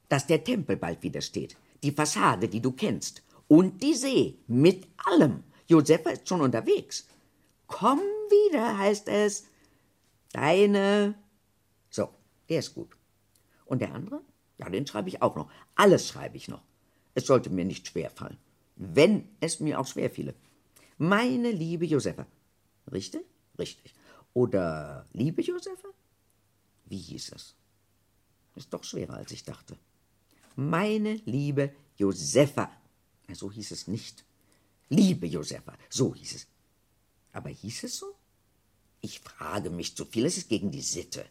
Dass 0.09 0.27
der 0.27 0.43
Tempel 0.43 0.75
bald 0.75 1.01
wieder 1.01 1.21
steht. 1.21 1.55
Die 1.81 1.93
Fassade, 1.93 2.49
die 2.49 2.61
du 2.61 2.73
kennst. 2.73 3.23
Und 3.47 3.81
die 3.81 3.93
See. 3.93 4.37
Mit 4.47 4.85
allem. 5.05 5.43
Josefa 5.67 6.09
ist 6.09 6.27
schon 6.27 6.41
unterwegs. 6.41 7.07
Komm 7.67 7.99
wieder, 7.99 8.77
heißt 8.77 9.07
es. 9.07 9.45
Deine. 10.33 11.15
So, 11.89 12.09
der 12.49 12.59
ist 12.59 12.73
gut. 12.73 12.97
Und 13.63 13.81
der 13.81 13.93
andere? 13.93 14.19
Ja, 14.57 14.69
den 14.69 14.85
schreibe 14.85 15.07
ich 15.07 15.21
auch 15.21 15.37
noch. 15.37 15.49
Alles 15.75 16.05
schreibe 16.05 16.35
ich 16.35 16.49
noch. 16.49 16.63
Es 17.15 17.25
sollte 17.27 17.49
mir 17.49 17.63
nicht 17.63 17.87
schwerfallen. 17.87 18.37
Wenn 18.75 19.29
es 19.39 19.61
mir 19.61 19.79
auch 19.79 19.87
schwer 19.87 20.09
fiele. 20.09 20.33
Meine 20.97 21.49
liebe 21.49 21.85
Josefa. 21.85 22.25
Richtig? 22.91 23.21
Richtig. 23.57 23.93
Oder 24.33 25.05
liebe 25.13 25.41
Josefa? 25.41 25.89
Wie 26.85 26.97
hieß 26.97 27.33
es? 27.33 27.55
Ist 28.55 28.73
doch 28.73 28.83
schwerer, 28.83 29.15
als 29.15 29.31
ich 29.31 29.43
dachte. 29.43 29.77
Meine 30.55 31.15
liebe 31.25 31.73
Josefa. 31.97 32.71
So 33.33 33.51
hieß 33.51 33.71
es 33.71 33.87
nicht. 33.87 34.25
Liebe 34.89 35.27
Josefa, 35.27 35.77
so 35.89 36.15
hieß 36.15 36.35
es. 36.35 36.47
Aber 37.31 37.49
hieß 37.49 37.83
es 37.83 37.97
so? 37.97 38.15
Ich 39.01 39.19
frage 39.19 39.69
mich 39.69 39.95
zu 39.95 40.05
viel, 40.05 40.25
es 40.25 40.37
ist 40.37 40.49
gegen 40.49 40.71
die 40.71 40.81
Sitte. 40.81 41.25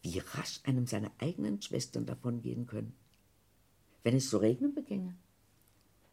Wie 0.00 0.18
rasch 0.18 0.60
einem 0.64 0.86
seine 0.86 1.12
eigenen 1.18 1.62
Schwestern 1.62 2.06
davongehen 2.06 2.66
können. 2.66 2.96
Wenn 4.02 4.16
es 4.16 4.30
zu 4.30 4.38
regnen 4.38 4.74
beginge. 4.74 5.14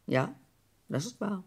Ja, 0.06 0.38
das 0.88 1.06
ist 1.06 1.20
wahr. 1.20 1.42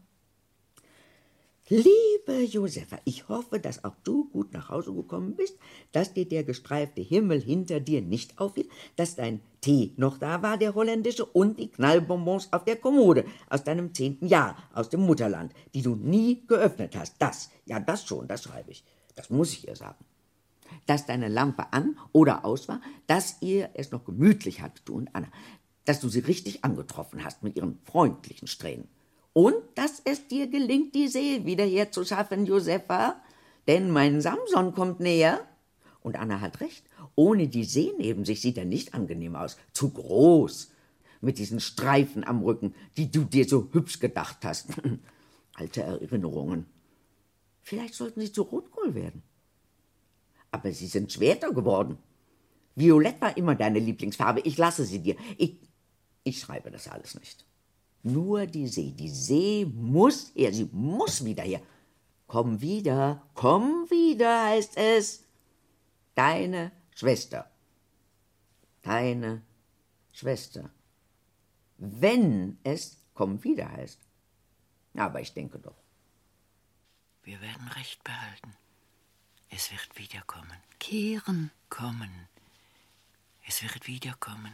Liebe 1.69 2.12
Josefa, 2.27 2.97
ich 3.05 3.27
hoffe, 3.27 3.59
dass 3.59 3.83
auch 3.83 3.95
du 4.03 4.29
gut 4.29 4.53
nach 4.53 4.69
Hause 4.69 4.93
gekommen 4.93 5.35
bist, 5.35 5.57
dass 5.91 6.13
dir 6.13 6.27
der 6.27 6.43
gestreifte 6.43 7.01
Himmel 7.01 7.41
hinter 7.41 7.79
dir 7.79 8.01
nicht 8.01 8.39
auffiel, 8.39 8.67
dass 8.95 9.15
dein 9.15 9.41
Tee 9.61 9.93
noch 9.97 10.17
da 10.17 10.41
war, 10.41 10.57
der 10.57 10.75
holländische, 10.75 11.25
und 11.25 11.59
die 11.59 11.69
Knallbonbons 11.69 12.51
auf 12.51 12.65
der 12.65 12.77
Kommode 12.77 13.25
aus 13.49 13.63
deinem 13.63 13.93
zehnten 13.93 14.27
Jahr, 14.27 14.57
aus 14.73 14.89
dem 14.89 15.01
Mutterland, 15.01 15.53
die 15.73 15.81
du 15.81 15.95
nie 15.95 16.45
geöffnet 16.47 16.95
hast. 16.95 17.15
Das, 17.19 17.49
ja, 17.65 17.79
das 17.79 18.05
schon, 18.05 18.27
das 18.27 18.43
schreibe 18.43 18.71
ich. 18.71 18.83
Das 19.15 19.29
muss 19.29 19.53
ich 19.53 19.67
ihr 19.67 19.75
sagen. 19.75 20.03
Dass 20.85 21.05
deine 21.05 21.27
Lampe 21.27 21.71
an 21.71 21.97
oder 22.11 22.45
aus 22.45 22.67
war, 22.67 22.81
dass 23.07 23.37
ihr 23.41 23.69
es 23.73 23.91
noch 23.91 24.05
gemütlich 24.05 24.61
hattet, 24.61 24.87
du 24.87 24.95
und 24.95 25.13
Anna, 25.13 25.27
dass 25.85 25.99
du 25.99 26.09
sie 26.09 26.19
richtig 26.19 26.63
angetroffen 26.63 27.23
hast 27.23 27.43
mit 27.43 27.55
ihren 27.55 27.79
freundlichen 27.83 28.47
Strähnen. 28.47 28.87
Und 29.33 29.55
dass 29.75 30.01
es 30.05 30.27
dir 30.27 30.47
gelingt, 30.47 30.93
die 30.93 31.07
See 31.07 31.43
wieder 31.45 31.65
herzuschaffen, 31.65 32.45
Josefa. 32.45 33.21
Denn 33.67 33.89
mein 33.89 34.21
Samson 34.21 34.73
kommt 34.73 34.99
näher. 34.99 35.45
Und 36.01 36.17
Anna 36.17 36.39
hat 36.39 36.61
recht. 36.61 36.85
Ohne 37.15 37.47
die 37.47 37.63
See 37.63 37.93
neben 37.97 38.25
sich 38.25 38.41
sieht 38.41 38.57
er 38.57 38.65
nicht 38.65 38.93
angenehm 38.93 39.35
aus. 39.35 39.57
Zu 39.73 39.89
groß. 39.89 40.71
Mit 41.21 41.37
diesen 41.37 41.59
Streifen 41.59 42.23
am 42.25 42.43
Rücken, 42.43 42.75
die 42.97 43.09
du 43.09 43.23
dir 43.23 43.47
so 43.47 43.69
hübsch 43.71 43.99
gedacht 43.99 44.37
hast. 44.43 44.67
Alte 45.55 45.81
Erinnerungen. 45.81 46.65
Vielleicht 47.61 47.93
sollten 47.93 48.21
sie 48.21 48.31
zu 48.31 48.41
Rotkohl 48.43 48.93
werden. 48.93 49.23
Aber 50.51 50.71
sie 50.73 50.87
sind 50.87 51.11
Schwerter 51.11 51.53
geworden. 51.53 51.97
Violett 52.75 53.21
war 53.21 53.37
immer 53.37 53.55
deine 53.55 53.79
Lieblingsfarbe. 53.79 54.41
Ich 54.41 54.57
lasse 54.57 54.83
sie 54.85 54.99
dir. 54.99 55.15
Ich, 55.37 55.57
ich 56.23 56.39
schreibe 56.39 56.69
das 56.69 56.87
alles 56.87 57.15
nicht. 57.15 57.45
Nur 58.03 58.45
die 58.45 58.67
See. 58.67 58.91
Die 58.91 59.09
See 59.09 59.65
muss 59.65 60.31
her. 60.35 60.53
Sie 60.53 60.69
muss 60.71 61.23
wieder 61.23 61.43
her. 61.43 61.61
Komm 62.27 62.61
wieder, 62.61 63.21
komm 63.33 63.89
wieder, 63.89 64.45
heißt 64.45 64.77
es. 64.77 65.23
Deine 66.15 66.71
Schwester. 66.95 67.49
Deine 68.81 69.41
Schwester. 70.11 70.69
Wenn 71.77 72.57
es 72.63 72.97
komm 73.13 73.43
wieder 73.43 73.71
heißt. 73.71 73.99
Aber 74.95 75.21
ich 75.21 75.33
denke 75.33 75.59
doch. 75.59 75.75
Wir 77.23 77.39
werden 77.41 77.67
Recht 77.69 78.03
behalten. 78.03 78.55
Es 79.49 79.71
wird 79.71 79.97
wiederkommen. 79.97 80.57
Kehren. 80.79 81.51
Kommen. 81.69 82.27
Es 83.47 83.63
wird 83.63 83.87
wiederkommen. 83.87 84.53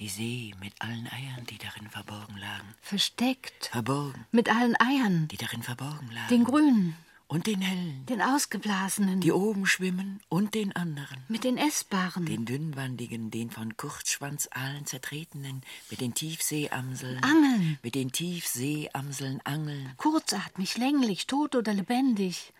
Die 0.00 0.08
See 0.08 0.54
mit 0.60 0.72
allen 0.80 1.06
Eiern, 1.08 1.46
die 1.48 1.58
darin 1.58 1.88
verborgen 1.88 2.36
lagen. 2.36 2.74
Versteckt. 2.82 3.66
Verborgen, 3.72 4.26
Mit 4.32 4.48
allen 4.48 4.74
Eiern. 4.80 5.28
die 5.28 5.36
darin 5.36 5.62
verborgen 5.62 6.10
lagen. 6.10 6.28
Den 6.28 6.44
grünen. 6.44 6.96
Und 7.26 7.46
den 7.46 7.62
hellen, 7.62 8.04
Den 8.06 8.20
ausgeblasenen. 8.20 9.20
die 9.20 9.32
oben 9.32 9.66
schwimmen 9.66 10.20
und 10.28 10.54
den 10.54 10.76
anderen. 10.76 11.22
mit 11.28 11.42
den 11.44 11.56
essbaren. 11.56 12.26
Den 12.26 12.44
dünnwandigen, 12.44 13.30
den 13.30 13.50
von 13.50 13.76
Kurzschwanzaalen 13.76 14.84
zertretenen, 14.84 15.62
mit 15.90 16.00
den 16.00 16.12
Tiefseeamseln. 16.14 17.22
Angeln. 17.24 17.78
Mit 17.82 17.94
den 17.94 18.12
Tiefseeamseln 18.12 19.40
angeln. 19.44 19.94
Kurzatmig, 19.96 20.76
länglich, 20.76 21.26
tot 21.26 21.54
oder 21.56 21.72
lebendig. 21.72 22.52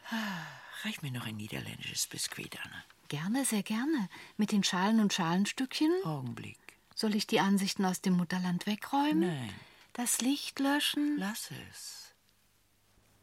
Reich 0.82 1.02
mir 1.02 1.10
noch 1.12 1.26
ein 1.26 1.36
niederländisches 1.36 2.06
Biskuit, 2.06 2.56
Anna. 2.64 2.84
Gerne, 3.08 3.44
sehr 3.44 3.62
gerne. 3.62 4.08
Mit 4.38 4.50
den 4.50 4.64
Schalen 4.64 4.98
und 5.00 5.12
Schalenstückchen. 5.12 5.92
Augenblick. 6.04 6.58
Soll 7.04 7.16
ich 7.16 7.26
die 7.26 7.40
Ansichten 7.40 7.84
aus 7.84 8.00
dem 8.00 8.14
Mutterland 8.14 8.64
wegräumen? 8.64 9.28
Nein. 9.28 9.54
Das 9.92 10.22
Licht 10.22 10.58
löschen? 10.58 11.18
Lass 11.18 11.50
es. 11.70 12.14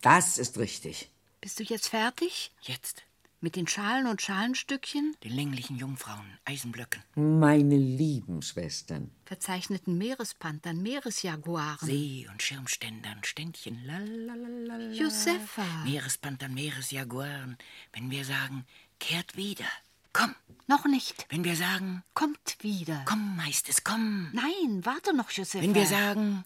Das 0.01 0.37
ist 0.37 0.59
richtig. 0.59 1.09
Bist 1.41 1.59
du 1.59 1.63
jetzt 1.63 1.87
fertig? 1.87 2.51
Jetzt. 2.61 3.01
Mit 3.39 3.55
den 3.55 3.65
Schalen 3.65 4.05
und 4.05 4.21
Schalenstückchen? 4.21 5.15
Den 5.23 5.31
länglichen 5.31 5.77
Jungfrauen, 5.77 6.37
Eisenblöcken, 6.45 7.01
Meine 7.15 7.75
lieben 7.75 8.43
Schwestern. 8.43 9.09
Verzeichneten 9.25 9.97
Meerespanthern, 9.97 10.79
Meeresjaguaren. 10.83 11.87
See- 11.87 12.27
und 12.31 12.43
Schirmständern, 12.43 13.23
Ständchen, 13.23 13.83
lalalala. 13.83 14.93
Josefa. 14.93 15.65
Meerespanthern, 15.85 16.53
Meeresjaguaren. 16.53 17.57
Wenn 17.93 18.11
wir 18.11 18.25
sagen, 18.25 18.63
kehrt 18.99 19.35
wieder. 19.37 19.65
Komm, 20.13 20.35
Noch 20.67 20.85
nicht. 20.85 21.25
wenn 21.29 21.43
wir 21.43 21.55
sagen, 21.55 22.03
Kommt 22.13 22.57
wieder. 22.61 23.03
komm, 23.07 23.43
heißt 23.43 23.69
es, 23.69 23.83
komm. 23.83 24.29
Nein, 24.33 24.85
warte 24.85 25.13
noch, 25.15 25.31
Josefa. 25.31 25.63
Wenn 25.63 25.75
wir 25.75 25.85
sagen, 25.87 26.43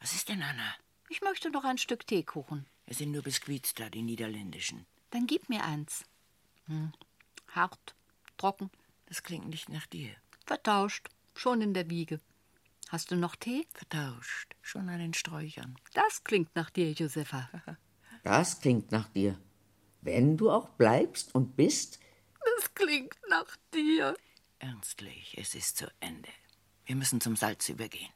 was 0.00 0.12
ist 0.12 0.28
denn, 0.28 0.42
Anna? 0.42 0.74
Ich 1.08 1.20
möchte 1.22 1.50
noch 1.50 1.64
ein 1.64 1.78
Stück 1.78 2.06
Teekuchen. 2.06 2.66
Es 2.86 2.98
sind 2.98 3.12
nur 3.12 3.22
Biskuits 3.22 3.74
da, 3.74 3.88
die 3.88 4.02
niederländischen. 4.02 4.86
Dann 5.10 5.26
gib 5.26 5.48
mir 5.48 5.64
eins. 5.64 6.04
Hm. 6.66 6.92
Hart, 7.48 7.94
trocken, 8.36 8.70
Das 9.06 9.22
klingt 9.22 9.48
nicht 9.48 9.68
nach 9.68 9.86
dir. 9.86 10.10
vertauscht, 10.46 11.08
schon 11.34 11.60
in 11.60 11.74
der 11.74 11.88
Wiege. 11.90 12.20
Hast 12.88 13.10
du 13.12 13.16
noch 13.16 13.36
Tee? 13.36 13.66
Vertauscht, 13.72 14.54
schon 14.62 14.88
an 14.88 14.98
den 14.98 15.14
Sträuchern. 15.14 15.76
Das 15.94 16.24
klingt 16.24 16.54
nach 16.56 16.70
dir, 16.70 16.92
Josefa. 16.92 17.48
Das 18.22 18.60
klingt 18.60 18.90
nach 18.92 19.08
dir. 19.08 19.38
Wenn 20.02 20.36
du 20.36 20.50
auch 20.50 20.68
bleibst 20.70 21.34
und 21.34 21.56
bist, 21.56 21.99
Das 22.60 22.74
klingt 22.74 23.16
nach 23.30 23.56
dir. 23.72 24.14
Ernstlich, 24.58 25.34
es 25.38 25.54
ist 25.54 25.78
zu 25.78 25.86
Ende. 25.98 26.28
Wir 26.84 26.94
müssen 26.94 27.18
zum 27.18 27.34
Salz 27.34 27.70
übergehen. 27.70 28.10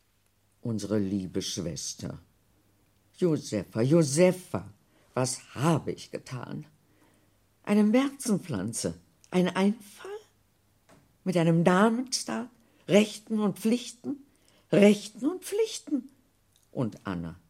unsere 0.60 0.98
liebe 0.98 1.40
Schwester. 1.40 2.20
Josefa, 3.16 3.80
Josefa, 3.80 4.70
was 5.14 5.40
habe 5.54 5.92
ich 5.92 6.10
getan? 6.10 6.66
Eine 7.62 7.84
Märzenpflanze, 7.84 9.00
ein 9.30 9.48
Einfall? 9.48 10.10
Mit 11.24 11.38
einem 11.38 11.62
Namenstag, 11.62 12.50
Rechten 12.86 13.40
und 13.40 13.58
Pflichten, 13.58 14.26
Rechten 14.70 15.24
und 15.24 15.42
Pflichten. 15.44 16.10
Und 16.70 17.06
Anna, 17.06 17.40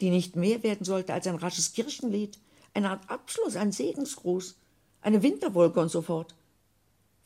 die 0.00 0.10
nicht 0.10 0.34
mehr 0.34 0.64
werden 0.64 0.84
sollte 0.84 1.14
als 1.14 1.28
ein 1.28 1.36
rasches 1.36 1.74
Kirchenlied, 1.74 2.40
eine 2.74 2.90
Art 2.90 3.08
Abschluss, 3.08 3.54
ein 3.54 3.70
Segensgruß, 3.70 4.56
eine 5.00 5.22
Winterwolke 5.22 5.78
und 5.78 5.90
so 5.90 6.02
fort. 6.02 6.34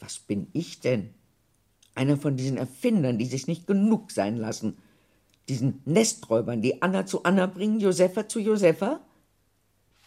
Was 0.00 0.18
bin 0.18 0.48
ich 0.52 0.80
denn? 0.80 1.14
Einer 1.94 2.16
von 2.16 2.36
diesen 2.36 2.56
Erfindern, 2.56 3.18
die 3.18 3.26
sich 3.26 3.46
nicht 3.46 3.66
genug 3.66 4.10
sein 4.10 4.36
lassen. 4.36 4.76
Diesen 5.48 5.82
Nesträubern, 5.84 6.62
die 6.62 6.82
Anna 6.82 7.06
zu 7.06 7.22
Anna 7.22 7.46
bringen, 7.46 7.80
Josefa 7.80 8.28
zu 8.28 8.40
Josefa? 8.40 9.00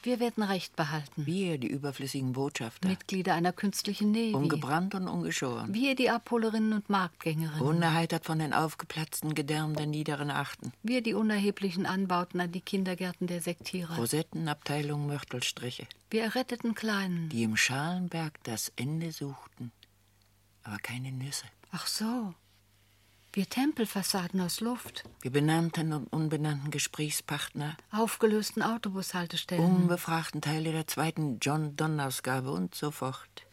Wir 0.08 0.22
werden 0.22 0.42
Recht 0.42 0.74
behalten. 0.78 1.26
Wir, 1.26 1.58
die 1.58 1.68
überflüssigen 1.68 2.32
Botschafter. 2.32 2.88
Mitglieder 2.88 3.34
einer 3.34 3.52
künstlichen 3.52 4.14
Navy. 4.14 4.34
Ungebrannt 4.34 4.96
und 4.96 5.10
ungeschoren. 5.10 5.74
Wir, 5.74 5.96
die 5.96 6.10
Abholerinnen 6.10 6.72
und 6.72 6.90
Marktgängerinnen. 6.90 7.62
Unerheitert 7.68 8.24
von 8.24 8.40
den 8.40 8.54
aufgeplatzten 8.54 9.36
Gedärmen 9.36 9.76
der 9.76 9.86
niederen 9.86 10.32
Achten. 10.32 10.72
Wir, 10.82 11.02
die 11.02 11.14
unerheblichen 11.14 11.86
Anbauten 11.86 12.40
an 12.40 12.54
die 12.54 12.62
Kindergärten 12.62 13.28
der 13.28 13.42
Sektierer. 13.42 13.98
Rosettenabteilung 13.98 15.08
Mörtelstriche. 15.08 15.88
Wir 16.10 16.24
erretteten 16.24 16.74
Kleinen. 16.74 17.28
Die 17.28 17.44
im 17.44 17.58
Schalenberg 17.58 18.42
das 18.44 18.72
Ende 18.78 19.12
suchten. 19.12 19.74
Aber 20.64 20.78
keine 20.78 21.12
Nüsse. 21.12 21.48
Ach 21.74 21.86
so. 21.86 22.34
Wir 23.38 23.48
Tempelfassaden 23.48 24.42
aus 24.42 24.62
Luft. 24.62 25.04
Wir 25.22 25.30
benannten 25.30 25.94
und 25.94 26.12
unbenannten 26.12 26.72
Gesprächspartner. 26.72 27.78
Aufgelösten 27.92 28.64
Autobushaltestellen. 28.64 29.64
Unbefragten 29.64 30.42
Teile 30.42 30.72
der 30.72 30.88
zweiten 30.88 31.38
John 31.40 31.76
Donner-Ausgabe 31.76 32.50
und 32.50 32.74
so 32.74 32.90
fort. 32.90 33.47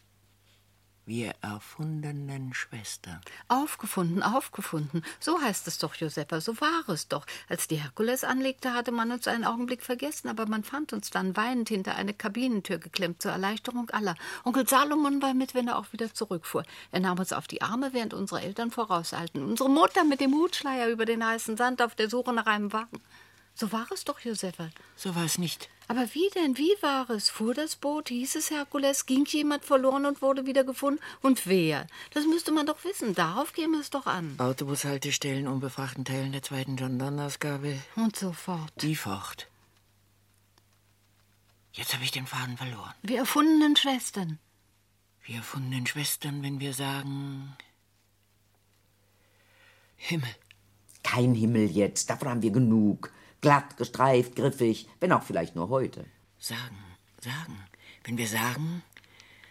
Wir 1.07 1.35
erfundenen 1.41 2.55
Schwestern. 2.55 3.21
Aufgefunden, 3.47 4.23
aufgefunden. 4.23 5.03
So 5.19 5.39
heißt 5.39 5.67
es 5.67 5.77
doch, 5.77 5.93
Josefa, 5.93 6.41
so 6.41 6.59
war 6.59 6.89
es 6.89 7.07
doch. 7.07 7.27
Als 7.47 7.67
die 7.67 7.75
Herkules 7.75 8.23
anlegte, 8.23 8.73
hatte 8.73 8.91
man 8.91 9.11
uns 9.11 9.27
einen 9.27 9.45
Augenblick 9.45 9.83
vergessen, 9.83 10.29
aber 10.29 10.47
man 10.47 10.63
fand 10.63 10.93
uns 10.93 11.11
dann 11.11 11.37
weinend 11.37 11.69
hinter 11.69 11.93
eine 11.93 12.15
Kabinentür 12.15 12.79
geklemmt, 12.79 13.21
zur 13.21 13.31
Erleichterung 13.31 13.91
aller. 13.91 14.15
Onkel 14.43 14.67
Salomon 14.67 15.21
war 15.21 15.35
mit, 15.35 15.53
wenn 15.53 15.67
er 15.67 15.77
auch 15.77 15.93
wieder 15.93 16.11
zurückfuhr. 16.11 16.63
Er 16.91 17.01
nahm 17.01 17.19
uns 17.19 17.33
auf 17.33 17.47
die 17.47 17.61
Arme, 17.61 17.93
während 17.93 18.15
unsere 18.15 18.41
Eltern 18.41 18.71
vorauseilten. 18.71 19.43
Unsere 19.43 19.69
Mutter 19.69 20.05
mit 20.05 20.21
dem 20.21 20.33
Hutschleier 20.33 20.87
über 20.87 21.05
den 21.05 21.23
heißen 21.23 21.55
Sand 21.55 21.83
auf 21.83 21.93
der 21.93 22.09
Suche 22.09 22.33
nach 22.33 22.47
einem 22.47 22.73
Wagen. 22.73 22.99
So 23.53 23.71
war 23.71 23.85
es 23.93 24.05
doch, 24.05 24.19
Josefa. 24.21 24.69
So 24.95 25.13
war 25.13 25.25
es 25.25 25.37
nicht. 25.37 25.69
Aber 25.87 26.07
wie 26.13 26.29
denn? 26.33 26.57
Wie 26.57 26.73
war 26.81 27.09
es? 27.11 27.29
Fuhr 27.29 27.53
das 27.53 27.75
Boot? 27.75 28.09
Hieß 28.09 28.35
es 28.35 28.49
Herkules? 28.49 29.05
Ging 29.05 29.25
jemand 29.25 29.65
verloren 29.65 30.05
und 30.05 30.21
wurde 30.21 30.45
wieder 30.45 30.63
gefunden? 30.63 30.99
Und 31.21 31.45
wer? 31.45 31.85
Das 32.11 32.25
müsste 32.25 32.51
man 32.51 32.65
doch 32.65 32.83
wissen. 32.83 33.13
Darauf 33.13 33.53
käme 33.53 33.77
es 33.77 33.91
doch 33.91 34.07
an. 34.07 34.35
Autobushaltestellen, 34.39 35.47
unbefragten 35.47 36.03
Teilen 36.03 36.31
der 36.31 36.41
zweiten 36.41 36.75
John 36.75 36.97
Donner-Ausgabe. 36.97 37.77
Und 37.95 38.15
so 38.15 38.31
fort. 38.31 38.71
Die 38.81 38.95
fort. 38.95 39.47
Jetzt 41.73 41.93
habe 41.93 42.03
ich 42.03 42.11
den 42.11 42.25
Faden 42.25 42.57
verloren. 42.57 42.93
Wir 43.03 43.19
erfundenen 43.19 43.75
Schwestern. 43.75 44.39
Wir 45.23 45.37
erfundenen 45.37 45.85
Schwestern, 45.85 46.41
wenn 46.41 46.59
wir 46.59 46.73
sagen. 46.73 47.55
Himmel. 49.97 50.29
Kein 51.03 51.35
Himmel 51.35 51.69
jetzt, 51.69 52.09
davon 52.09 52.29
haben 52.29 52.41
wir 52.41 52.51
genug. 52.51 53.11
Glatt, 53.45 53.77
gestreift, 53.77 54.35
griffig, 54.35 54.87
wenn 54.99 55.11
auch 55.11 55.21
vielleicht 55.21 55.55
nur 55.55 55.69
heute. 55.69 56.03
Sagen, 56.39 56.79
sagen. 57.21 57.59
Wenn 58.03 58.17
wir 58.17 58.25
sagen. 58.25 58.81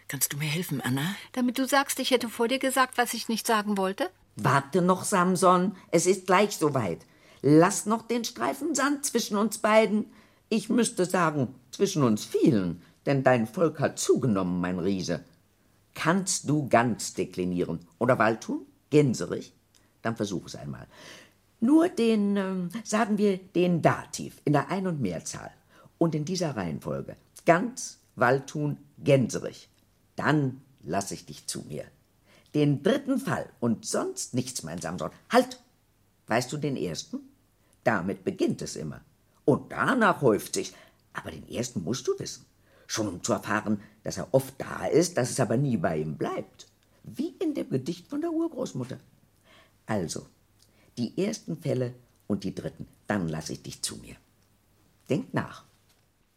Kannst 0.08 0.32
du 0.32 0.36
mir 0.36 0.48
helfen, 0.48 0.80
Anna? 0.80 1.14
Damit 1.30 1.58
du 1.58 1.68
sagst, 1.68 2.00
ich 2.00 2.10
hätte 2.10 2.28
vor 2.28 2.48
dir 2.48 2.58
gesagt, 2.58 2.98
was 2.98 3.14
ich 3.14 3.28
nicht 3.28 3.46
sagen 3.46 3.76
wollte? 3.78 4.10
Warte 4.34 4.82
noch, 4.82 5.04
Samson, 5.04 5.76
es 5.92 6.06
ist 6.06 6.26
gleich 6.26 6.56
soweit. 6.56 7.06
Lass 7.40 7.86
noch 7.86 8.02
den 8.02 8.24
Streifen 8.24 8.74
Sand 8.74 9.06
zwischen 9.06 9.36
uns 9.36 9.58
beiden. 9.58 10.06
Ich 10.48 10.68
müsste 10.68 11.04
sagen, 11.04 11.54
zwischen 11.70 12.02
uns 12.02 12.24
vielen, 12.24 12.82
denn 13.06 13.22
dein 13.22 13.46
Volk 13.46 13.78
hat 13.78 14.00
zugenommen, 14.00 14.60
mein 14.60 14.80
Riese. 14.80 15.24
Kannst 15.94 16.50
du 16.50 16.68
ganz 16.68 17.14
deklinieren 17.14 17.86
oder 18.00 18.18
Waldtun? 18.18 18.66
Gänserich? 18.90 19.52
Dann 20.02 20.16
versuch 20.16 20.46
es 20.46 20.56
einmal. 20.56 20.88
Nur 21.60 21.88
den, 21.88 22.36
ähm, 22.36 22.68
sagen 22.84 23.18
wir, 23.18 23.38
den 23.38 23.82
Dativ 23.82 24.40
in 24.44 24.52
der 24.52 24.70
Ein- 24.70 24.86
und 24.86 25.00
Mehrzahl 25.00 25.50
und 25.98 26.14
in 26.14 26.24
dieser 26.24 26.56
Reihenfolge. 26.56 27.16
Ganz, 27.46 27.98
Waldtun, 28.16 28.78
Gänserich. 28.98 29.68
Dann 30.16 30.60
lass 30.82 31.10
ich 31.10 31.26
dich 31.26 31.46
zu 31.46 31.62
mir. 31.62 31.84
Den 32.54 32.82
dritten 32.82 33.18
Fall 33.18 33.48
und 33.60 33.84
sonst 33.84 34.34
nichts, 34.34 34.62
mein 34.62 34.80
Samson. 34.80 35.10
Halt! 35.30 35.60
Weißt 36.26 36.52
du 36.52 36.56
den 36.56 36.76
ersten? 36.76 37.20
Damit 37.82 38.24
beginnt 38.24 38.62
es 38.62 38.76
immer. 38.76 39.00
Und 39.44 39.72
danach 39.72 40.22
häuft 40.22 40.54
sich. 40.54 40.72
Aber 41.12 41.30
den 41.30 41.48
ersten 41.48 41.82
musst 41.82 42.08
du 42.08 42.18
wissen. 42.18 42.46
Schon 42.86 43.08
um 43.08 43.22
zu 43.22 43.32
erfahren, 43.32 43.80
dass 44.02 44.18
er 44.18 44.32
oft 44.32 44.54
da 44.58 44.86
ist, 44.86 45.16
dass 45.16 45.30
es 45.30 45.40
aber 45.40 45.56
nie 45.56 45.76
bei 45.76 45.98
ihm 45.98 46.16
bleibt. 46.16 46.66
Wie 47.02 47.34
in 47.40 47.54
dem 47.54 47.70
Gedicht 47.70 48.08
von 48.08 48.20
der 48.20 48.32
Urgroßmutter. 48.32 48.98
Also, 49.86 50.26
die 50.96 51.16
ersten 51.22 51.60
Fälle 51.60 51.94
und 52.26 52.44
die 52.44 52.54
dritten, 52.54 52.86
dann 53.06 53.28
lass 53.28 53.50
ich 53.50 53.62
dich 53.62 53.82
zu 53.82 53.96
mir. 53.96 54.16
Denk 55.08 55.34
nach. 55.34 55.64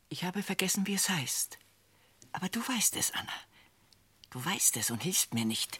Ich 0.09 0.23
habe 0.23 0.43
vergessen, 0.43 0.87
wie 0.87 0.95
es 0.95 1.09
heißt. 1.09 1.57
Aber 2.31 2.49
du 2.49 2.59
weißt 2.59 2.95
es, 2.95 3.13
Anna. 3.13 3.33
Du 4.29 4.43
weißt 4.43 4.77
es 4.77 4.91
und 4.91 5.03
hilfst 5.03 5.33
mir 5.33 5.45
nicht. 5.45 5.79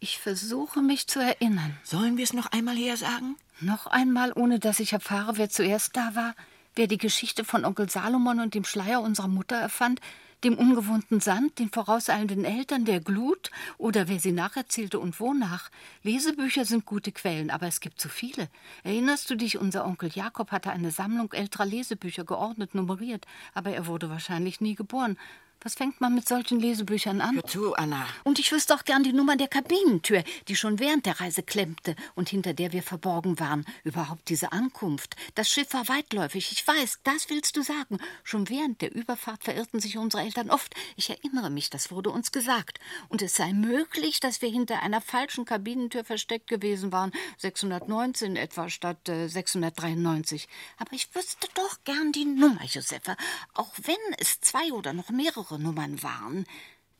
Ich 0.00 0.18
versuche 0.18 0.82
mich 0.82 1.06
zu 1.06 1.20
erinnern. 1.20 1.78
Sollen 1.84 2.16
wir 2.16 2.24
es 2.24 2.32
noch 2.32 2.46
einmal 2.46 2.76
her 2.76 2.96
sagen? 2.96 3.36
Noch 3.60 3.86
einmal, 3.86 4.32
ohne 4.32 4.58
dass 4.58 4.80
ich 4.80 4.92
erfahre, 4.92 5.36
wer 5.36 5.48
zuerst 5.48 5.96
da 5.96 6.14
war, 6.14 6.34
wer 6.74 6.86
die 6.86 6.98
Geschichte 6.98 7.44
von 7.44 7.64
Onkel 7.64 7.88
Salomon 7.88 8.40
und 8.40 8.54
dem 8.54 8.64
Schleier 8.64 9.00
unserer 9.00 9.28
Mutter 9.28 9.56
erfand, 9.56 10.00
dem 10.44 10.58
ungewohnten 10.58 11.20
Sand, 11.20 11.58
den 11.58 11.70
vorauseilenden 11.70 12.44
Eltern, 12.44 12.84
der 12.84 13.00
Glut 13.00 13.50
oder 13.78 14.08
wer 14.08 14.18
sie 14.18 14.32
nacherzählte 14.32 14.98
und 14.98 15.18
wonach. 15.20 15.70
Lesebücher 16.02 16.64
sind 16.64 16.84
gute 16.84 17.12
Quellen, 17.12 17.50
aber 17.50 17.66
es 17.66 17.80
gibt 17.80 18.00
zu 18.00 18.08
viele. 18.08 18.48
Erinnerst 18.82 19.30
du 19.30 19.36
dich, 19.36 19.58
unser 19.58 19.84
Onkel 19.84 20.10
Jakob 20.12 20.50
hatte 20.50 20.70
eine 20.70 20.90
Sammlung 20.90 21.32
älterer 21.32 21.66
Lesebücher 21.66 22.24
geordnet 22.24 22.74
nummeriert, 22.74 23.26
aber 23.54 23.70
er 23.70 23.86
wurde 23.86 24.10
wahrscheinlich 24.10 24.60
nie 24.60 24.74
geboren. 24.74 25.16
Was 25.64 25.74
fängt 25.74 26.00
man 26.00 26.12
mit 26.12 26.26
solchen 26.26 26.58
Lesebüchern 26.58 27.20
an? 27.20 27.36
Hör 27.36 27.44
zu, 27.44 27.74
Anna. 27.74 28.04
Und 28.24 28.40
ich 28.40 28.50
wüsste 28.50 28.74
auch 28.74 28.84
gern 28.84 29.04
die 29.04 29.12
Nummer 29.12 29.36
der 29.36 29.46
Kabinentür, 29.46 30.24
die 30.48 30.56
schon 30.56 30.80
während 30.80 31.06
der 31.06 31.20
Reise 31.20 31.44
klemmte 31.44 31.94
und 32.16 32.28
hinter 32.28 32.52
der 32.52 32.72
wir 32.72 32.82
verborgen 32.82 33.38
waren. 33.38 33.64
Überhaupt 33.84 34.28
diese 34.28 34.50
Ankunft. 34.50 35.14
Das 35.36 35.48
Schiff 35.48 35.72
war 35.72 35.86
weitläufig, 35.88 36.50
ich 36.50 36.66
weiß, 36.66 36.98
das 37.04 37.30
willst 37.30 37.56
du 37.56 37.62
sagen. 37.62 37.98
Schon 38.24 38.48
während 38.48 38.80
der 38.82 38.92
Überfahrt 38.92 39.44
verirrten 39.44 39.78
sich 39.78 39.98
unsere 39.98 40.24
Eltern 40.24 40.50
oft. 40.50 40.74
Ich 40.96 41.10
erinnere 41.10 41.48
mich, 41.48 41.70
das 41.70 41.92
wurde 41.92 42.10
uns 42.10 42.32
gesagt. 42.32 42.80
Und 43.08 43.22
es 43.22 43.36
sei 43.36 43.52
möglich, 43.52 44.18
dass 44.18 44.42
wir 44.42 44.48
hinter 44.48 44.82
einer 44.82 45.00
falschen 45.00 45.44
Kabinentür 45.44 46.02
versteckt 46.02 46.48
gewesen 46.48 46.90
waren. 46.90 47.12
619 47.38 48.34
etwa 48.34 48.68
statt 48.68 49.08
äh, 49.08 49.28
693. 49.28 50.48
Aber 50.78 50.92
ich 50.92 51.14
wüsste 51.14 51.46
doch 51.54 51.78
gern 51.84 52.10
die 52.10 52.24
Nummer, 52.24 52.64
Josefa. 52.64 53.16
Auch 53.54 53.72
wenn 53.84 53.94
es 54.18 54.40
zwei 54.40 54.72
oder 54.72 54.92
noch 54.92 55.10
mehrere 55.10 55.51
Nummern 55.58 56.02
waren. 56.02 56.46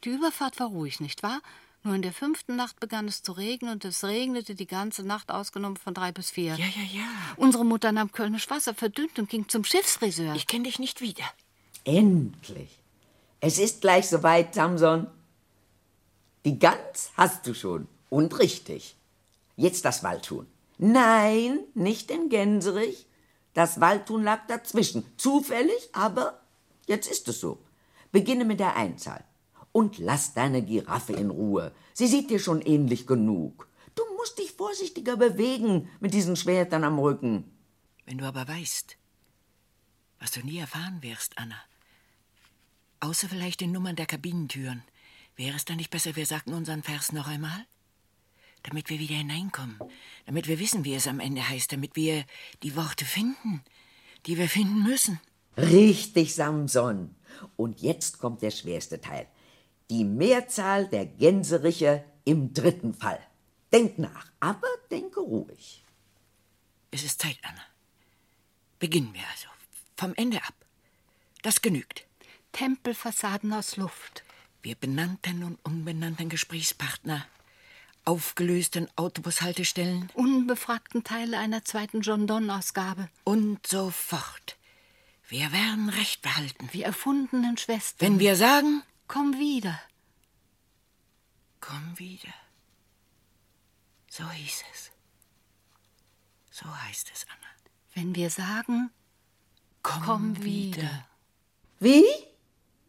Die 0.04 0.10
Überfahrt 0.10 0.58
war 0.60 0.68
ruhig, 0.68 1.00
nicht 1.00 1.22
wahr? 1.22 1.40
Nur 1.84 1.94
in 1.94 2.02
der 2.02 2.12
fünften 2.12 2.54
Nacht 2.54 2.78
begann 2.78 3.08
es 3.08 3.22
zu 3.22 3.32
regnen 3.32 3.72
und 3.72 3.84
es 3.84 4.04
regnete 4.04 4.54
die 4.54 4.66
ganze 4.66 5.02
Nacht, 5.02 5.32
ausgenommen 5.32 5.76
von 5.76 5.94
drei 5.94 6.12
bis 6.12 6.30
vier. 6.30 6.54
Ja, 6.54 6.66
ja, 6.66 6.82
ja. 6.92 7.08
Unsere 7.36 7.64
Mutter 7.64 7.90
nahm 7.90 8.12
Kölnisch 8.12 8.48
Wasser 8.50 8.72
verdünnt 8.72 9.18
und 9.18 9.28
ging 9.28 9.48
zum 9.48 9.64
Schiffsfriseur. 9.64 10.34
Ich 10.36 10.46
kenne 10.46 10.64
dich 10.64 10.78
nicht 10.78 11.00
wieder. 11.00 11.24
Endlich. 11.84 12.78
Es 13.40 13.58
ist 13.58 13.80
gleich 13.80 14.08
soweit, 14.08 14.54
Samson. 14.54 15.08
Die 16.44 16.58
Gans 16.58 17.10
hast 17.16 17.46
du 17.46 17.54
schon. 17.54 17.88
Und 18.10 18.38
richtig. 18.38 18.96
Jetzt 19.56 19.84
das 19.84 20.04
Waldhuhn. 20.04 20.46
Nein, 20.78 21.60
nicht 21.74 22.10
den 22.10 22.28
Gänserich. 22.28 23.06
Das 23.54 23.80
Waldhuhn 23.80 24.22
lag 24.22 24.46
dazwischen. 24.46 25.04
Zufällig, 25.16 25.90
aber 25.92 26.40
jetzt 26.86 27.10
ist 27.10 27.26
es 27.28 27.40
so. 27.40 27.58
Beginne 28.12 28.44
mit 28.44 28.60
der 28.60 28.76
Einzahl. 28.76 29.24
Und 29.72 29.98
lass 29.98 30.34
deine 30.34 30.62
Giraffe 30.62 31.14
in 31.14 31.30
Ruhe. 31.30 31.74
Sie 31.94 32.06
sieht 32.06 32.28
dir 32.28 32.38
schon 32.38 32.60
ähnlich 32.60 33.06
genug. 33.06 33.68
Du 33.94 34.02
musst 34.16 34.38
dich 34.38 34.52
vorsichtiger 34.52 35.16
bewegen 35.16 35.88
mit 35.98 36.12
diesen 36.12 36.36
Schwertern 36.36 36.84
am 36.84 36.98
Rücken. 36.98 37.50
Wenn 38.04 38.18
du 38.18 38.26
aber 38.26 38.46
weißt, 38.46 38.96
was 40.20 40.30
du 40.30 40.40
nie 40.40 40.58
erfahren 40.58 41.02
wirst, 41.02 41.38
Anna, 41.38 41.56
außer 43.00 43.28
vielleicht 43.28 43.60
den 43.62 43.72
Nummern 43.72 43.96
der 43.96 44.06
Kabinentüren, 44.06 44.82
wäre 45.36 45.56
es 45.56 45.64
dann 45.64 45.78
nicht 45.78 45.90
besser, 45.90 46.14
wir 46.14 46.26
sagten 46.26 46.52
unseren 46.52 46.82
Vers 46.82 47.12
noch 47.12 47.26
einmal? 47.26 47.66
Damit 48.62 48.90
wir 48.90 48.98
wieder 48.98 49.16
hineinkommen, 49.16 49.78
damit 50.26 50.46
wir 50.46 50.60
wissen, 50.60 50.84
wie 50.84 50.94
es 50.94 51.08
am 51.08 51.18
Ende 51.18 51.48
heißt, 51.48 51.72
damit 51.72 51.96
wir 51.96 52.24
die 52.62 52.76
Worte 52.76 53.04
finden, 53.04 53.62
die 54.26 54.38
wir 54.38 54.48
finden 54.48 54.82
müssen. 54.84 55.18
Richtig, 55.56 56.34
Samson. 56.34 57.14
Und 57.56 57.80
jetzt 57.80 58.18
kommt 58.18 58.42
der 58.42 58.50
schwerste 58.50 59.00
Teil. 59.00 59.26
Die 59.90 60.04
Mehrzahl 60.04 60.86
der 60.88 61.06
Gänseriche 61.06 62.04
im 62.24 62.52
dritten 62.54 62.94
Fall. 62.94 63.20
Denk 63.72 63.98
nach, 63.98 64.26
aber 64.40 64.68
denke 64.90 65.20
ruhig. 65.20 65.84
Es 66.90 67.04
ist 67.04 67.20
Zeit, 67.20 67.38
Anna. 67.42 67.62
Beginnen 68.78 69.14
wir 69.14 69.22
also. 69.30 69.48
Vom 69.96 70.14
Ende 70.16 70.38
ab. 70.38 70.54
Das 71.42 71.62
genügt. 71.62 72.06
Tempelfassaden 72.52 73.52
aus 73.52 73.76
Luft. 73.76 74.24
Wir 74.62 74.74
benannten 74.76 75.42
und 75.42 75.58
unbenannten 75.64 76.28
Gesprächspartner, 76.28 77.26
aufgelösten 78.04 78.88
Autobushaltestellen 78.96 80.08
Unbefragten 80.14 81.02
Teile 81.02 81.38
einer 81.38 81.64
zweiten 81.64 82.00
John 82.02 82.26
Donne-Ausgabe. 82.26 83.08
und 83.24 83.66
so 83.66 83.90
fort. 83.90 84.56
Wir 85.32 85.50
werden 85.50 85.88
Recht 85.88 86.20
behalten. 86.20 86.68
Die 86.74 86.82
erfundenen 86.82 87.56
Schwestern. 87.56 88.06
Wenn 88.06 88.18
wir 88.18 88.36
sagen, 88.36 88.82
Komm 89.08 89.38
wieder. 89.38 89.80
komm 91.58 91.98
wieder. 91.98 92.34
So 94.10 94.28
hieß 94.28 94.62
es. 94.74 94.90
So 96.50 96.66
heißt 96.66 97.10
es, 97.14 97.24
Anna. 97.30 97.48
Wenn 97.94 98.14
wir 98.14 98.28
sagen, 98.28 98.90
Komm, 99.82 100.02
komm 100.04 100.44
wieder. 100.44 101.08
Wie? 101.80 102.04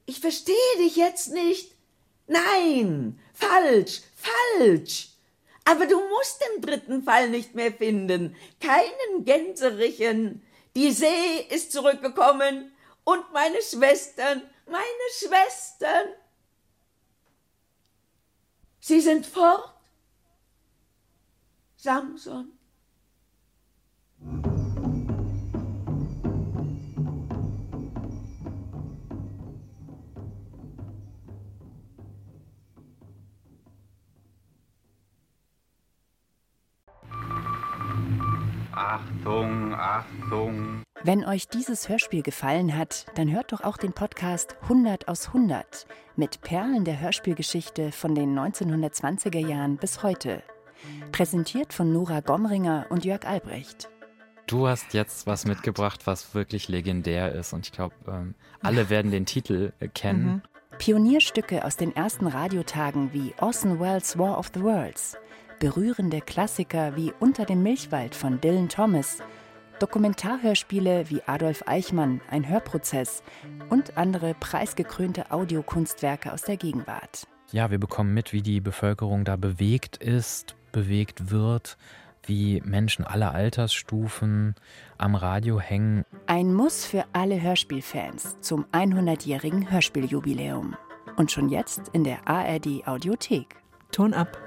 Ich 0.05 0.19
verstehe 0.19 0.77
dich 0.79 0.97
jetzt 0.97 1.31
nicht. 1.31 1.73
Nein, 2.27 3.21
falsch, 3.33 4.01
falsch. 4.17 5.11
Aber 5.63 5.85
du 5.85 5.95
musst 6.09 6.41
den 6.41 6.61
dritten 6.61 7.03
Fall 7.03 7.29
nicht 7.29 7.55
mehr 7.55 7.71
finden. 7.71 8.35
Keinen 8.59 9.23
Gänserichen. 9.23 10.41
Die 10.75 10.91
See 10.91 11.41
ist 11.49 11.71
zurückgekommen 11.71 12.71
und 13.03 13.31
meine 13.31 13.61
Schwestern, 13.61 14.41
meine 14.65 15.07
Schwestern. 15.19 16.07
Sie 18.79 18.99
sind 18.99 19.25
fort. 19.25 19.73
Samson. 21.77 22.57
Achtung, 38.75 39.73
Achtung. 39.75 40.62
Wenn 41.05 41.25
euch 41.25 41.49
dieses 41.49 41.89
Hörspiel 41.89 42.23
gefallen 42.23 42.77
hat, 42.77 43.07
dann 43.15 43.29
hört 43.29 43.51
doch 43.51 43.59
auch 43.59 43.75
den 43.75 43.91
Podcast 43.91 44.55
100 44.63 45.09
aus 45.09 45.27
100 45.27 45.85
mit 46.15 46.39
Perlen 46.39 46.85
der 46.85 47.01
Hörspielgeschichte 47.01 47.91
von 47.91 48.15
den 48.15 48.39
1920er 48.39 49.45
Jahren 49.45 49.75
bis 49.75 50.01
heute. 50.01 50.43
Präsentiert 51.11 51.73
von 51.73 51.91
Nora 51.91 52.21
Gomringer 52.21 52.85
und 52.89 53.03
Jörg 53.03 53.25
Albrecht. 53.25 53.89
Du 54.47 54.65
hast 54.65 54.93
jetzt 54.93 55.27
was 55.27 55.45
mitgebracht, 55.45 56.07
was 56.07 56.33
wirklich 56.35 56.69
legendär 56.69 57.33
ist 57.33 57.51
und 57.51 57.65
ich 57.65 57.73
glaube, 57.73 57.95
ähm, 58.07 58.35
alle 58.61 58.89
werden 58.89 59.11
den 59.11 59.25
Titel 59.25 59.73
äh, 59.81 59.89
kennen. 59.89 60.41
Pionierstücke 60.77 61.65
aus 61.65 61.75
den 61.75 61.93
ersten 61.93 62.27
Radiotagen 62.27 63.11
wie 63.11 63.33
Orson 63.41 63.81
Welles' 63.81 64.17
War 64.17 64.39
of 64.39 64.51
the 64.53 64.61
Worlds, 64.61 65.17
berührende 65.59 66.21
Klassiker 66.21 66.95
wie 66.95 67.11
Unter 67.19 67.43
dem 67.43 67.61
Milchwald 67.61 68.15
von 68.15 68.39
Dylan 68.39 68.69
Thomas, 68.69 69.17
Dokumentarhörspiele 69.83 71.09
wie 71.09 71.23
Adolf 71.25 71.63
Eichmann, 71.67 72.21
ein 72.29 72.47
Hörprozess 72.47 73.21
und 73.69 73.97
andere 73.97 74.33
preisgekrönte 74.33 75.29
Audiokunstwerke 75.29 76.31
aus 76.31 76.43
der 76.43 76.55
Gegenwart. 76.55 77.27
Ja, 77.51 77.69
wir 77.69 77.79
bekommen 77.79 78.13
mit, 78.13 78.31
wie 78.31 78.41
die 78.41 78.61
Bevölkerung 78.61 79.25
da 79.25 79.35
bewegt 79.35 79.97
ist, 79.97 80.55
bewegt 80.71 81.31
wird, 81.31 81.77
wie 82.25 82.61
Menschen 82.63 83.03
aller 83.03 83.33
Altersstufen 83.33 84.55
am 84.97 85.15
Radio 85.15 85.59
hängen. 85.59 86.05
Ein 86.27 86.53
Muss 86.53 86.85
für 86.85 87.03
alle 87.11 87.41
Hörspielfans 87.41 88.39
zum 88.39 88.63
100-jährigen 88.71 89.69
Hörspieljubiläum. 89.69 90.77
Und 91.17 91.33
schon 91.33 91.49
jetzt 91.49 91.89
in 91.91 92.05
der 92.05 92.25
ARD 92.25 92.87
Audiothek. 92.87 93.57
Ton 93.91 94.13
ab. 94.13 94.37